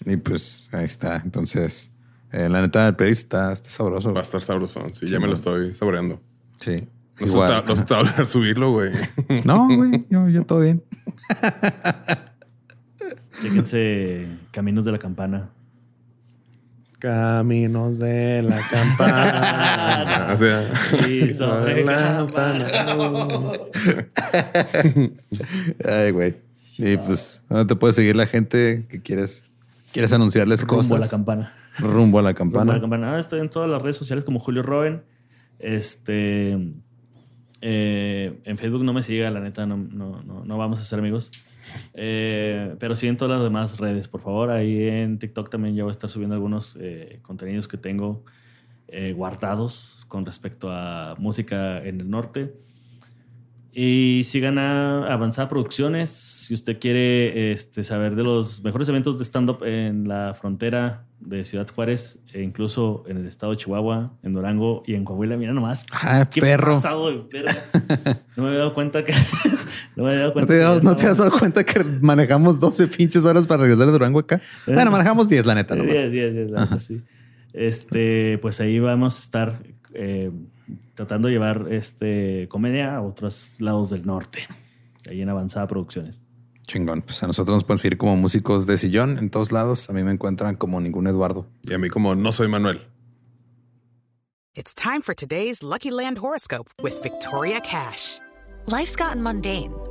y 0.05 0.17
pues 0.17 0.69
ahí 0.73 0.86
está. 0.86 1.21
Entonces, 1.23 1.91
la 2.31 2.61
neta, 2.61 2.88
el 2.88 2.95
país 2.95 3.19
está, 3.19 3.55
sabroso. 3.55 4.13
Va 4.13 4.19
a 4.19 4.23
estar 4.23 4.41
sabroso. 4.41 4.86
Sí, 4.91 5.07
ya 5.07 5.19
me 5.19 5.27
lo 5.27 5.33
estoy 5.33 5.73
saboreando. 5.73 6.19
Sí. 6.59 6.88
No 7.19 7.27
Igual. 7.27 7.63
Se 7.67 7.73
está, 7.73 8.03
no 8.03 8.27
subirlo, 8.27 8.71
güey. 8.71 8.91
No, 9.45 9.67
güey, 9.67 10.05
yo, 10.09 10.27
yo 10.27 10.43
todo 10.43 10.59
bien. 10.59 10.83
Chéquense 13.41 14.27
Caminos 14.51 14.86
de 14.86 14.91
la 14.91 14.99
Campana. 14.99 15.49
Caminos 17.06 17.99
de 17.99 18.41
la 18.41 18.60
campana. 18.72 20.30
o 20.34 20.36
sea, 20.38 20.68
y 21.08 21.32
sobre 21.34 21.86
la 21.86 22.26
campana. 22.28 22.66
Ay, 25.88 26.10
güey. 26.10 26.36
Y 26.80 26.97
pues, 26.97 27.43
¿dónde 27.47 27.66
te 27.66 27.76
puede 27.76 27.93
seguir 27.93 28.16
la 28.16 28.26
gente 28.26 28.88
que 28.89 29.03
quieres, 29.03 29.45
quieres 29.93 30.14
anunciarles 30.14 30.66
cosas? 30.66 30.89
Rumbo 30.89 30.95
a 30.95 30.99
la 30.99 31.08
campana. 31.08 31.53
Rumbo 31.78 32.18
a 32.18 32.22
la 32.24 32.34
campana. 32.34 32.64
Rumbo 32.64 32.72
a 32.72 32.76
la 32.76 32.82
campana. 32.82 33.16
Ah, 33.16 33.20
estoy 33.20 33.39
en 33.39 33.51
todas 33.51 33.70
las 33.70 33.84
redes 33.84 33.97
sociales 33.97 34.26
como 34.26 34.39
Julio 34.39 34.64
Roben. 34.64 35.03
Este. 35.60 36.58
Eh, 37.62 38.39
en 38.43 38.58
Facebook 38.58 38.84
no 38.84 38.93
me 38.93 39.01
siga, 39.01 39.32
la 39.32 39.39
neta, 39.39 39.66
no, 39.66 39.78
no, 39.78 40.22
no, 40.22 40.58
vamos 40.58 40.80
a 40.80 40.84
ser 40.84 40.99
amigos. 40.99 41.32
Eh, 41.93 42.76
pero 42.80 42.95
sí 42.95 43.08
en 43.08 43.18
todas 43.18 43.38
las 43.38 43.43
demás 43.43 43.78
redes, 43.80 44.08
por 44.08 44.22
favor. 44.22 44.51
Ahí 44.51 44.88
en 44.88 45.20
TikTok 45.20 45.49
también 45.49 45.76
ya 45.76 45.84
voy 45.84 45.89
a 45.89 45.91
estar 45.91 46.10
subiendo 46.10 46.36
algunos 46.36 46.78
eh, 46.80 47.20
contenidos 47.22 47.68
que 47.68 47.78
tengo 47.78 48.24
guardados 49.16 50.06
con 50.08 50.26
respecto 50.26 50.70
a 50.72 51.16
música 51.18 51.84
en 51.84 51.99
el 51.99 52.10
norte. 52.10 52.53
Y 53.74 54.22
sigan 54.23 54.57
a 54.57 55.11
Avanzada 55.11 55.49
Producciones. 55.49 56.11
Si 56.11 56.53
usted 56.53 56.80
quiere 56.80 57.52
este, 57.52 57.84
saber 57.84 58.15
de 58.15 58.23
los 58.23 58.64
mejores 58.64 58.88
eventos 58.88 59.18
de 59.18 59.26
stand-up 59.26 59.65
en 59.65 60.07
la 60.07 60.34
frontera 60.34 61.06
de 61.26 61.43
Ciudad 61.43 61.68
Juárez, 61.73 62.19
e 62.34 62.41
incluso 62.41 63.03
en 63.07 63.18
el 63.18 63.26
estado 63.26 63.52
de 63.52 63.57
Chihuahua, 63.57 64.14
en 64.23 64.34
Durango 64.34 64.84
y 64.85 64.95
en 64.95 65.03
Coahuila, 65.03 65.38
mira 65.38 65.53
nomás. 65.53 65.85
Ah, 65.91 66.27
¿Qué 66.31 66.41
perro. 66.41 66.73
Pasado 66.73 67.11
No 68.35 68.43
me 68.43 68.47
había 68.47 68.60
dado 68.60 68.73
cuenta 68.73 69.03
que. 69.03 69.14
no 69.95 70.03
me 70.03 70.10
había 70.10 70.22
dado 70.22 70.34
cuenta. 70.34 70.53
¿No 70.81 70.95
te, 70.95 71.07
has 71.07 71.18
dado 71.18 71.31
cuenta 71.31 71.64
que 71.64 71.84
manejamos 71.84 72.60
12 72.60 72.88
pinches 72.88 73.26
horas 73.26 73.45
para 73.45 73.64
regresar 73.64 73.88
de 73.88 73.91
Durango 73.91 74.19
acá? 74.19 74.39
Bueno, 74.65 74.91
manejamos 74.91 75.27
10, 75.27 75.45
la 75.45 75.56
neta. 75.56 75.76
10, 75.76 76.11
10, 76.11 76.34
10, 76.34 76.52
la 76.52 76.61
neta, 76.61 76.80
sí. 76.80 77.02
Este, 77.53 78.38
pues 78.39 78.60
ahí 78.60 78.80
vamos 78.80 79.18
a 79.18 79.19
estar. 79.19 79.60
Eh, 79.93 80.31
tratando 80.93 81.27
de 81.27 81.34
llevar 81.34 81.68
este, 81.72 82.47
comedia 82.49 82.95
a 82.95 83.02
otros 83.02 83.56
lados 83.60 83.89
del 83.91 84.06
norte, 84.06 84.47
ahí 85.10 85.22
en 85.22 85.30
Avanzada 85.30 85.68
Producciones. 85.68 86.23
Chingón. 86.65 87.01
Pues 87.01 87.21
a 87.23 87.27
nosotros 87.27 87.55
nos 87.55 87.63
pueden 87.63 87.77
seguir 87.77 87.97
como 87.97 88.15
músicos 88.15 88.65
de 88.65 88.77
sillón 88.77 89.17
en 89.17 89.29
todos 89.29 89.51
lados. 89.51 89.89
A 89.89 89.93
mí 89.93 90.03
me 90.03 90.11
encuentran 90.11 90.55
como 90.55 90.81
ningún 90.81 91.07
Eduardo. 91.07 91.47
Y 91.63 91.73
a 91.73 91.77
mí 91.77 91.89
como 91.89 92.15
no 92.15 92.31
soy 92.31 92.47
Manuel. 92.47 92.81
It's 94.55 94.73
time 94.73 95.01
for 95.01 95.13
today's 95.13 95.63
Lucky 95.63 95.91
Land 95.91 96.17
horoscope 96.19 96.69
with 96.81 97.01
Victoria 97.03 97.59
Cash. 97.59 98.19
Life's 98.67 98.95
gotten 98.95 99.21
mundane, 99.21 99.73